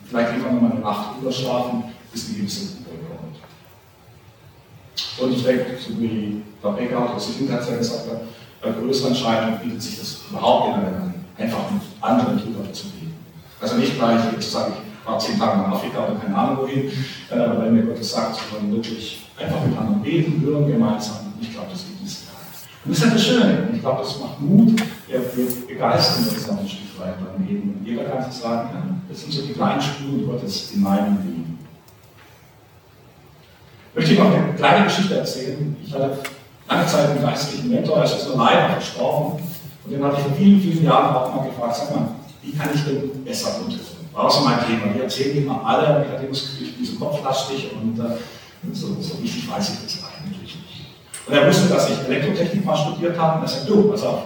Vielleicht 0.05 0.35
lieber 0.35 0.51
noch 0.51 0.61
mal 0.61 0.71
eine 0.71 0.79
Nacht 0.79 1.21
überschlafen, 1.21 1.83
bis 2.11 2.27
die 2.27 2.35
gewisse 2.37 2.77
Ruhe 2.77 3.17
kommt. 3.17 3.37
Und 5.21 5.35
ich 5.35 5.43
denke, 5.43 5.77
so 5.77 5.99
wie 5.99 6.41
der 6.63 6.69
Becker 6.69 7.13
aus 7.13 7.27
der 7.27 7.35
Kindheit 7.35 7.77
gesagt 7.77 8.09
hat, 8.09 8.21
bei 8.61 8.71
größeren 8.71 9.11
Entscheidungen 9.11 9.59
bietet 9.59 9.81
sich 9.81 9.99
das 9.99 10.21
überhaupt 10.29 10.77
nicht 10.77 10.87
an, 10.87 11.13
einfach 11.37 11.71
mit 11.71 11.81
anderen 12.01 12.37
drüber 12.37 12.71
zu 12.73 12.87
reden. 12.87 12.98
Also 13.61 13.75
nicht 13.75 13.97
gleich 13.97 14.21
zu 14.39 14.49
sagen, 14.49 14.73
ich 14.73 15.07
war 15.07 15.19
zehn 15.19 15.37
Tage 15.37 15.59
in 15.59 15.65
Afrika 15.65 16.05
oder 16.05 16.15
keine 16.15 16.35
Ahnung 16.35 16.57
wohin, 16.59 16.87
äh, 16.87 17.57
weil 17.57 17.71
mir 17.71 17.83
Gott 17.83 17.99
das 17.99 18.11
sagt, 18.11 18.39
sondern 18.51 18.75
wirklich 18.75 19.27
einfach 19.37 19.65
mit 19.65 19.77
anderen 19.77 20.01
reden, 20.01 20.41
hören 20.41 20.67
gemeinsam. 20.67 21.33
Ich 21.41 21.51
glaube, 21.51 21.67
das 21.71 21.85
gibt 21.85 22.05
es. 22.05 22.23
Und 22.85 22.91
das 22.91 22.97
ist 22.97 23.05
ja 23.05 23.11
das 23.11 23.23
Schöne. 23.23 23.67
Und 23.67 23.75
ich 23.75 23.81
glaube, 23.81 24.01
das 24.01 24.19
macht 24.19 24.39
Mut. 24.39 24.79
Wir, 25.07 25.21
wir 25.35 25.67
begeistern 25.67 26.27
uns 26.27 26.47
dann 26.47 26.59
ein 26.59 26.67
Stück 26.67 26.99
weit 26.99 27.15
beim 27.19 27.47
Leben. 27.47 27.75
Und 27.79 27.85
jeder 27.85 28.03
kann 28.05 28.23
sich 28.31 28.41
sagen, 28.41 28.69
ja, 28.73 28.83
das 29.09 29.21
sind 29.21 29.33
so 29.33 29.41
die 29.41 29.53
kleinen 29.53 29.81
Spuren 29.81 30.25
Gottes 30.25 30.71
in 30.73 30.81
meinem 30.81 31.17
Leben. 31.17 31.59
Ich 33.89 33.95
möchte 33.95 34.13
Ihnen 34.13 34.23
noch 34.23 34.33
eine 34.33 34.53
kleine 34.53 34.85
Geschichte 34.85 35.17
erzählen. 35.17 35.75
Ich 35.83 35.93
hatte 35.93 36.19
lange 36.69 36.85
Zeit 36.85 37.09
einen 37.09 37.21
geistlichen 37.21 37.69
Mentor, 37.69 37.97
er 37.97 38.03
ist 38.03 38.19
so 38.19 38.37
leider 38.37 38.69
verstorben. 38.69 39.43
Und 39.83 39.91
den 39.91 40.03
habe 40.03 40.15
ich 40.15 40.21
vor 40.21 40.33
vielen, 40.33 40.61
vielen 40.61 40.83
Jahren 40.83 41.15
auch 41.15 41.35
mal 41.35 41.49
gefragt, 41.49 41.75
sag 41.75 41.95
mal, 41.95 42.09
wie 42.41 42.51
kann 42.53 42.69
ich 42.73 42.83
denn 42.83 43.23
besser 43.23 43.59
unterrichten? 43.59 44.07
War 44.13 44.25
auch 44.25 44.31
so 44.31 44.41
mein 44.41 44.59
Thema. 44.65 44.93
Die 44.93 45.01
erzählen 45.01 45.37
immer 45.37 45.65
alle, 45.65 46.05
ich 46.21 46.75
bin 46.75 46.85
so 46.85 46.95
kopflastig 46.95 47.71
und 47.73 47.99
äh, 47.99 48.17
so, 48.73 48.87
so 48.99 49.21
wichtig 49.21 49.49
weiß 49.49 49.69
ich 49.69 49.83
das 49.83 50.03
eigentlich 50.03 50.55
nicht. 50.55 50.85
Und 51.27 51.33
er 51.33 51.47
wusste, 51.47 51.69
dass 51.69 51.89
ich 51.89 51.97
Elektrotechnik 52.07 52.65
mal 52.65 52.75
studiert 52.75 53.17
habe 53.17 53.37
und 53.37 53.43
er 53.43 53.47
sagte, 53.47 53.67
du, 53.67 53.89
pass 53.89 54.03
auf, 54.03 54.23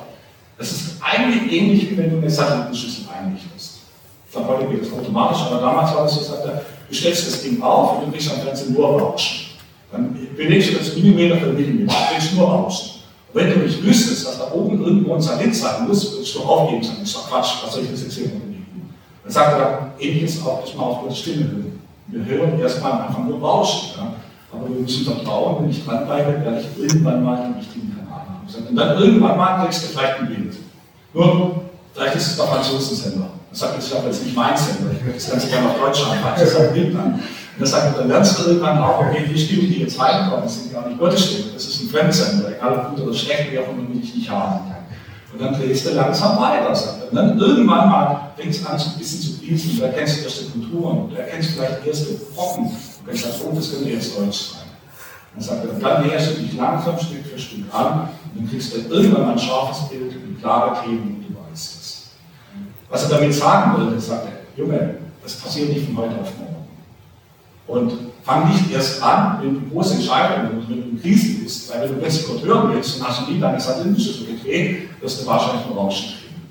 das 0.57 0.71
ist 0.71 0.95
eigentlich 1.01 1.51
ähnlich, 1.51 1.89
wie 1.89 1.97
wenn 1.97 2.11
du 2.11 2.17
eine 2.17 2.29
Satellitenschüssel 2.29 3.05
einrichtest. 3.13 3.79
Ich 4.25 4.31
glaube, 4.31 4.57
heute 4.57 4.67
geht 4.67 4.81
das 4.81 4.93
automatisch, 4.93 5.41
aber 5.41 5.59
damals 5.59 5.93
war 5.95 6.03
das 6.03 6.15
so, 6.15 6.21
sagt 6.21 6.45
er, 6.45 6.65
du 6.87 6.95
stellst 6.95 7.27
das 7.27 7.43
Ding 7.43 7.61
auf 7.61 7.97
und 7.97 8.07
du 8.07 8.11
kriegst 8.11 8.31
am 8.31 8.41
Fernsehen 8.41 8.73
nur 8.73 8.99
Rauschen. 8.99 9.47
Dann 9.91 10.17
bewegst 10.35 10.71
du 10.71 10.77
das 10.77 10.95
Millimeter 10.95 11.37
für 11.37 11.53
Millimeter, 11.53 11.93
du 11.93 12.13
kriegst 12.13 12.33
nur 12.35 12.47
Rauschen. 12.47 12.92
Wenn 13.33 13.49
du 13.49 13.59
nicht 13.59 13.83
wüsstest, 13.83 14.27
dass 14.27 14.37
da 14.37 14.51
oben 14.53 14.83
irgendwo 14.83 15.15
ein 15.15 15.21
Satellit 15.21 15.55
sein 15.55 15.87
muss, 15.87 16.13
würdest 16.13 16.35
du 16.35 16.41
aufgeben 16.41 16.83
sagen, 16.83 16.97
das 16.99 17.09
ist 17.09 17.15
doch 17.15 17.29
Quatsch, 17.29 17.63
was 17.63 17.73
soll 17.73 17.83
ich 17.83 17.91
das 17.91 18.03
jetzt 18.03 18.13
hier 18.13 18.25
unbedingt 18.25 18.67
Dann 19.23 19.31
sagt 19.31 19.59
er, 19.59 19.91
ähnliches 19.99 20.45
auch, 20.45 20.61
dass 20.61 20.75
man 20.75 20.85
auf 20.85 20.99
die 21.09 21.15
Stimme 21.15 21.45
hören. 21.45 21.79
Wir 22.07 22.25
hören 22.25 22.59
erstmal 22.59 23.01
einfach 23.01 23.19
nur 23.19 23.39
Rauschen. 23.39 23.89
Ja? 23.97 24.13
Aber 24.51 24.69
wir 24.69 24.81
müssen 24.81 25.05
vertrauen, 25.05 25.63
wenn 25.63 25.71
ich 25.71 25.83
dranbleibe, 25.83 26.45
werde 26.45 26.61
ich 26.61 26.83
irgendwann 26.83 27.23
mal 27.23 27.37
den 27.37 27.53
richtigen 27.55 27.95
Kanal 27.95 28.21
haben. 28.21 28.67
Und 28.69 28.75
dann 28.75 29.01
irgendwann 29.01 29.37
mal 29.37 29.63
kriegst 29.63 29.83
du 29.83 29.87
vielleicht 29.87 30.19
ein 30.19 30.27
Bild. 30.27 30.55
Nur, 31.13 31.63
vielleicht 31.93 32.15
ist 32.15 32.27
es 32.27 32.35
der 32.37 32.45
Franzosensender. 32.45 33.29
Das 33.49 33.59
sagt 33.59 33.75
jetzt, 33.75 33.87
ich 33.87 33.97
habe 33.97 34.07
jetzt 34.07 34.23
nicht 34.23 34.35
mein 34.35 34.55
Sender, 34.55 34.91
ich 34.91 35.03
möchte 35.03 35.19
das 35.19 35.31
Ganze 35.31 35.47
gerne 35.47 35.69
auf 35.69 35.79
Deutsch 35.79 36.05
haben, 36.05 36.19
das 36.35 36.49
ist 36.49 36.59
ein 36.59 36.73
Bild 36.73 36.95
an. 36.95 37.19
Und 37.55 37.61
das 37.61 37.71
sagt, 37.71 37.97
dann 37.97 38.07
lernst 38.07 38.39
du 38.39 38.49
irgendwann 38.49 38.79
auch, 38.79 38.99
okay, 38.99 39.25
die 39.31 39.37
Stimmen, 39.37 39.67
die 39.67 39.81
jetzt 39.81 39.99
reinkommen, 39.99 40.49
sind 40.49 40.73
gar 40.73 40.87
nicht 40.87 40.97
Gottes 40.97 41.25
Stimmen, 41.25 41.51
das 41.53 41.65
ist 41.65 41.83
ein 41.83 41.89
Fremdsender, 41.89 42.49
egal 42.55 42.73
ob 42.73 42.89
gut 42.89 43.05
oder 43.05 43.13
schlecht, 43.13 43.51
wie 43.51 43.59
auch 43.59 43.69
immer 43.69 43.83
ich 43.93 44.15
nicht 44.15 44.29
haben 44.29 44.69
kann. 44.69 44.83
Und 45.31 45.41
dann 45.41 45.53
drehst 45.53 45.85
du 45.85 45.91
langsam 45.91 46.39
weiter, 46.39 46.73
sagt 46.73 47.01
er. 47.01 47.09
Und 47.09 47.15
dann 47.15 47.39
irgendwann 47.39 47.89
mal 47.89 48.31
fängst 48.37 48.63
du 48.63 48.69
an, 48.69 48.77
so 48.77 48.91
ein 48.91 48.97
bisschen 48.97 49.21
zu 49.21 49.39
fließen, 49.39 49.77
du 49.77 49.83
erkennst 49.83 50.19
die 50.19 50.23
erste 50.23 50.45
Kulturen, 50.45 51.09
du 51.09 51.15
erkennst 51.15 51.51
vielleicht 51.51 51.85
erste 51.85 52.13
Brocken, 52.35 52.65
du 52.65 53.07
kannst 53.07 53.23
sagen, 53.23 53.35
oh, 53.45 53.55
das 53.55 53.71
könnte 53.71 53.89
jetzt 53.89 54.17
Deutsch 54.17 54.37
sein. 54.37 54.67
Dann 55.33 55.43
sagt 55.43 55.65
er, 55.65 55.79
dann 55.79 56.07
näherst 56.07 56.31
du 56.31 56.41
dich 56.41 56.53
langsam 56.53 56.99
Stück 56.99 57.25
für 57.25 57.39
Stück 57.39 57.65
an 57.73 58.09
und 58.35 58.41
dann 58.41 58.49
kriegst 58.49 58.73
du 58.73 58.93
irgendwann 58.93 59.23
mal 59.23 59.31
ein 59.31 59.39
scharfes 59.39 59.89
Bild 59.89 60.15
und 60.15 60.39
klare 60.39 60.83
Themen 60.83 61.17
und 61.17 61.25
du 61.27 61.51
weißt 61.51 61.81
es. 61.81 62.03
Was 62.89 63.03
er 63.03 63.17
damit 63.17 63.33
sagen 63.33 63.73
wollte, 63.75 63.99
sagt 63.99 64.27
er, 64.27 64.61
Junge, 64.63 64.97
das 65.23 65.35
passiert 65.35 65.69
nicht 65.69 65.87
von 65.87 65.97
heute 65.97 66.21
auf 66.21 66.37
morgen. 66.37 66.62
Und 67.67 67.93
fang 68.23 68.49
nicht 68.49 68.71
erst 68.71 69.01
an, 69.01 69.39
wenn 69.41 69.53
du 69.53 69.69
große 69.69 69.95
Entscheidungen, 69.95 70.65
wenn 70.67 70.81
du 70.81 70.83
in 70.89 71.01
Krisen 71.01 71.43
bist, 71.43 71.71
weil 71.71 71.81
wenn 71.81 71.95
du 71.95 72.01
plötzlich 72.01 72.27
Gott 72.27 72.43
hören 72.43 72.73
willst 72.73 72.97
und 72.97 73.07
hast 73.07 73.27
nie 73.29 73.39
deine 73.39 73.59
Satellitenschüssel 73.59 74.27
gedreht, 74.27 74.89
wirst 75.01 75.21
du 75.21 75.27
wahrscheinlich 75.27 75.65
nur 75.67 75.77
Rauschen 75.77 76.09
kriegen. 76.09 76.41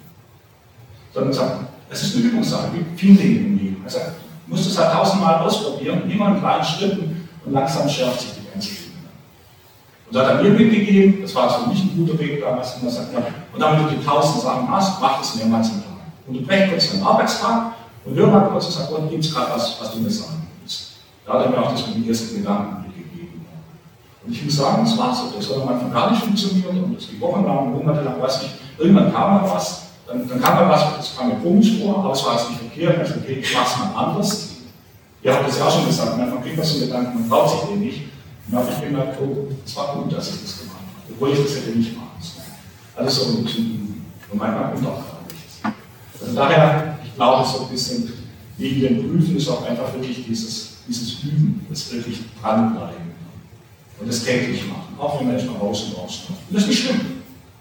Sondern 1.13 1.33
sag, 1.33 1.53
es 1.91 2.03
ist 2.03 2.17
eine 2.17 2.25
Übungssache, 2.25 2.69
wie 2.73 2.85
viele 2.97 3.19
Dinge 3.19 3.39
im 3.39 3.59
Leben. 3.59 3.83
Also, 3.85 3.99
du 3.99 4.55
musst 4.55 4.71
es 4.71 4.79
halt 4.79 4.93
tausendmal 4.93 5.41
ausprobieren, 5.41 6.11
immer 6.11 6.29
in 6.29 6.41
kleinen 6.41 6.65
Schritten 6.65 7.29
und 7.45 7.53
langsam 7.53 7.89
schärft 7.89 8.21
sich 8.21 8.31
die 8.33 8.51
ganze 8.51 8.69
Dinge. 8.69 8.83
Und 10.09 10.17
da 10.17 10.27
hat 10.27 10.37
er 10.37 10.43
mir 10.43 10.51
mitgegeben, 10.51 11.23
das 11.23 11.35
war 11.35 11.63
für 11.63 11.69
mich 11.69 11.83
ein 11.83 11.93
guter 11.97 12.19
Weg 12.19 12.41
damals, 12.41 12.75
und 12.77 12.85
er 12.85 12.91
sagt, 12.91 13.13
ja, 13.13 13.21
und 13.53 13.61
damit 13.61 13.91
du 13.91 13.97
die 13.97 14.05
tausend 14.05 14.43
Sachen 14.43 14.71
hast, 14.71 15.01
mach 15.01 15.19
das 15.19 15.37
mehrmals 15.37 15.69
im 15.69 15.77
Tag. 15.77 15.93
Und 16.27 16.35
du 16.35 16.43
brech 16.43 16.71
kurz 16.71 16.91
deinen 16.91 17.03
Arbeitstag 17.03 17.75
und 18.05 18.15
hör 18.15 18.27
mal 18.27 18.49
kurz 18.49 18.67
und 18.67 18.73
sag, 18.73 18.89
Gott, 18.89 19.11
gibt 19.11 19.25
es 19.25 19.35
gerade 19.35 19.53
was, 19.55 19.79
was 19.81 19.93
du 19.93 20.01
mir 20.01 20.11
sagen 20.11 20.33
willst. 20.37 20.42
Da 21.25 21.35
hat 21.35 21.45
er 21.45 21.51
mir 21.51 21.59
auch 21.63 21.73
das 21.73 21.87
mit 21.87 21.97
den 21.97 22.09
ersten 22.09 22.37
Gedanken 22.37 22.85
mitgegeben. 22.87 23.47
Und 24.25 24.33
ich 24.33 24.45
muss 24.45 24.57
sagen, 24.57 24.85
es 24.85 24.99
war 24.99 25.15
so. 25.15 25.37
Das 25.37 25.49
hat 25.49 25.63
am 25.63 25.69
Anfang 25.69 25.93
gar 25.93 26.11
nicht 26.11 26.23
funktioniert 26.23 26.71
und 26.71 26.97
das 26.97 27.09
die 27.09 27.21
wochenlang, 27.21 27.73
monatelang, 27.73 28.21
weiß 28.21 28.43
ich, 28.43 28.51
irgendwann 28.79 29.13
kam 29.13 29.43
mal 29.43 29.51
was, 29.55 29.83
dann, 30.07 30.29
dann 30.29 30.41
kam 30.41 30.55
mal 30.55 30.69
was, 30.69 30.97
das 30.97 31.17
kam 31.17 31.29
mir 31.29 31.37
komisch 31.37 31.81
vor, 31.81 31.99
aber 31.99 32.13
es 32.13 32.25
war 32.25 32.35
jetzt 32.35 32.51
nicht 32.51 32.61
verkehrt, 32.61 32.99
also 32.99 33.15
okay, 33.21 33.39
ich 33.41 33.55
mach's 33.55 33.79
mal 33.79 34.05
anders. 34.05 34.49
Ihr 35.23 35.33
habt 35.33 35.47
das 35.47 35.59
ja 35.59 35.67
auch 35.67 35.73
schon 35.73 35.87
gesagt, 35.87 36.19
manchmal 36.19 36.43
kriegt 36.43 36.57
man 36.57 36.67
so 36.67 36.81
Gedanken, 36.81 37.21
man 37.21 37.29
traut 37.29 37.51
sich 37.51 37.61
den 37.69 37.81
nicht. 37.81 38.03
Und 38.47 38.55
dann 38.55 38.65
habe 38.65 38.73
ich 38.73 38.81
gemerkt, 38.81 39.19
oh, 39.23 39.47
es 39.65 39.77
war 39.77 39.95
gut, 39.95 40.13
dass 40.13 40.35
ich 40.35 40.43
das 40.43 40.59
gemacht 40.59 40.79
habe, 40.79 41.15
obwohl 41.15 41.31
ich 41.31 41.43
das 41.43 41.57
hätte 41.57 41.79
nicht 41.79 41.97
machen 41.97 42.11
sollen. 42.21 42.47
Alles 42.97 43.15
so 43.15 43.39
ein 43.39 43.47
Typen 43.47 44.05
von 44.29 44.39
meiner 44.39 44.73
Unterfrage. 44.75 45.13
Also 46.21 46.35
daher, 46.35 46.99
ich 47.05 47.15
glaube, 47.15 47.47
so 47.47 47.65
ein 47.65 47.69
bisschen 47.69 48.13
wegen 48.59 48.81
dem 48.81 49.09
Prüfen 49.09 49.37
ist 49.37 49.49
auch 49.49 49.65
einfach 49.65 49.93
wirklich 49.95 50.27
dieses, 50.27 50.72
dieses 50.89 51.23
Üben, 51.23 51.65
das 51.69 51.93
wirklich 51.93 52.21
dranbleiben 52.41 53.13
und 53.99 54.09
das 54.09 54.25
täglich 54.25 54.67
machen, 54.69 54.95
auch 54.99 55.21
wenn 55.21 55.29
Menschen 55.29 55.51
raus 55.57 55.85
und 55.85 55.99
raus 55.99 56.25
Und 56.29 56.55
das 56.55 56.63
ist 56.63 56.69
nicht 56.69 56.85
schlimm. 56.85 57.01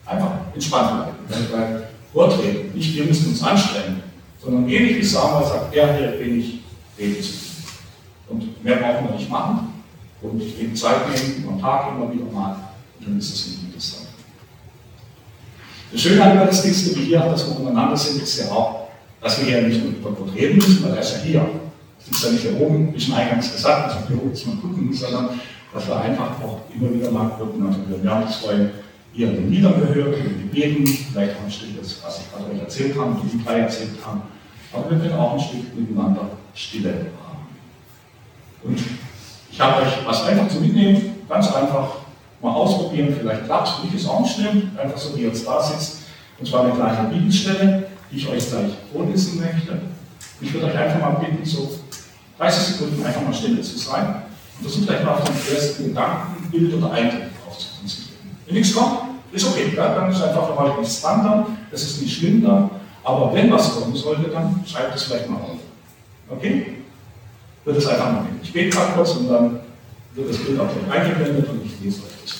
Einfach 0.06 0.32
entspannt 0.54 1.08
bleiben. 1.28 1.48
Weil 1.52 1.90
Gott 2.14 2.40
redet, 2.44 2.76
nicht 2.76 2.96
wir 2.96 3.06
müssen 3.06 3.30
uns 3.30 3.44
anstrengen, 3.44 4.02
sondern 4.44 4.68
ähnlich 4.68 4.98
wie 4.98 5.04
Samuel 5.04 5.48
sagt, 5.48 5.74
er 5.74 5.98
hier 5.98 6.08
bin 6.18 6.40
ich, 6.40 6.60
rede 6.98 7.22
zu 7.22 7.34
Und 8.30 8.64
mehr 8.64 8.78
brauchen 8.78 9.10
wir 9.10 9.16
nicht 9.16 9.30
machen. 9.30 9.74
Und 10.22 10.42
eben 10.42 10.76
Zeit 10.76 11.10
nehmen, 11.10 11.48
am 11.48 11.62
Tag 11.62 11.92
immer 11.92 12.12
wieder 12.12 12.26
mal, 12.32 12.56
und 13.00 13.08
dann 13.08 13.18
ist 13.18 13.34
es 13.34 13.58
gutes 13.66 13.92
Sache. 13.92 14.04
Das 15.92 16.02
Schöne 16.02 16.24
an 16.24 16.46
nächste 16.46 16.96
wie 16.96 17.06
hier, 17.06 17.20
dass 17.20 17.48
wir 17.48 17.58
untereinander 17.58 17.98
sind, 17.98 18.22
ist 18.22 18.40
ja 18.40 18.52
auch, 18.52 18.88
dass 19.22 19.40
wir 19.40 19.48
hier 19.48 19.68
nicht 19.68 19.84
nur 19.84 19.94
über 19.94 20.12
Gott 20.12 20.34
reden 20.36 20.56
müssen, 20.56 20.84
weil 20.84 20.94
er 20.94 21.02
ist 21.02 21.14
ja 21.14 21.20
hier. 21.20 21.50
Das 22.12 22.20
ist 22.20 22.26
ja 22.26 22.32
nicht 22.32 22.42
hier 22.42 22.60
oben, 22.60 22.94
wie 22.94 23.00
schon 23.00 23.16
eingangs 23.16 23.54
gesagt, 23.54 23.88
dass 23.88 24.10
wir 24.10 24.18
hier 24.18 24.26
oben 24.26 24.34
mal 24.34 24.62
gucken, 24.62 24.94
sondern 24.94 25.30
dass 25.74 25.88
wir 25.88 25.96
einfach 25.96 26.32
auch 26.44 26.60
immer 26.76 26.94
wieder 26.94 27.10
mal 27.10 27.30
gucken. 27.30 27.66
Also 27.66 27.80
wir 27.88 28.26
es 28.28 28.36
vorhin 28.36 28.70
hier 29.14 29.30
in 29.30 29.36
den 29.36 29.52
Liedern 29.52 29.80
gehört, 29.80 30.18
den 30.18 30.42
Gebeten, 30.42 30.86
vielleicht 30.86 31.38
auch 31.38 31.46
ein 31.46 31.52
Stück, 31.52 31.70
das, 31.80 32.02
was 32.04 32.20
ich 32.20 32.32
gerade 32.32 32.52
euch 32.52 32.60
erzählt 32.60 32.98
habe, 32.98 33.16
die 33.24 33.38
die 33.38 33.44
drei 33.44 33.60
erzählt 33.60 33.92
haben. 34.06 34.24
Aber 34.74 34.90
wir 34.90 35.00
können 35.00 35.14
auch 35.14 35.34
ein 35.34 35.40
Stück 35.40 35.74
miteinander 35.74 36.32
Stille 36.54 36.90
haben. 36.90 37.48
Und 38.64 38.80
ich 39.50 39.62
habe 39.62 39.82
euch 39.82 39.92
was 40.06 40.24
einfach 40.26 40.50
zu 40.50 40.60
mitnehmen, 40.60 41.16
ganz 41.30 41.54
einfach 41.54 41.96
mal 42.42 42.52
ausprobieren, 42.52 43.16
vielleicht 43.18 43.46
klappt 43.46 43.70
es, 43.70 43.84
nicht 43.84 43.96
ist 43.96 44.10
auch 44.10 44.28
schlimm, 44.28 44.72
einfach 44.78 44.98
so 44.98 45.16
wie 45.16 45.22
ihr 45.22 45.28
jetzt 45.28 45.48
da 45.48 45.64
sitzt. 45.64 46.00
Und 46.40 46.46
zwar 46.46 46.66
eine 46.66 46.74
kleine 46.74 47.10
Bibelstelle, 47.10 47.88
die 48.12 48.18
ich 48.18 48.28
euch 48.28 48.50
gleich 48.50 48.72
vorlesen 48.92 49.40
möchte. 49.40 49.80
Ich 50.42 50.54
würde 50.54 50.68
euch 50.68 50.78
einfach 50.78 51.00
mal 51.00 51.20
bitten, 51.20 51.46
so 51.46 51.70
30 52.42 52.74
Sekunden 52.74 53.06
einfach 53.06 53.22
mal 53.22 53.34
stille 53.34 53.62
zu 53.62 53.78
sein 53.78 54.24
und 54.58 54.68
versucht 54.68 54.90
euch 54.90 55.04
mal 55.04 55.14
auf 55.14 55.24
den 55.24 55.56
ersten 55.56 55.84
Gedanken, 55.90 56.50
Bild 56.50 56.74
oder 56.74 56.92
Eindruck 56.92 57.22
drauf 57.46 57.58
zu 57.60 57.68
konzentrieren. 57.80 58.36
Wenn 58.48 58.56
nichts 58.56 58.74
kommt, 58.74 59.00
ist 59.32 59.48
okay, 59.48 59.72
ja? 59.76 59.94
dann 59.94 60.12
ist 60.12 60.24
einfach 60.24 60.56
mal 60.56 60.80
nichts 60.80 61.02
dran 61.02 61.24
dann, 61.24 61.58
das 61.70 61.84
ist 61.84 62.02
nicht 62.02 62.18
schlimm 62.18 62.44
dann, 62.44 62.72
aber 63.04 63.32
wenn 63.34 63.52
was 63.52 63.76
kommen 63.76 63.96
sollte, 63.96 64.32
dann 64.32 64.64
schreibt 64.66 64.96
es 64.96 65.04
vielleicht 65.04 65.30
mal 65.30 65.38
auf. 65.38 65.60
Okay? 66.30 66.78
Wird 67.64 67.78
es 67.78 67.86
einfach 67.86 68.12
mal 68.12 68.26
Ich 68.42 68.52
bete 68.52 68.76
gerade 68.76 68.94
kurz 68.94 69.12
und 69.12 69.30
dann 69.30 69.60
wird 70.16 70.30
das 70.30 70.38
Bild 70.38 70.60
auf 70.60 70.70
euch 70.70 70.92
eingeblendet 70.92 71.48
und 71.48 71.64
ich 71.64 71.80
lese 71.80 72.02
euch 72.02 72.12
das. 72.24 72.38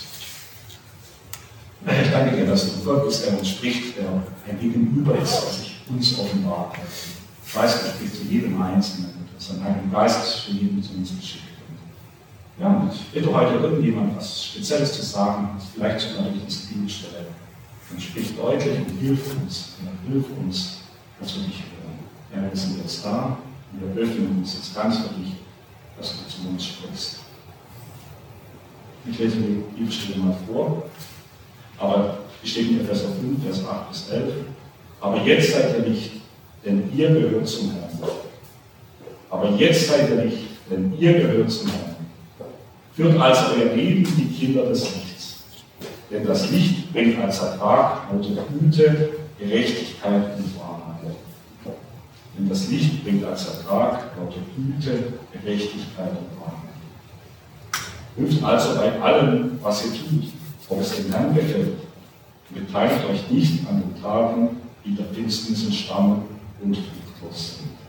Ich 2.04 2.12
danke 2.12 2.36
dir, 2.36 2.48
dass 2.48 2.74
du 2.74 2.84
Gott 2.84 3.06
bist, 3.06 3.26
der 3.26 3.38
uns 3.38 3.50
spricht, 3.50 3.98
der 3.98 4.06
ein 4.48 4.60
Gegenüber 4.60 5.16
ist, 5.20 5.44
der 5.44 5.52
sich 5.52 5.82
uns 5.90 6.18
offenbart. 6.20 6.76
Ich 7.46 7.56
weiß, 7.56 7.84
du 7.84 7.90
sprichst 7.90 8.18
zu 8.18 8.24
jedem 8.24 8.60
Einzelnen, 8.62 9.21
dass 9.42 9.58
dein 9.58 9.64
Heiliger 9.64 9.92
Geist 9.92 10.42
für 10.42 10.52
jeden 10.52 10.84
zu 10.84 10.94
uns 10.94 11.18
geschickt 11.20 11.46
ja, 12.60 12.68
und 12.68 12.92
bitte 13.12 13.34
heute 13.34 13.56
irgendjemand 13.56 14.16
was 14.16 14.46
Spezielles 14.46 14.94
zu 14.94 15.02
sagen, 15.02 15.60
vielleicht 15.74 16.00
sogar 16.00 16.26
durch 16.26 16.46
diese 16.48 16.68
Bibelstelle. 16.68 17.26
Dann 17.90 18.00
sprich 18.00 18.36
deutlich 18.38 18.78
und 18.78 19.00
hilf 19.00 19.36
uns, 19.42 19.74
und 19.80 20.14
hilf 20.14 20.26
uns, 20.40 20.78
dass 21.20 21.36
wir 21.36 21.44
dich 21.44 21.64
hören. 21.64 22.44
Ja, 22.44 22.50
wir 22.50 22.56
sind 22.56 22.78
jetzt 22.78 23.04
da 23.04 23.38
Und 23.74 23.96
wir 23.96 24.04
öffnen 24.04 24.38
uns 24.38 24.54
jetzt 24.54 24.76
ganz 24.76 24.98
für 24.98 25.14
dich, 25.16 25.34
dass 25.98 26.12
du 26.12 26.18
zu 26.30 26.48
uns 26.48 26.64
sprichst. 26.64 27.20
Ich 29.10 29.18
lese 29.18 29.38
die 29.38 29.64
Bibelstelle 29.76 30.20
mal 30.20 30.38
vor, 30.48 30.84
aber 31.80 32.20
die 32.44 32.48
steht 32.48 32.70
in 32.70 32.82
Epheser 32.82 33.10
5, 33.20 33.44
Vers 33.44 33.66
8 33.66 33.90
bis 33.90 34.10
11. 34.10 34.34
Aber 35.02 35.20
jetzt 35.24 35.52
seid 35.52 35.80
ihr 35.80 35.86
Licht, 35.88 36.12
denn 36.64 36.96
ihr 36.96 37.10
gehört 37.10 37.48
zum 37.48 37.72
Herrn. 37.72 37.81
Aber 39.32 39.50
jetzt 39.52 39.88
seid 39.88 40.10
ihr 40.10 40.26
Licht, 40.26 40.48
denn 40.70 40.94
ihr 41.00 41.14
gehört 41.14 41.50
zum 41.50 41.70
Herrn. 41.70 41.96
Führt 42.94 43.20
also 43.20 43.56
euer 43.56 43.74
Leben 43.74 44.06
wie 44.18 44.26
Kinder 44.26 44.66
des 44.66 44.94
Lichts. 44.94 45.44
Denn 46.12 46.26
das 46.26 46.52
Licht 46.52 46.92
bringt 46.92 47.18
als 47.20 47.40
Ertrag 47.40 48.02
lauter 48.12 48.44
Güte, 48.52 49.10
Gerechtigkeit 49.40 50.38
und 50.38 50.60
Wahrheit. 50.60 51.16
Denn 52.38 52.50
das 52.50 52.68
Licht 52.70 53.04
bringt 53.04 53.24
als 53.24 53.48
Ertrag 53.48 54.12
lauter 54.18 54.42
Güte, 54.56 55.14
Gerechtigkeit 55.32 56.10
und 56.10 56.42
Wahrheit. 56.42 56.62
Prüft 58.18 58.44
also 58.44 58.76
bei 58.76 59.02
allem, 59.02 59.58
was 59.62 59.86
ihr 59.86 59.92
tut, 59.92 60.34
ob 60.68 60.82
es 60.82 60.96
dem 60.98 61.14
Herrn 61.14 61.34
gefällt. 61.34 61.78
Beteiligt 62.50 63.06
euch 63.10 63.32
nicht 63.32 63.66
an 63.70 63.82
den 63.82 64.02
Tagen, 64.02 64.58
die 64.84 64.94
der 64.94 65.06
Finsternis 65.06 65.64
entstammen 65.64 66.24
und 66.62 66.76
fruchtlos 66.76 67.60
sind. 67.60 67.81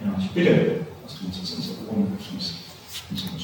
Ja, 0.00 0.14
ich 0.18 0.30
bitte, 0.30 0.86
dass 1.02 1.18
du 1.18 1.26
uns 1.26 1.36
jetzt 1.38 1.56
unsere 1.56 1.88
Ohren 1.88 2.18
öffnest 2.18 2.54
und 3.10 3.18
zu 3.18 3.26
uns. 3.32 3.43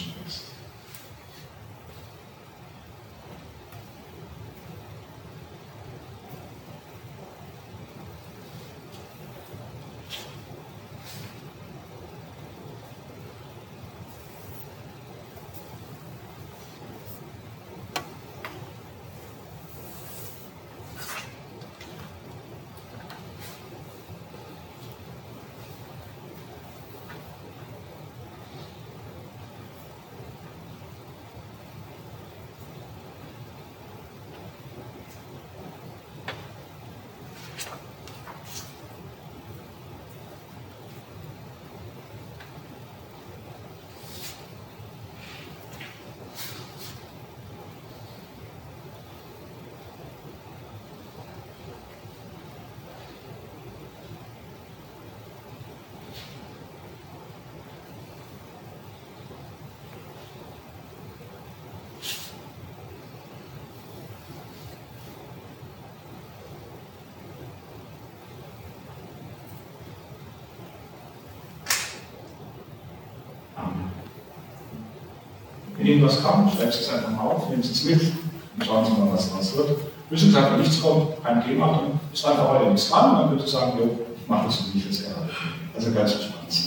Wenn 75.80 75.86
Ihnen 75.86 76.06
was 76.06 76.22
kommt, 76.22 76.52
schreiben 76.52 76.70
Sie 76.70 76.80
es 76.80 76.92
einfach 76.92 77.10
mal 77.10 77.22
auf, 77.22 77.48
nehmen 77.48 77.62
Sie 77.62 77.72
es 77.72 77.84
mit 77.84 78.02
und 78.02 78.66
schauen 78.66 78.84
Sie 78.84 78.92
mal, 78.92 79.08
was 79.10 79.30
daraus 79.30 79.56
wird. 79.56 79.78
Müssen 80.10 80.30
Sie 80.30 80.36
wenn 80.36 80.60
nichts 80.60 80.82
kommt, 80.82 81.24
kein 81.24 81.42
Thema, 81.42 81.68
dann 81.68 82.00
ist 82.12 82.26
einfach 82.26 82.48
heute 82.50 82.66
nichts 82.66 82.90
dran, 82.90 83.16
dann 83.16 83.30
würde 83.30 83.42
ich 83.42 83.50
sagen, 83.50 83.78
jo, 83.78 83.98
ich 84.14 84.28
mache 84.28 84.46
das 84.46 84.62
wie 84.74 84.78
ich 84.78 84.90
es 84.90 85.04
gerne. 85.04 85.30
Also 85.74 85.90
ganz 85.92 86.12
entspannt 86.12 86.52
sein. 86.52 86.64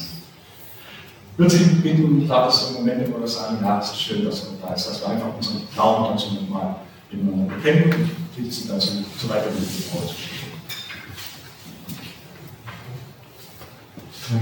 Würde 1.37 1.51
Sie 1.51 1.63
bitten, 1.75 2.27
darf 2.27 2.47
das 2.47 2.71
im 2.71 2.77
Moment 2.77 3.07
immer 3.07 3.27
sagen, 3.27 3.59
ja, 3.61 3.77
es 3.79 3.91
ist 3.91 4.01
schön, 4.01 4.25
dass 4.25 4.45
wir 4.45 4.57
da 4.59 4.73
ist, 4.73 4.89
dass 4.89 5.01
wir 5.01 5.09
einfach 5.09 5.27
unseren 5.37 5.61
Glauben 5.75 6.05
dazu 6.11 6.33
nochmal 6.33 6.77
miteinander 7.11 7.53
bekennen 7.53 8.09
und 8.35 8.51
Sie 8.51 8.67
dazu, 8.67 8.89
so 9.21 9.29
weiter 9.29 9.45
dem 9.45 9.93
Wort 9.93 10.09
zu 10.09 10.15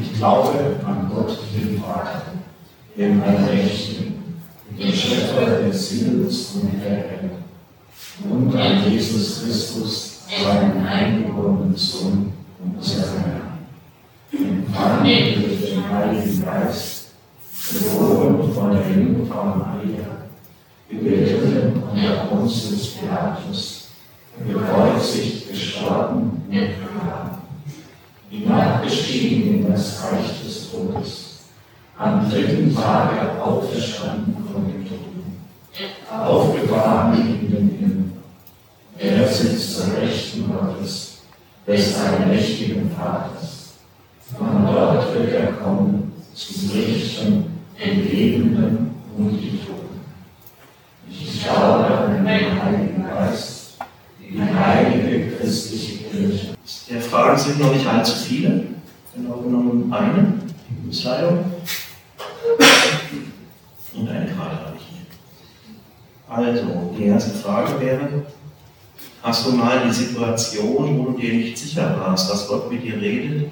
Ich 0.02 0.18
glaube 0.18 0.80
an 0.86 1.12
Gott, 1.14 1.38
den 1.54 1.82
Vater, 1.82 2.22
den 2.96 3.22
Allmächtigen, 3.22 4.21
den 4.78 4.94
Schöpfer 4.94 5.64
des 5.64 5.92
Himmels 5.92 6.56
und 6.56 6.72
der 6.84 6.92
Erde, 6.92 7.30
und 8.30 8.56
an 8.56 8.92
Jesus 8.92 9.44
Christus, 9.44 10.20
seinen 10.44 10.86
eingeborenen 10.86 11.76
Sohn, 11.76 12.34
unseren 12.64 13.20
Herrn, 13.20 13.58
empfangen 14.32 15.44
durch 15.44 15.72
den 15.72 15.90
Heiligen 15.90 16.46
Geist, 16.46 17.08
geboren 17.72 18.54
von 18.54 18.72
der 18.72 18.90
Jungfrau 18.90 19.56
Maria, 19.56 20.06
gelitten 20.90 21.84
unter 21.84 22.26
Pontius 22.26 22.96
Pilatus, 22.96 23.88
gekreuzigt, 24.48 25.50
gestorben 25.50 26.44
und 26.48 26.52
begraben, 26.52 27.38
hinabgestiegen 28.30 29.60
in 29.60 29.72
das 29.72 30.04
Reich 30.04 30.44
des 30.44 30.72
Todes, 30.72 31.31
am 31.98 32.30
dritten 32.30 32.76
Tage 32.76 33.42
auferstanden 33.42 34.36
von 34.52 34.66
den 34.66 34.88
Toten, 34.88 35.36
aufgefahren 36.10 37.14
in 37.14 37.52
den 37.52 37.70
Himmel. 37.80 38.12
Er 38.98 39.28
sitzt 39.28 39.76
zur 39.76 39.98
Rechten 39.98 40.52
Gottes, 40.52 41.12
des 41.68 41.96
allmächtigen 41.98 42.92
Vaters. 42.92 43.74
Von 44.38 44.66
dort 44.66 45.14
wird 45.14 45.34
er 45.34 45.54
kommen, 45.54 46.12
zu 46.34 46.54
richten 46.74 47.46
den 47.80 48.10
Lebenden 48.10 48.92
und 49.18 49.32
die 49.32 49.60
Toten. 49.60 50.00
Ich 51.10 51.44
glaube 51.44 51.86
an 51.86 52.26
den 52.26 52.28
Heiligen 52.28 53.04
Geist, 53.04 53.78
die 54.20 54.42
heilige 54.42 55.36
christliche 55.36 55.98
Kirche. 56.06 56.48
Der 56.90 57.02
Fragen 57.02 57.38
sind 57.38 57.60
noch 57.60 57.74
nicht 57.74 57.86
allzu 57.86 58.16
viele, 58.16 58.64
genau 59.16 59.38
genommen 59.38 59.92
eine, 59.92 60.34
die 60.70 60.88
Beschreibung. 60.90 61.46
Und 63.94 64.10
eine 64.10 64.26
gerade 64.26 64.56
habe 64.56 64.78
ich 64.78 64.86
hier. 64.86 65.06
Also, 66.28 66.94
die 66.98 67.06
erste 67.06 67.32
Frage 67.32 67.80
wäre, 67.80 68.26
hast 69.22 69.46
du 69.46 69.52
mal 69.52 69.84
die 69.88 69.94
Situation, 69.94 71.00
wo 71.00 71.12
du 71.12 71.18
dir 71.18 71.34
nicht 71.34 71.58
sicher 71.58 71.96
warst, 72.00 72.30
dass 72.30 72.48
Gott 72.48 72.72
mit 72.72 72.84
dir 72.84 73.00
redet 73.02 73.52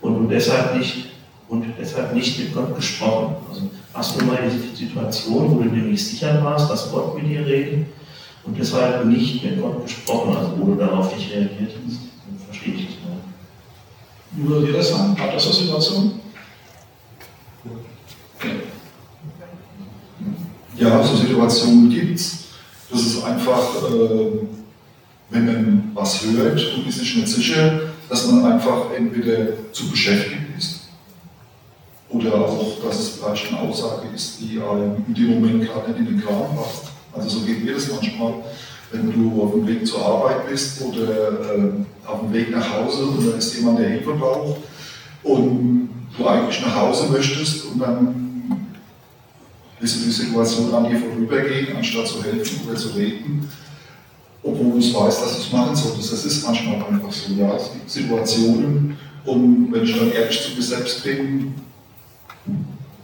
und 0.00 0.18
du 0.18 0.28
deshalb 0.28 0.76
nicht 0.76 1.06
und 1.48 1.64
deshalb 1.78 2.14
nicht 2.14 2.38
mit 2.38 2.54
Gott 2.54 2.74
gesprochen? 2.74 3.36
Also, 3.48 3.62
hast 3.94 4.20
du 4.20 4.24
mal 4.24 4.38
die 4.44 4.76
Situation, 4.76 5.50
wo 5.50 5.62
du 5.62 5.70
dir 5.70 5.82
nicht 5.82 6.04
sicher 6.04 6.42
warst, 6.42 6.70
dass 6.70 6.90
Gott 6.90 7.16
mit 7.16 7.28
dir 7.28 7.46
redet 7.46 7.86
und 8.44 8.58
deshalb 8.58 9.04
nicht 9.04 9.44
mit 9.44 9.60
Gott 9.60 9.82
gesprochen, 9.84 10.36
also 10.36 10.52
wo 10.58 10.72
du 10.72 10.74
darauf 10.74 11.14
nicht 11.14 11.30
reagiert 11.30 11.72
hast? 11.86 11.98
Verstehe 12.46 12.74
ich 12.74 12.86
das 12.86 12.94
nicht. 12.94 13.06
Wie 14.32 14.48
würdet 14.48 14.68
ihr 14.68 14.76
das 14.76 14.90
sagen? 14.90 15.16
Habt 15.18 15.32
ihr 15.32 15.40
so 15.40 15.52
Situationen? 15.52 16.25
Ja, 20.78 21.02
so 21.02 21.16
Situationen 21.16 21.88
gibt 21.88 22.18
es. 22.18 22.38
Das 22.90 23.00
ist 23.00 23.24
einfach, 23.24 23.82
äh, 23.90 24.46
wenn 25.30 25.46
man 25.46 25.90
was 25.94 26.22
hört 26.22 26.60
und 26.76 26.86
ist 26.86 26.98
sich 26.98 27.16
nicht 27.16 27.28
sicher, 27.28 27.80
dass 28.08 28.30
man 28.30 28.44
einfach 28.52 28.92
entweder 28.96 29.72
zu 29.72 29.90
beschäftigt 29.90 30.42
ist 30.56 30.80
oder 32.10 32.34
auch, 32.34 32.76
dass 32.84 33.00
es 33.00 33.08
vielleicht 33.08 33.48
eine 33.48 33.60
Aussage 33.60 34.08
ist, 34.14 34.38
die 34.40 34.60
einem 34.60 35.04
in 35.08 35.14
dem 35.14 35.40
Moment 35.40 35.64
gerade 35.64 35.90
nicht 35.90 36.00
in 36.00 36.06
den 36.06 36.24
Kram 36.24 36.54
passt. 36.54 36.92
Also 37.12 37.40
so 37.40 37.46
geht 37.46 37.64
mir 37.64 37.74
das 37.74 37.90
manchmal, 37.90 38.34
wenn 38.92 39.12
du 39.12 39.42
auf 39.42 39.52
dem 39.52 39.66
Weg 39.66 39.86
zur 39.86 40.04
Arbeit 40.04 40.48
bist 40.48 40.82
oder 40.82 41.08
äh, 41.08 42.06
auf 42.06 42.20
dem 42.20 42.32
Weg 42.32 42.50
nach 42.50 42.74
Hause 42.74 43.06
und 43.06 43.26
da 43.26 43.36
ist 43.36 43.56
jemand, 43.56 43.78
der 43.78 43.88
Hilfe 43.88 44.12
braucht 44.12 44.60
und 45.24 45.88
du 46.16 46.26
eigentlich 46.26 46.60
nach 46.60 46.76
Hause 46.76 47.08
möchtest 47.10 47.64
und 47.64 47.80
dann 47.80 48.25
willst 49.78 49.96
du 49.96 50.04
die 50.04 50.10
Situation 50.10 50.74
an 50.74 50.88
dir 50.88 50.98
vorübergehen, 50.98 51.76
anstatt 51.76 52.06
zu 52.06 52.22
helfen 52.22 52.60
oder 52.66 52.76
zu 52.76 52.88
reden, 52.88 53.48
obwohl 54.42 54.72
du 54.72 54.78
es 54.78 54.94
weißt, 54.94 55.22
dass 55.22 55.36
du 55.36 55.40
es 55.42 55.52
machen 55.52 55.76
solltest. 55.76 56.12
Das 56.12 56.24
ist 56.24 56.46
manchmal 56.46 56.76
einfach 56.76 57.12
so, 57.12 57.32
ja, 57.34 57.54
es 57.56 57.72
gibt 57.72 57.90
Situationen 57.90 58.96
und 59.24 59.72
wenn 59.72 59.82
ich 59.82 59.96
dann 59.96 60.12
ehrlich 60.12 60.40
zu 60.40 60.54
mir 60.54 60.62
selbst 60.62 61.02
bin 61.02 61.54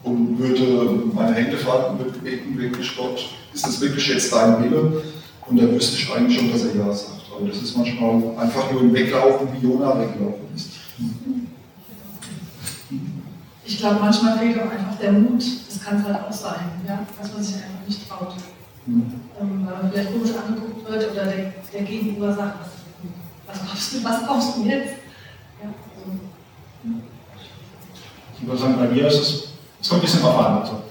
und 0.05 0.39
würde 0.39 1.03
meine 1.15 1.35
Hände 1.35 1.57
falten 1.57 1.99
würde 1.99 2.19
beten, 2.19 2.57
wirklich 2.57 2.97
Gott, 2.97 3.29
ist 3.53 3.67
das 3.67 3.81
wirklich 3.81 4.07
jetzt 4.09 4.33
dein 4.33 4.63
Wille? 4.63 5.03
Und 5.49 5.61
dann 5.61 5.75
wüsste 5.75 5.97
ich 5.97 6.13
eigentlich 6.13 6.39
schon, 6.39 6.53
dass 6.53 6.65
er 6.65 6.77
Ja 6.77 6.93
sagt. 6.93 7.23
Aber 7.37 7.49
das 7.49 7.61
ist 7.61 7.77
manchmal 7.77 8.23
einfach 8.39 8.71
nur 8.71 8.83
ein 8.83 8.95
Weglaufen, 8.95 9.49
wie 9.53 9.67
Jona 9.67 9.99
weggelaufen 9.99 10.47
ist. 10.55 10.69
ich 13.65 13.79
glaube, 13.79 14.01
manchmal 14.01 14.39
fehlt 14.39 14.59
auch 14.59 14.71
einfach 14.71 14.99
der 15.01 15.13
Mut. 15.13 15.43
Das 15.83 15.89
kann 15.91 16.01
es 16.01 16.07
halt 16.07 16.25
auch 16.25 16.33
sein, 16.33 16.71
ja? 16.87 17.05
dass 17.21 17.33
man 17.33 17.43
sich 17.43 17.57
einfach 17.57 17.87
nicht 17.89 18.09
traut. 18.09 18.35
Mhm. 18.87 19.21
Ähm, 19.41 19.67
weil 19.67 19.83
man 19.83 19.91
vielleicht 19.91 20.13
komisch 20.13 20.31
angeguckt 20.31 20.89
wird 20.89 21.11
oder 21.11 21.25
der, 21.25 21.53
der 21.73 21.83
Gegenüber 21.83 22.33
sagt, 22.33 22.59
was, 23.47 23.61
was, 23.61 23.69
kommst 23.69 23.95
du, 23.95 24.05
was 24.05 24.27
kommst 24.27 24.57
du 24.57 24.63
jetzt? 24.63 24.95
Ja, 25.61 25.69
also. 25.97 26.99
Ich 28.39 28.47
würde 28.47 28.61
sagen, 28.61 28.77
bei 28.77 28.89
mir 28.89 29.09
ist 29.09 29.21
es, 29.21 29.49
es 29.81 29.89
kommt 29.89 30.03
ein 30.03 30.05
bisschen 30.05 30.23
drauf 30.23 30.39
an. 30.39 30.61
Also, 30.61 30.83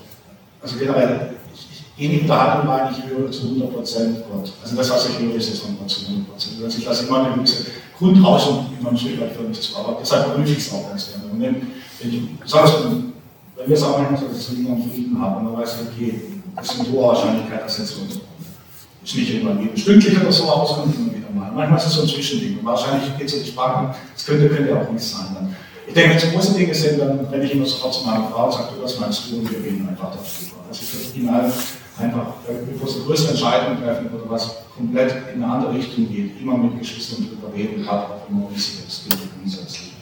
also 0.62 0.78
generell, 0.78 1.36
in 1.96 2.12
die 2.12 2.20
Unterhaltung 2.22 2.68
meine 2.68 2.92
ich 2.92 3.06
höre 3.06 3.32
zu 3.32 3.48
100% 3.48 4.24
Gott. 4.30 4.52
Also 4.62 4.76
das, 4.76 4.90
was 4.90 5.10
ich 5.10 5.20
höre, 5.20 5.36
ist 5.36 5.50
jetzt 5.50 5.70
nochmal 5.70 5.88
zu 5.88 6.02
100%. 6.02 6.64
Also 6.64 6.78
ich 6.78 6.86
lasse 6.86 7.06
immer 7.06 7.26
eine 7.26 7.36
gewisse 7.36 7.66
Grundrauschen 7.98 8.66
immer 8.78 8.90
ein 8.90 8.98
Stück 8.98 9.22
weit 9.22 9.32
für 9.32 9.44
mich 9.44 9.62
zu, 9.62 9.78
aber 9.78 9.98
deshalb 10.02 10.36
prüfe 10.36 10.52
ich 10.52 10.58
es 10.58 10.74
auch 10.74 10.90
ganz 10.90 11.12
gerne. 11.12 11.32
Und 11.32 11.40
wenn, 11.40 11.56
wenn 12.00 12.14
ich, 12.14 12.40
besonders 12.40 12.74
wenn 13.62 13.70
wir 13.70 13.78
es 13.78 13.84
auch 13.84 13.98
manchmal 13.98 14.20
so, 14.20 14.28
dass 14.28 14.52
wir 14.52 14.58
jemanden 14.58 14.92
Frieden 14.92 15.22
haben, 15.22 15.46
dann 15.46 15.58
weiß 15.58 15.76
okay, 15.88 16.22
das 16.56 16.72
ist 16.72 16.80
eine 16.80 16.92
hohe 16.92 17.08
Wahrscheinlichkeit, 17.08 17.64
dass 17.64 17.78
jetzt 17.78 17.96
so 17.96 18.02
ist 19.04 19.16
nicht 19.16 19.42
immer 19.42 19.60
jeden 19.60 19.76
stündlich 19.76 20.20
oder 20.20 20.32
so 20.32 20.44
auskommt, 20.44 20.96
immer 20.96 21.14
wieder 21.14 21.30
mal. 21.34 21.52
Manchmal 21.52 21.80
ist 21.80 21.88
es 21.88 21.94
so 21.94 22.02
ein 22.04 22.08
Zwischending. 22.08 22.60
Und 22.60 22.66
wahrscheinlich 22.66 23.18
geht 23.18 23.28
es 23.28 23.34
um 23.34 23.44
die 23.44 23.50
Sprache, 23.50 23.96
das 24.14 24.26
könnte, 24.26 24.48
könnte 24.50 24.78
auch 24.78 24.92
nicht 24.92 25.04
sein. 25.04 25.26
Dann. 25.34 25.56
Ich 25.88 25.94
denke, 25.94 26.12
wenn 26.12 26.18
es 26.18 26.32
große 26.32 26.54
Dinge 26.54 26.74
sind, 26.74 27.00
dann 27.00 27.26
renne 27.26 27.44
ich 27.44 27.52
immer 27.52 27.66
sofort 27.66 27.94
zu 27.94 28.06
meiner 28.06 28.28
Frau 28.30 28.46
und 28.46 28.54
sage, 28.54 28.70
du, 28.76 28.84
was 28.84 29.00
meinst 29.00 29.24
du? 29.32 29.38
Und 29.38 29.52
wir 29.52 29.58
reden 29.58 29.88
einfach 29.90 30.12
darüber. 30.12 30.62
Also 30.70 30.82
ich 30.84 30.88
versuche 30.88 31.20
ihn 31.20 31.30
einfach, 31.30 32.34
bevor 32.72 32.88
sie 32.88 33.04
größere 33.06 33.32
Entscheidungen 33.32 33.82
treffen 33.82 34.10
oder 34.14 34.30
was 34.30 34.56
komplett 34.76 35.16
in 35.34 35.44
eine 35.44 35.52
andere 35.52 35.74
Richtung 35.74 36.08
geht, 36.08 36.40
immer 36.40 36.58
mit 36.58 36.80
Geschwistern 36.80 37.28
drüber 37.28 37.54
reden, 37.54 37.84
gerade 37.84 38.06
auch 38.06 38.30
immer 38.30 38.50
wichtig, 38.52 38.86
das 38.86 39.04
gilt 39.04 39.20
grundsätzlich. 39.36 39.94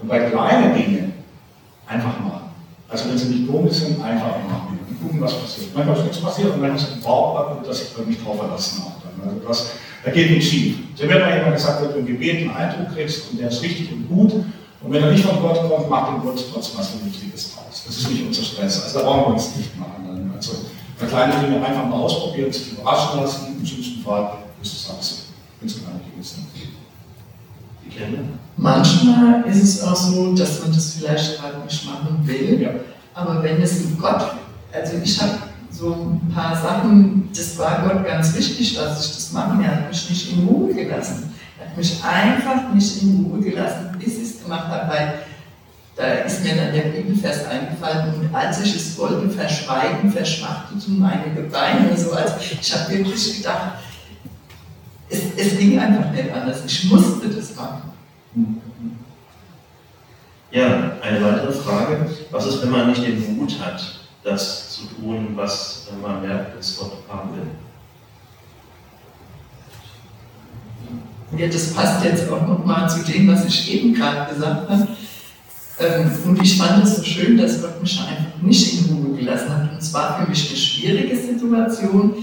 Und 0.00 0.08
bei 0.08 0.30
kleinen 0.30 0.74
Dingen 0.74 1.12
einfach 1.86 2.20
machen. 2.20 2.41
Also 2.92 3.08
wenn 3.08 3.18
sie 3.18 3.34
nicht 3.34 3.50
komisch 3.50 3.72
sind, 3.72 4.02
einfach 4.02 4.36
machen. 4.48 4.78
Und 4.88 5.02
gucken, 5.02 5.20
was 5.20 5.34
passiert. 5.34 5.74
Manchmal 5.74 5.96
ist 5.96 6.02
nichts 6.04 6.18
passiert 6.20 6.52
und 6.52 6.60
manchmal 6.60 6.82
ist 6.82 6.92
ein 6.92 7.00
Bauch, 7.00 7.62
dass 7.66 7.82
ich 7.82 8.06
mich 8.06 8.22
drauf 8.22 8.36
verlassen 8.36 8.84
habe. 8.84 9.24
Also 9.24 9.48
das, 9.48 9.70
da 10.04 10.10
geht 10.10 10.30
nichts 10.30 10.50
schief. 10.50 10.76
So 10.94 11.08
wird 11.08 11.18
mir 11.18 11.40
immer 11.40 11.52
gesagt, 11.52 11.82
wenn 11.82 11.92
du 11.92 11.98
im 12.00 12.06
Gebet 12.06 12.42
einen 12.42 12.50
Eindruck 12.50 12.94
kriegst 12.94 13.30
und 13.30 13.40
der 13.40 13.48
ist 13.48 13.62
richtig 13.62 13.90
und 13.92 14.08
gut, 14.08 14.44
und 14.84 14.92
wenn 14.92 15.02
er 15.02 15.12
nicht 15.12 15.24
von 15.24 15.40
Gott 15.40 15.58
kommt, 15.68 15.88
macht 15.88 16.12
dem 16.12 16.22
Gott 16.22 16.44
trotzdem 16.52 16.78
was 16.80 16.88
Vernünftiges 16.88 17.54
draus. 17.54 17.84
Das 17.86 17.96
ist 17.96 18.10
nicht 18.10 18.26
unser 18.26 18.42
Stress. 18.42 18.82
Also 18.82 18.98
da 18.98 19.04
brauchen 19.04 19.20
wir 19.20 19.34
uns 19.34 19.56
nicht 19.56 19.78
machen. 19.78 20.32
Also 20.34 20.52
für 20.96 21.06
kleine 21.06 21.34
Dinge 21.40 21.64
einfach 21.64 21.86
mal 21.86 22.00
ausprobieren, 22.00 22.52
sich 22.52 22.72
überraschen 22.72 23.20
lassen. 23.20 23.56
Im 23.58 23.64
schlimmsten 23.64 24.02
Fall 24.02 24.38
ist 24.60 24.72
es 24.72 24.90
alles 24.90 25.26
ganz 25.60 25.74
kleine 25.80 26.00
Dinge 26.00 26.22
sind. 26.22 26.46
Manchmal 28.56 29.44
ist 29.46 29.62
es 29.62 29.82
auch 29.82 29.96
so, 29.96 30.34
dass 30.34 30.60
man 30.60 30.72
das 30.72 30.94
vielleicht 30.94 31.40
gerade 31.40 31.58
nicht 31.64 31.84
machen 31.86 32.20
will, 32.22 32.62
ja. 32.62 32.70
aber 33.14 33.42
wenn 33.42 33.60
es 33.62 33.80
in 33.80 33.98
Gott, 33.98 34.34
also 34.72 34.92
ich 35.02 35.20
habe 35.20 35.38
so 35.70 35.92
ein 35.92 36.32
paar 36.32 36.54
Sachen, 36.54 37.28
das 37.34 37.58
war 37.58 37.82
Gott 37.82 38.04
ganz 38.06 38.36
wichtig, 38.36 38.74
dass 38.74 39.04
ich 39.04 39.14
das 39.14 39.32
mache, 39.32 39.62
er 39.62 39.76
hat 39.76 39.88
mich 39.88 40.10
nicht 40.10 40.32
in 40.32 40.46
Ruhe 40.46 40.72
gelassen. 40.74 41.32
Er 41.58 41.68
hat 41.68 41.76
mich 41.76 41.98
einfach 42.04 42.72
nicht 42.74 43.02
in 43.02 43.24
Ruhe 43.24 43.40
gelassen, 43.40 43.96
bis 43.98 44.18
ich 44.18 44.22
es 44.22 44.42
gemacht 44.42 44.68
habe, 44.68 44.92
weil 44.92 45.14
da 45.96 46.04
ist 46.24 46.42
mir 46.42 46.54
dann 46.56 46.72
der 46.72 46.82
Bibelvers 46.82 47.46
eingefallen 47.46 48.14
und 48.14 48.34
als 48.34 48.60
ich 48.60 48.76
es 48.76 48.98
wollte 48.98 49.28
verschweigen, 49.28 50.10
verschmachteten 50.10 50.98
meine 50.98 51.34
Gebeine. 51.34 51.96
So, 51.96 52.12
also 52.12 52.34
ich 52.40 52.74
habe 52.74 52.92
wirklich 52.92 53.36
gedacht, 53.38 53.72
es, 55.08 55.20
es 55.36 55.58
ging 55.58 55.78
einfach 55.78 56.10
nicht 56.10 56.32
anders. 56.32 56.62
Ich 56.66 56.84
musste 56.84 57.28
das 57.28 57.54
machen. 57.54 57.91
Ja, 60.50 60.92
eine 61.00 61.24
weitere 61.24 61.52
Frage. 61.52 62.10
Was 62.30 62.46
ist, 62.46 62.62
wenn 62.62 62.70
man 62.70 62.90
nicht 62.90 63.02
den 63.06 63.36
Mut 63.36 63.58
hat, 63.60 64.00
das 64.22 64.70
zu 64.70 64.82
tun, 64.94 65.28
was 65.34 65.88
man 66.00 66.22
merkt, 66.22 66.58
dass 66.58 66.78
Gott 66.78 66.92
haben 67.08 67.30
will? 67.34 67.46
Ja, 71.38 71.46
das 71.46 71.72
passt 71.72 72.04
jetzt 72.04 72.30
auch 72.30 72.46
nochmal 72.46 72.88
zu 72.88 73.00
dem, 73.10 73.28
was 73.28 73.46
ich 73.46 73.74
eben 73.74 73.94
gerade 73.94 74.32
gesagt 74.32 74.68
habe. 74.68 74.88
Ähm, 75.78 76.10
und 76.26 76.42
ich 76.42 76.58
fand 76.58 76.84
es 76.84 76.96
so 76.96 77.02
schön, 77.02 77.38
dass 77.38 77.62
Gott 77.62 77.80
mich 77.80 77.98
einfach 77.98 78.42
nicht 78.42 78.74
in 78.74 78.94
Ruhe 78.94 79.16
gelassen 79.16 79.48
hat. 79.48 79.72
Und 79.72 79.78
es 79.78 79.92
war 79.94 80.18
für 80.18 80.28
mich 80.28 80.48
eine 80.48 80.58
schwierige 80.58 81.16
Situation. 81.16 82.14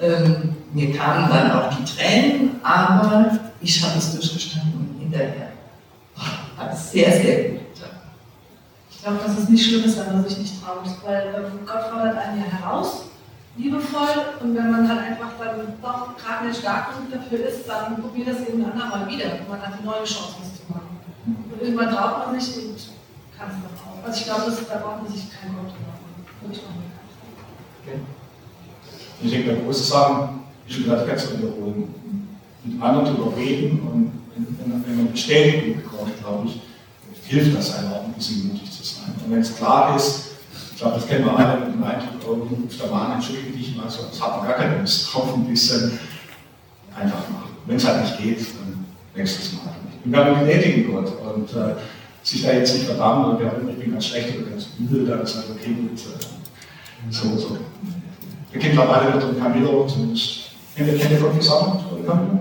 Ähm, 0.00 0.54
mir 0.72 0.92
kamen 0.92 1.28
dann 1.28 1.52
auch 1.52 1.70
die 1.76 1.84
Tränen, 1.84 2.50
aber 2.62 3.38
ich 3.64 3.82
habe 3.82 3.98
es 3.98 4.12
durchgestanden 4.12 4.74
und 4.74 5.00
hinterher 5.00 5.52
hat 6.56 6.72
es 6.72 6.92
sehr, 6.92 7.10
sehr 7.10 7.50
gut 7.50 7.74
getan. 7.74 7.90
Ich 8.90 9.02
glaube, 9.02 9.18
dass 9.26 9.38
es 9.38 9.48
nicht 9.48 9.66
schlimm 9.66 9.84
ist, 9.84 9.98
wenn 9.98 10.12
man 10.12 10.28
sich 10.28 10.38
nicht 10.38 10.62
traut, 10.62 10.84
weil 11.04 11.50
Gott 11.66 11.82
fordert 11.90 12.16
einen 12.18 12.40
ja 12.40 12.58
heraus, 12.58 13.06
liebevoll, 13.56 14.36
und 14.40 14.54
wenn 14.54 14.70
man 14.70 14.86
dann 14.86 14.98
einfach 14.98 15.30
dann 15.38 15.74
doch 15.80 16.16
gerade 16.16 16.46
nicht 16.46 16.60
stark 16.60 16.94
genug 16.94 17.10
dafür 17.10 17.48
ist, 17.48 17.66
dann 17.66 18.00
probiert 18.00 18.28
das 18.28 18.46
eben 18.46 18.64
ein 18.64 18.72
andermal 18.72 19.08
wieder 19.08 19.26
und 19.40 19.48
man 19.48 19.62
hat 19.62 19.72
eine 19.74 19.82
neue 19.82 20.04
Chance, 20.04 20.36
das 20.40 20.56
zu 20.60 20.72
machen. 20.72 21.00
Und 21.26 21.62
irgendwann 21.62 21.90
traut 21.90 22.26
man 22.26 22.38
sich 22.40 22.56
und 22.56 22.76
kann 23.38 23.48
es 23.48 23.54
dann 23.54 23.72
auch. 23.80 24.04
Also 24.04 24.18
ich 24.18 24.24
glaube, 24.26 24.52
da 24.68 24.76
braucht 24.76 25.02
man 25.02 25.12
sich 25.12 25.24
kein 25.30 25.54
Gott 25.54 25.72
machen. 25.72 26.04
Ich 29.22 29.30
denke, 29.30 29.54
der 29.54 29.62
große 29.62 29.84
Sachen, 29.84 30.40
ich 30.66 30.74
schon 30.74 30.84
gerade 30.84 31.06
ganz 31.06 31.30
wiederholen, 31.30 32.03
mit 32.64 32.82
anderen 32.82 33.06
darüber 33.06 33.36
reden 33.36 33.80
und 33.80 34.12
wenn, 34.34 34.84
wenn 34.86 34.96
man 34.96 35.12
Bestätigung 35.12 35.82
bekommt, 35.82 36.18
glaube 36.20 36.48
ich, 36.48 36.60
hilft 37.26 37.56
das 37.56 37.78
einem 37.78 37.92
auch 37.92 38.04
ein 38.04 38.12
bisschen 38.12 38.48
mutig 38.48 38.70
zu 38.70 38.82
sein. 38.82 39.14
Und 39.24 39.32
wenn 39.32 39.40
es 39.40 39.56
klar 39.56 39.96
ist, 39.96 40.32
ich 40.72 40.78
glaube, 40.78 40.96
das 40.96 41.06
kennen 41.06 41.24
wir 41.24 41.38
alle 41.38 41.66
mit 41.66 41.74
dem 41.74 41.84
Eindruck, 41.84 42.26
ruft 42.26 42.80
der 42.80 42.90
Mann, 42.90 43.12
entschuldige 43.12 43.56
dich 43.56 43.76
mal, 43.76 43.88
so, 43.88 44.02
das 44.10 44.20
hat 44.20 44.38
man 44.38 44.48
gar 44.48 44.56
keine 44.56 44.80
Lust 44.80 45.12
drauf, 45.12 45.34
ein 45.34 45.46
bisschen 45.46 45.98
einfach 46.94 47.28
machen. 47.30 47.50
Wenn 47.66 47.76
es 47.76 47.86
halt 47.86 48.02
nicht 48.02 48.18
geht, 48.18 48.40
dann 48.40 48.84
nächstes 49.14 49.52
Mal. 49.52 49.74
Ich 49.94 50.00
bin 50.02 50.12
gar 50.12 50.30
nicht 50.30 50.42
gnädigen 50.42 50.92
Gott 50.92 51.12
und 51.34 51.50
äh, 51.54 51.74
sich 52.22 52.42
da 52.42 52.52
jetzt 52.52 52.74
nicht 52.74 52.86
verdammen 52.86 53.36
und 53.36 53.40
ja, 53.42 53.52
ich 53.68 53.78
bin 53.78 53.92
ganz 53.92 54.06
schlecht 54.06 54.36
oder 54.36 54.50
ganz 54.50 54.68
übel, 54.78 55.06
dann 55.06 55.22
ist 55.22 55.36
halt 55.36 55.46
okay, 55.50 55.74
gut, 55.74 55.98
äh, 55.98 57.12
so, 57.12 57.36
so. 57.36 57.58
Wir 58.50 58.60
kennen 58.60 58.76
mittlerweile 58.76 59.14
mit 59.14 59.22
dem 59.22 59.38
Camilo, 59.40 59.86
zumindest, 59.86 60.50
kennt 60.74 60.88
ihr, 60.88 60.98
kennt 60.98 61.12
ihr 61.12 61.18
von 61.18 61.36
Gesamt, 61.36 61.84
Camilo? 62.06 62.40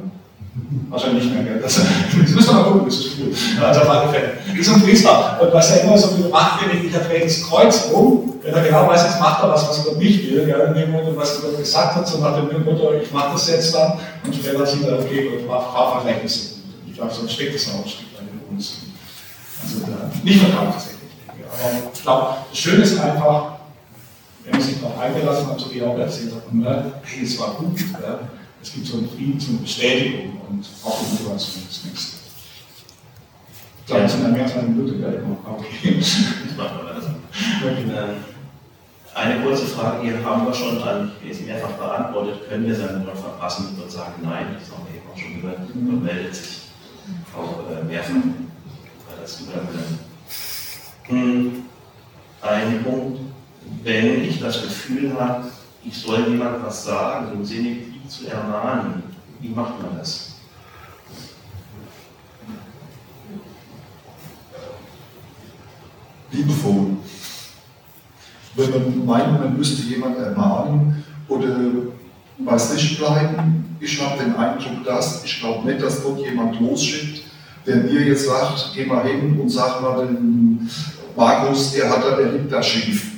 Wahrscheinlich 0.90 1.24
nicht 1.24 1.34
mehr, 1.34 1.44
gell? 1.44 1.60
Das, 1.60 1.76
das 1.76 2.14
müssen 2.14 2.48
wir 2.48 2.54
mal 2.54 2.64
gucken, 2.64 2.86
das 2.86 2.96
ist 2.96 3.12
cool. 3.20 3.34
Also 3.64 3.82
auf 3.82 3.90
alle 3.90 4.12
Fälle. 4.12 4.34
Das 4.48 4.60
ist 4.60 4.74
ein 4.74 4.84
Priester. 4.84 5.40
Und 5.42 5.54
was 5.54 5.72
er 5.72 5.84
immer 5.84 5.98
so 5.98 6.10
viel 6.10 6.30
macht, 6.30 6.62
wenn 6.62 6.86
ich, 6.86 6.94
er 6.94 7.00
dreht 7.00 7.26
das 7.26 7.42
Kreuz 7.42 7.90
um, 7.92 8.36
wenn 8.44 8.54
er 8.54 8.64
genau 8.64 8.88
weiß, 8.88 9.04
jetzt 9.04 9.20
macht 9.20 9.42
er 9.42 9.50
was, 9.50 9.68
was 9.68 9.88
er 9.88 9.96
mich 9.96 10.30
will, 10.30 10.46
gell? 10.46 10.68
in 10.68 10.74
dem 10.76 10.92
Moment, 10.92 11.18
was 11.18 11.44
er 11.44 11.58
gesagt 11.58 11.96
hat, 11.96 12.08
so 12.08 12.20
nach 12.20 12.36
dem 12.36 12.64
Motto, 12.64 12.94
ich 12.94 13.12
mache 13.12 13.34
das 13.34 13.50
jetzt 13.50 13.74
dann, 13.74 13.94
und 14.24 14.36
später 14.36 14.66
sieht 14.66 14.86
er, 14.86 15.00
okay, 15.00 15.42
Gott 15.48 15.48
war 15.48 16.02
Verhältnisse. 16.02 16.58
Ich 16.88 16.94
glaube, 16.94 17.12
sonst 17.12 17.34
steckt 17.34 17.56
es 17.56 17.70
auch 17.70 17.84
ein 17.84 17.90
Stück 17.90 18.14
weit 18.14 18.28
in 18.32 18.56
uns. 18.56 18.78
Also 19.64 19.86
äh, 19.86 20.24
nicht 20.24 20.40
verkauft 20.40 20.74
tatsächlich. 20.74 21.10
Aber 21.28 21.72
ich 21.92 22.02
glaube, 22.04 22.28
das 22.52 22.60
Schöne 22.60 22.84
ist 22.84 23.00
einfach, 23.00 23.54
wenn 24.44 24.52
man 24.52 24.62
sich 24.62 24.80
darauf 24.80 25.00
eingelassen 25.00 25.48
hat, 25.48 25.60
so 25.60 25.74
wie 25.74 25.80
er 25.80 25.88
auch 25.88 25.98
erzählt 25.98 26.34
hat, 26.36 26.54
merkt, 26.54 26.92
hey, 27.06 27.24
es 27.24 27.40
war 27.40 27.56
gut. 27.56 27.80
Ja? 27.80 28.20
Es 28.64 28.72
gibt 28.72 28.88
so 28.88 28.98
einen 28.98 29.10
Frieden, 29.10 29.40
so 29.40 29.50
eine 29.50 29.60
Bestätigung 29.60 30.40
und 30.50 30.66
auch 30.86 31.00
eine 31.00 31.10
Motivation 31.10 31.64
das 31.68 31.84
nächste. 31.84 32.18
Ich 33.82 33.86
glaube, 33.86 34.04
es 34.04 34.12
sind 34.14 34.24
dann 34.24 34.32
mehr 34.32 34.44
als 34.44 34.54
eine 34.54 34.70
Minute, 34.70 34.98
gell? 34.98 35.24
Okay. 35.46 36.02
Ähm, 37.64 38.16
eine 39.16 39.42
kurze 39.44 39.66
Frage, 39.66 40.08
die 40.08 40.26
haben 40.26 40.46
wir 40.46 40.54
schon 40.54 40.80
dann 40.80 41.12
mehrfach 41.46 41.72
beantwortet. 41.72 42.48
Können 42.50 42.66
wir 42.66 42.76
seinen 42.76 43.06
Wort 43.06 43.18
verpassen 43.18 43.78
und 43.82 43.92
sagen, 43.92 44.14
nein, 44.22 44.48
das 44.60 44.72
haben 44.72 44.86
wir 44.88 44.96
eben 44.96 45.10
auch 45.12 45.18
schon 45.18 45.42
gehört, 45.42 45.76
mhm. 45.76 45.90
und 45.90 46.04
meldet 46.04 46.36
sich 46.36 46.62
auch 47.36 47.60
äh, 47.72 47.84
mehrfach 47.84 48.16
das 49.22 49.42
Übernehmen. 49.42 50.00
Hm, 51.04 51.66
ein 52.42 52.84
Punkt, 52.84 53.20
wenn 53.84 54.24
ich 54.24 54.40
das 54.40 54.62
Gefühl 54.62 55.14
habe, 55.20 55.46
ich 55.86 55.98
soll 55.98 56.28
jemand 56.30 56.64
was 56.64 56.86
sagen, 56.86 57.34
im 57.34 57.46
Sinne 57.46 57.78
zu 58.14 58.28
ermahnen. 58.28 59.04
Wie 59.40 59.50
macht 59.50 59.82
man 59.82 59.98
das? 59.98 60.36
Liebevoll. 66.32 66.98
Wenn 68.56 68.70
man 68.70 69.06
meint, 69.06 69.40
man 69.40 69.58
müsste 69.58 69.82
jemanden 69.84 70.24
ermahnen 70.24 71.04
oder 71.28 71.56
bei 72.38 72.58
sich 72.58 72.98
bleiben, 72.98 73.78
ich 73.80 74.02
habe 74.02 74.24
den 74.24 74.36
Eindruck, 74.36 74.84
dass, 74.86 75.24
ich 75.24 75.40
glaube 75.40 75.68
nicht, 75.68 75.82
dass 75.82 76.04
Gott 76.04 76.20
jemand 76.20 76.60
losschickt, 76.60 77.24
der 77.66 77.78
mir 77.78 78.02
jetzt 78.02 78.26
sagt, 78.26 78.72
geh 78.76 78.86
mal 78.86 79.06
hin 79.06 79.40
und 79.40 79.50
sag 79.50 79.82
mal 79.82 80.06
den 80.06 80.70
Markus, 81.16 81.74
der 81.74 81.90
hat 81.90 82.04
da, 82.04 82.16
der 82.16 82.32
liegt 82.32 82.52
da 82.52 82.62
schief 82.62 83.13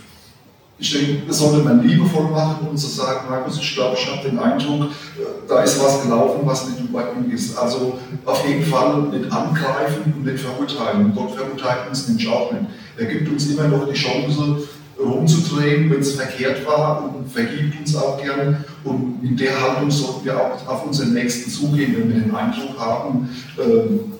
ich 0.77 0.91
denke, 0.91 1.27
das 1.27 1.39
sollte 1.39 1.63
man 1.63 1.87
liebevoll 1.87 2.29
machen 2.29 2.67
und 2.69 2.77
zu 2.77 2.87
sagen, 2.87 3.29
Markus, 3.29 3.57
ich 3.59 3.75
glaube, 3.75 3.95
ich 3.97 4.11
habe 4.11 4.27
den 4.27 4.37
Eindruck, 4.37 4.89
äh, 5.17 5.47
da 5.47 5.63
ist 5.63 5.81
was 5.81 6.01
gelaufen, 6.03 6.41
was 6.43 6.69
nicht 6.69 6.79
in 6.81 6.93
Ordnung 6.93 7.31
ist. 7.31 7.57
Also 7.57 7.97
auf 8.25 8.47
jeden 8.47 8.65
Fall 8.65 9.03
nicht 9.03 9.31
angreifen 9.31 10.13
und 10.15 10.25
nicht 10.25 10.43
verurteilen. 10.43 11.13
Gott 11.15 11.35
verurteilt 11.35 11.89
uns 11.89 12.07
nämlich 12.07 12.27
auch 12.27 12.51
nicht. 12.51 12.65
Er 12.97 13.05
gibt 13.05 13.29
uns 13.29 13.47
immer 13.47 13.67
noch 13.67 13.87
die 13.87 13.93
Chance, 13.93 14.57
rumzudrehen, 14.99 15.89
wenn 15.89 15.99
es 15.99 16.15
verkehrt 16.15 16.65
war 16.65 17.13
und 17.15 17.29
vergibt 17.29 17.79
uns 17.79 17.95
auch 17.95 18.21
gern. 18.21 18.63
Und 18.83 19.19
in 19.23 19.35
der 19.35 19.59
Haltung 19.61 19.91
sollten 19.91 20.25
wir 20.25 20.39
auch 20.39 20.67
auf 20.67 20.85
unseren 20.85 21.13
Nächsten 21.13 21.49
zugehen, 21.49 21.95
wenn 21.97 22.13
wir 22.13 22.21
den 22.21 22.35
Eindruck 22.35 22.79
haben, 22.79 23.29
äh, 23.57 23.63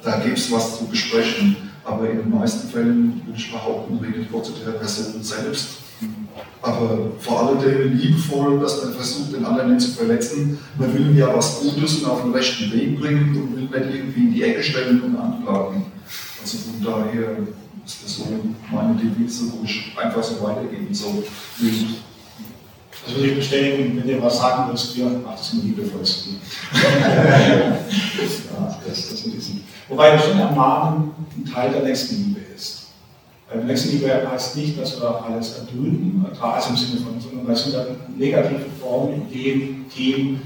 da 0.03 0.20
gibt 0.20 0.38
es 0.38 0.51
was 0.51 0.80
zu 0.80 0.86
besprechen. 0.86 1.56
Aber 1.84 2.10
in 2.10 2.18
den 2.18 2.32
meisten 2.32 2.68
Fällen 2.70 3.22
würde 3.26 3.38
ich 3.38 3.51
behaupten, 3.51 3.99
redet 4.03 4.32
Gott 4.32 4.45
zu 4.45 4.53
der 4.53 4.72
Person 4.72 5.22
selbst. 5.22 5.84
Aber 6.62 7.12
vor 7.20 7.41
allem 7.41 7.98
liebevoll, 7.98 8.60
dass 8.60 8.84
man 8.84 8.93
versucht, 8.93 9.34
den 9.34 9.46
anderen 9.46 9.76
nicht 9.76 9.86
zu 9.86 9.91
verletzen. 9.91 10.58
Man 10.78 10.93
will 10.93 11.18
ja 11.18 11.36
was 11.36 11.60
Gutes 11.60 12.00
und 12.00 12.10
auf 12.10 12.24
den 12.24 12.32
rechten 12.32 12.72
Weg 12.74 13.00
bringen 13.00 13.36
und 13.36 13.56
will 13.56 13.80
nicht 13.80 13.96
irgendwie 13.96 14.22
in 14.22 14.34
die 14.34 14.43
Ecke 14.43 14.64
stellen 14.64 15.02
und 15.02 15.16
anklagen. 15.16 15.86
Also 16.41 16.58
von 16.58 16.84
daher 16.84 17.38
ist 17.86 18.04
das 18.04 18.16
so 18.18 18.26
meine 18.72 18.96
Devise, 18.96 19.52
wo 19.52 19.64
ich 19.64 19.96
einfach 19.96 20.24
so 20.24 20.41
weitergeben 20.43 20.93
soll. 20.93 21.24
Das 23.06 23.16
würde 23.16 23.30
ich 23.30 23.36
bestätigen, 23.36 24.02
wenn 24.02 24.10
ihr 24.10 24.22
was 24.22 24.38
sagen 24.39 24.72
müsst, 24.72 24.98
ihr 24.98 25.06
macht 25.06 25.39
es 25.39 25.54
nur 25.54 25.64
liebevollst. 25.64 26.28
ja, 26.74 27.78
das, 28.88 29.10
das 29.10 29.26
ist 29.26 29.52
Wobei 29.88 30.18
schon 30.18 30.39
Ermahnen 30.39 31.12
ein 31.38 31.46
Teil 31.46 31.72
der 31.72 31.84
Nächstenliebe 31.84 32.34
ist. 32.34 32.34
Weil 33.50 33.64
Nächstenliebe 33.64 34.30
heißt 34.32 34.58
nicht, 34.58 34.80
dass 34.80 35.00
wir 35.00 35.24
alles 35.24 35.60
erdulden, 35.60 36.26
also 36.41 36.70
im 36.70 36.78
Sinne 36.78 37.02
von, 37.02 37.20
sondern 37.20 37.48
weil 37.48 37.54
es 37.54 37.68
wieder 37.68 37.86
negative 38.18 38.66
Formen, 38.82 39.28
Ideen, 39.30 39.86
Themen 39.89 40.41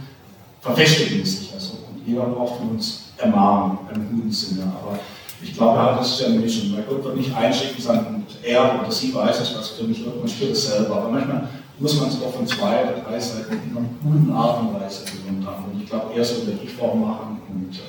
verfestigen 0.61 1.25
sich. 1.25 1.53
Also, 1.53 1.77
und 1.89 2.05
jeder 2.05 2.23
braucht 2.23 2.57
von 2.57 2.71
uns 2.71 3.13
Ermahnen 3.17 3.77
im 3.93 4.09
guten 4.09 4.31
Sinne. 4.31 4.63
Aber 4.63 4.99
ich 5.41 5.53
glaube, 5.53 5.97
das 5.97 6.11
ist 6.11 6.21
ja 6.21 6.27
eine 6.27 6.39
Mischung, 6.39 6.73
weil 6.75 6.83
Gott 6.83 7.03
wird 7.05 7.17
nicht 7.17 7.33
einschicken, 7.33 7.81
sagen, 7.81 8.25
er 8.43 8.81
oder 8.81 8.91
sie 8.91 9.13
weiß 9.13 9.39
es, 9.39 9.55
was 9.55 9.69
für 9.69 9.85
mich 9.85 10.03
wird, 10.03 10.17
man 10.17 10.27
spürt 10.27 10.51
es 10.51 10.67
selber. 10.67 10.97
Aber 10.97 11.09
manchmal 11.09 11.47
muss 11.79 11.97
man 11.99 12.09
es 12.09 12.21
auch 12.21 12.33
von 12.33 12.45
zwei 12.45 12.83
oder 12.83 13.01
drei 13.07 13.19
Seiten 13.19 13.53
in 13.53 13.77
einer 13.77 13.87
guten 14.03 14.31
Art 14.33 14.59
und 14.59 14.73
Weise 14.73 15.05
haben. 15.45 15.65
Und 15.71 15.81
ich 15.81 15.89
glaube, 15.89 16.13
er 16.13 16.23
soll 16.23 16.39
die 16.61 16.67
Form 16.67 17.01
machen. 17.01 17.39
Und, 17.49 17.75
äh, 17.75 17.79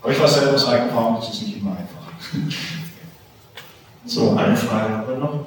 aber 0.00 0.12
ich 0.12 0.20
weiß 0.20 0.34
selber 0.34 0.54
aus 0.54 0.66
eigener 0.66 0.88
Erfahrung, 0.88 1.16
das 1.16 1.34
ist 1.34 1.42
nicht 1.42 1.58
immer 1.58 1.72
einfach. 1.72 2.12
So, 4.04 4.34
eine 4.36 4.56
Frage 4.56 4.96
haben 4.96 5.08
wir 5.08 5.16
noch. 5.16 5.46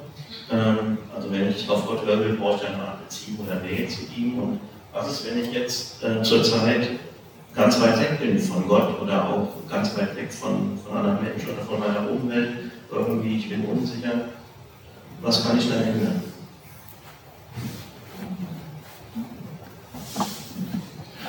Ähm, 0.50 0.98
also 1.14 1.30
wenn 1.30 1.50
ich 1.50 1.68
auf 1.68 1.86
Gott 1.86 2.06
höre, 2.06 2.34
brauche 2.36 2.62
ich 2.62 2.68
eine 2.68 2.82
Art 2.82 3.04
Beziehung 3.04 3.46
oder 3.46 3.60
Nähe 3.60 3.86
zu 3.86 4.00
ihm. 4.16 4.38
Und 4.38 4.60
was 4.92 5.10
ist, 5.10 5.26
wenn 5.26 5.42
ich 5.42 5.52
jetzt 5.52 6.02
äh, 6.02 6.22
zurzeit 6.22 6.88
ganz 7.54 7.80
weit 7.80 7.98
weg 8.00 8.18
bin 8.18 8.38
von 8.38 8.66
Gott 8.66 9.00
oder 9.00 9.28
auch 9.28 9.48
ganz 9.68 9.96
weit 9.98 10.16
weg 10.16 10.32
von, 10.32 10.78
von 10.84 10.96
anderen 10.96 11.22
Menschen 11.22 11.50
oder 11.50 11.62
von 11.62 11.80
meiner 11.80 12.10
Umwelt, 12.10 12.70
irgendwie 12.90 13.36
ich 13.36 13.48
bin 13.48 13.64
unsicher, 13.66 14.12
was 15.20 15.46
kann 15.46 15.58
ich 15.58 15.68
da 15.68 15.76
ändern? 15.76 16.22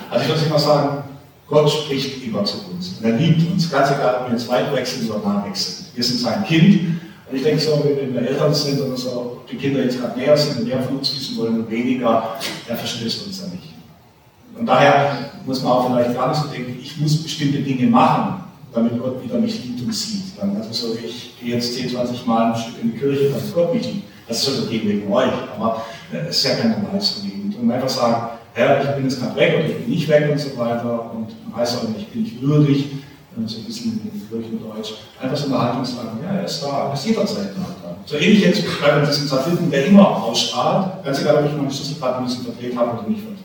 Also 0.09 0.23
ich 0.23 0.29
würde 0.29 0.45
immer 0.45 0.59
sagen, 0.59 1.03
Gott 1.47 1.69
spricht 1.69 2.23
immer 2.23 2.43
zu 2.45 2.57
uns. 2.69 2.99
er 3.01 3.11
liebt 3.11 3.49
uns, 3.51 3.69
ganz 3.69 3.91
egal, 3.91 4.21
ob 4.21 4.27
wir 4.27 4.33
jetzt 4.33 4.47
weit 4.47 4.73
wechseln 4.73 5.09
oder 5.09 5.19
nah 5.19 5.45
wechseln. 5.45 5.87
Wir 5.93 6.03
sind 6.03 6.19
sein 6.19 6.45
Kind. 6.45 7.01
Und 7.29 7.35
ich 7.35 7.43
denke 7.43 7.61
so, 7.61 7.83
wenn 7.83 8.13
wir 8.13 8.21
Eltern 8.21 8.53
sind 8.53 8.79
oder 8.81 8.95
so, 8.95 9.41
die 9.51 9.57
Kinder 9.57 9.83
jetzt 9.83 9.99
gerade 9.99 10.17
näher 10.17 10.37
sind 10.37 10.59
und 10.59 10.67
mehr 10.67 10.81
von 10.81 10.97
uns 10.97 11.13
wissen 11.13 11.37
wollen 11.37 11.59
und 11.59 11.69
weniger, 11.69 12.37
er 12.67 12.77
verstößt 12.77 13.27
uns 13.27 13.41
ja 13.41 13.47
nicht. 13.47 13.73
Und 14.57 14.65
daher 14.65 15.31
muss 15.45 15.61
man 15.61 15.73
auch 15.73 15.87
vielleicht 15.87 16.15
gar 16.15 16.29
nicht 16.29 16.41
so 16.41 16.47
denken, 16.47 16.79
ich 16.81 16.97
muss 16.97 17.21
bestimmte 17.21 17.59
Dinge 17.59 17.87
machen, 17.87 18.43
damit 18.73 18.99
Gott 18.99 19.23
wieder 19.23 19.39
mich 19.39 19.63
liebt 19.63 19.81
und 19.81 19.93
sieht. 19.93 20.39
Dann, 20.39 20.55
also 20.55 20.71
so, 20.71 20.95
ich 20.95 21.35
gehe 21.39 21.55
jetzt 21.55 21.75
10, 21.75 21.89
20 21.89 22.25
Mal 22.25 22.53
ein 22.53 22.57
Stück 22.57 22.75
in 22.81 22.91
die 22.91 22.97
Kirche, 22.97 23.29
damit 23.29 23.53
Gott 23.53 23.73
mich 23.73 23.85
liebt. 23.85 24.07
Das 24.27 24.45
ist 24.45 24.63
okay 24.63 24.81
wegen 24.83 25.11
euch, 25.11 25.31
aber 25.55 25.85
äh, 26.11 26.27
es 26.27 26.37
ist 26.37 26.43
ja 26.45 26.55
kein 26.55 26.71
normales 26.71 27.23
Leben. 27.23 27.53
Und 27.61 27.71
einfach 27.71 27.89
sagen, 27.89 28.29
Herr, 28.53 28.81
ich 28.81 28.89
bin 28.95 29.03
jetzt 29.03 29.19
gerade 29.21 29.35
weg 29.35 29.55
oder 29.57 29.65
ich 29.69 29.77
bin 29.77 29.89
nicht 29.89 30.09
weg 30.09 30.29
und 30.31 30.39
so 30.39 30.57
weiter 30.57 31.11
und 31.13 31.27
heißt 31.55 31.77
auch 31.77 31.87
nicht, 31.89 32.01
ich 32.01 32.07
bin 32.07 32.23
nicht 32.23 32.41
würdig, 32.41 32.85
so 33.45 33.59
ein 33.59 33.65
bisschen 33.65 34.01
in 34.01 34.29
Kirchendeutsch, 34.29 34.93
einfach 35.21 35.37
so 35.37 35.47
eine 35.47 35.61
Haltung 35.61 35.83
sagen, 35.83 36.19
ja, 36.23 36.37
er 36.37 36.45
ist 36.45 36.63
da, 36.63 36.87
er 36.87 36.93
ist 36.93 37.05
jederzeit 37.05 37.51
da. 37.55 37.97
So 38.05 38.15
ähnlich 38.15 38.41
jetzt 38.41 38.63
bei 38.81 39.05
diesem 39.05 39.27
Satelliten, 39.27 39.69
der 39.69 39.87
immer 39.87 40.23
ausstrahlt, 40.23 41.03
ganz 41.03 41.19
egal, 41.19 41.43
ob 41.43 41.45
ich 41.45 41.57
meine 41.57 41.69
Schlüsselkarte 41.69 42.19
ein 42.19 42.25
bisschen 42.25 42.45
verdreht 42.45 42.77
habe 42.77 42.97
oder 42.97 43.09
nicht 43.09 43.21
verdreht 43.21 43.37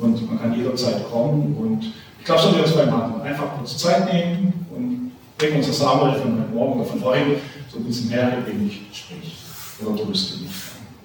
und 0.00 0.28
man 0.28 0.40
kann 0.40 0.54
jederzeit 0.54 1.10
kommen. 1.10 1.56
Und 1.56 1.92
ich 2.18 2.24
glaube, 2.24 2.40
so 2.40 2.56
wir 2.56 2.64
es 2.64 2.74
beim 2.74 2.90
Handeln. 2.90 3.22
Einfach 3.22 3.56
kurz 3.56 3.76
Zeit 3.78 4.12
nehmen 4.12 4.66
und 4.74 5.12
bringen 5.36 5.56
uns 5.56 5.66
das 5.66 5.78
Samuel 5.78 6.14
von 6.14 6.40
heute 6.40 6.54
Morgen 6.54 6.80
oder 6.80 6.88
von 6.88 7.00
vorhin 7.00 7.36
so 7.70 7.78
ein 7.78 7.84
bisschen 7.84 8.10
her, 8.10 8.30
hier 8.30 8.52
bin 8.52 8.66
ich, 8.66 8.80
sprich. 8.96 9.36
Oder 9.80 9.96
tröste 9.96 10.38
mich. 10.40 10.50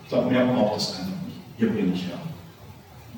Ich 0.03 0.09
glaube, 0.09 0.31
mehr 0.31 0.45
braucht 0.45 0.77
es 0.77 0.89
einfach 0.91 1.05
nicht. 1.25 1.37
Hier 1.57 1.69
bin 1.69 1.93
ich, 1.93 2.03
ja. 2.03 2.17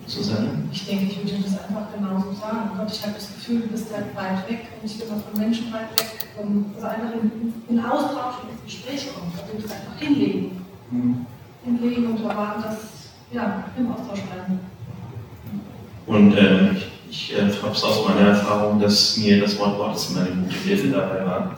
Susanne? 0.07 0.63
Ich 0.71 0.85
denke, 0.85 1.05
ich 1.05 1.17
würde 1.17 1.43
das 1.43 1.59
einfach 1.59 1.87
genauso 1.93 2.33
sagen. 2.33 2.69
Gott, 2.77 2.91
ich 2.91 3.01
habe 3.01 3.13
das 3.13 3.27
Gefühl, 3.33 3.61
du 3.61 3.67
bist 3.67 3.87
halt 3.93 4.15
weit 4.15 4.49
weg 4.49 4.67
und 4.81 4.89
ich 4.89 4.99
bin 4.99 5.07
auch 5.09 5.21
von 5.31 5.41
Menschen 5.41 5.73
weit 5.73 5.91
weg. 5.97 6.27
Also 6.37 6.87
einfach 6.87 7.13
in, 7.13 7.53
in 7.67 7.79
Austausch 7.83 8.43
und 8.43 8.51
ins 8.51 8.63
Gespräch 8.65 9.13
kommen. 9.13 9.31
Da 9.35 9.47
würde 9.47 9.59
ich 9.59 9.65
es 9.65 9.71
einfach 9.71 9.97
hinlegen. 9.97 10.65
Mhm. 10.91 11.25
Hinlegen 11.63 12.07
und 12.07 12.23
erwarten, 12.23 12.61
dass 12.61 12.77
ja, 13.31 13.63
im 13.77 13.91
Austausch 13.91 14.21
bleiben. 14.21 14.59
Und 16.05 16.33
äh, 16.33 16.71
ich, 16.73 16.87
ich 17.09 17.37
äh, 17.37 17.41
habe 17.61 17.71
es 17.73 17.83
aus 17.83 18.07
meiner 18.07 18.29
Erfahrung, 18.29 18.79
dass 18.79 19.17
mir 19.17 19.41
das 19.41 19.57
Wort 19.57 19.77
Gottes 19.77 20.11
immer 20.11 20.21
eine 20.21 20.43
gute 20.43 20.55
Hilfe 20.55 20.87
dabei 20.89 21.25
war. 21.25 21.57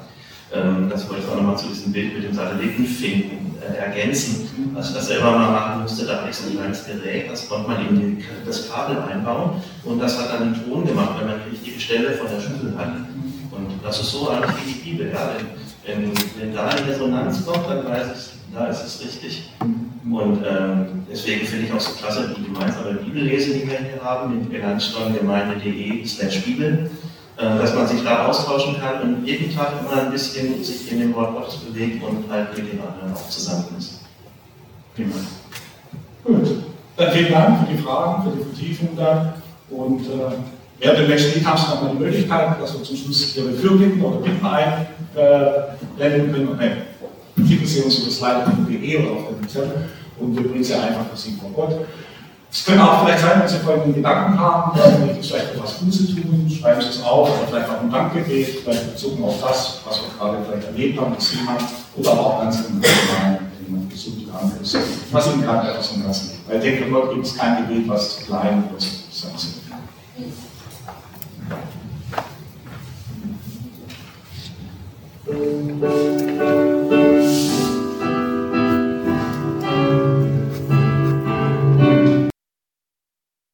Das 0.98 1.08
wollte 1.08 1.22
ich 1.24 1.30
auch 1.30 1.36
nochmal 1.36 1.56
zu 1.56 1.68
diesem 1.68 1.92
Bild 1.92 2.16
mit 2.16 2.24
dem 2.24 2.34
Satellitenfinken 2.34 3.38
äh, 3.62 3.78
ergänzen. 3.78 4.50
Als 4.74 4.90
ich 4.90 4.96
das 4.96 5.08
selber 5.08 5.30
mal 5.30 5.52
machen 5.52 5.82
musste, 5.84 6.08
da 6.08 6.22
hatte 6.22 6.32
ich 6.32 6.36
so 6.36 6.50
ein 6.50 6.58
kleines 6.58 6.86
Gerät, 6.88 7.30
das 7.30 7.48
konnte 7.48 7.70
man 7.70 7.88
in 7.88 8.24
das 8.44 8.68
Kabel 8.68 8.98
einbauen 8.98 9.62
und 9.84 10.00
das 10.00 10.18
hat 10.18 10.34
dann 10.34 10.56
den 10.56 10.66
Ton 10.66 10.88
gemacht, 10.88 11.20
wenn 11.20 11.28
man 11.28 11.36
die 11.46 11.52
richtige 11.52 11.80
Stelle 11.80 12.14
von 12.14 12.26
der 12.28 12.42
Schüssel 12.42 12.74
hat. 12.76 12.96
Und 13.52 13.80
das 13.84 14.02
ist 14.02 14.10
so 14.10 14.28
eigentlich 14.28 14.56
wie 14.58 14.72
die 14.72 14.90
Bibel. 14.90 15.12
Ja? 15.14 15.34
Wenn, 15.86 16.06
wenn, 16.06 16.14
wenn 16.40 16.56
da 16.56 16.66
eine 16.66 16.88
Resonanz 16.88 17.46
kommt, 17.46 17.70
dann 17.70 17.86
weiß 17.86 18.08
ich, 18.16 18.56
da 18.56 18.66
ist 18.66 18.84
es 18.84 19.02
richtig. 19.06 19.52
Und 19.62 20.44
ähm, 20.50 21.04
deswegen 21.12 21.46
finde 21.46 21.68
ich 21.68 21.74
auch 21.74 21.80
so 21.80 21.92
klasse 21.92 22.34
die 22.36 22.44
gemeinsame 22.44 22.96
Bibellese, 22.96 23.54
die 23.54 23.70
wir 23.70 23.78
hier 23.78 24.02
haben, 24.04 24.34
in 24.34 24.50
gemeinde.de 24.50 26.08
slash 26.08 26.44
Bibel, 26.44 26.90
dass 27.38 27.76
man 27.76 27.88
sich 27.88 28.04
da 28.04 28.28
austauschen 28.28 28.80
kann 28.80 29.02
und 29.02 29.26
jeden 29.26 29.56
Tag 29.56 29.74
immer 29.80 30.02
ein 30.02 30.12
bisschen 30.12 30.64
sich 30.64 30.92
in 30.92 31.00
dem 31.00 31.16
Wort 31.16 31.36
Gottes 31.36 31.58
bewegt 31.58 32.04
und 32.04 32.30
halt 32.30 32.58
mit 32.58 32.74
den 32.74 32.80
anderen 32.80 33.14
auch 33.14 33.30
zusammen 33.30 33.66
ist. 33.78 34.02
Prima. 34.96 35.16
Gut. 36.24 36.64
Dann 36.96 37.12
vielen 37.12 37.32
Dank 37.32 37.60
für 37.60 37.74
die 37.74 37.82
Fragen, 37.82 38.24
für 38.24 38.38
die 38.38 38.44
Vertiefung 38.44 38.90
da. 38.98 39.36
Und 39.70 40.02
äh, 40.02 40.96
dem 40.96 41.08
nächsten 41.08 41.36
Lied 41.36 41.46
haben 41.46 41.58
Sie 41.58 41.70
nochmal 41.70 41.92
die 41.92 42.04
Möglichkeit, 42.04 42.62
dass 42.62 42.74
wir 42.74 42.84
zum 42.84 42.96
Schluss 42.96 43.38
Ihre 43.38 43.52
Fürbitten 43.52 44.02
oder 44.02 44.18
Bitten 44.18 44.46
einblenden 44.46 46.34
können. 46.34 46.50
Okay 46.54 46.72
schicken 47.46 47.66
Sie 47.66 47.82
uns 47.82 48.00
über 48.00 48.12
slide.de 48.12 48.98
oder 48.98 49.12
auf 49.12 49.40
den 49.40 49.50
Zettel 49.50 49.90
und 50.20 50.36
wir 50.36 50.48
bringen 50.48 50.64
sie 50.64 50.74
einfach 50.74 51.06
für 51.12 51.18
Sie 51.18 51.38
vor 51.40 51.52
Gott. 51.52 51.86
Es 52.52 52.66
können 52.66 52.82
auch 52.82 53.04
vielleicht 53.04 53.20
sein, 53.20 53.42
dass 53.42 53.52
Sie 53.52 53.60
folgende 53.60 53.94
Gedanken 53.94 54.40
haben, 54.40 54.78
dann 54.78 55.02
will 55.02 55.18
ich 55.20 55.28
vielleicht 55.28 55.54
etwas 55.54 55.80
Gutes 55.80 56.16
tun, 56.16 56.50
schreiben 56.50 56.82
Sie 56.82 56.88
es 56.88 57.04
auf 57.04 57.30
oder 57.30 57.48
vielleicht 57.48 57.70
auch 57.70 57.82
ein 57.82 57.92
Dankgebet, 57.92 58.60
vielleicht 58.64 58.94
bezogen 58.94 59.24
auf 59.24 59.36
das, 59.42 59.82
was 59.86 60.02
wir 60.02 60.18
gerade 60.18 60.38
vielleicht 60.46 60.68
erlebt 60.68 61.00
haben, 61.00 61.16
gesehen 61.16 61.48
haben, 61.48 61.66
oder 61.96 62.12
auch 62.12 62.42
ganz 62.42 62.58
im 62.58 62.82
Allgemeinen, 62.82 63.52
wenn 63.58 63.66
jemand 63.68 63.90
gesund 63.90 64.32
krank 64.32 64.54
ist, 64.62 64.78
was 65.12 65.28
Ihnen 65.28 65.42
gerade 65.44 65.70
etwas 65.70 65.92
im 65.92 66.02
Herzen 66.04 66.30
liegt. 66.30 66.50
Weil 66.50 66.58
ich 66.58 66.64
denke, 66.64 66.92
dort 66.92 67.14
gibt 67.14 67.26
es 67.26 67.38
kein 67.38 67.68
Gebet, 67.68 67.88
was 67.88 68.18
zu 68.18 68.26
klein 68.26 68.64
oder 68.70 68.80
zu 68.80 68.90
sein 69.12 69.32
ist. 69.36 69.58
Thank 75.30 76.57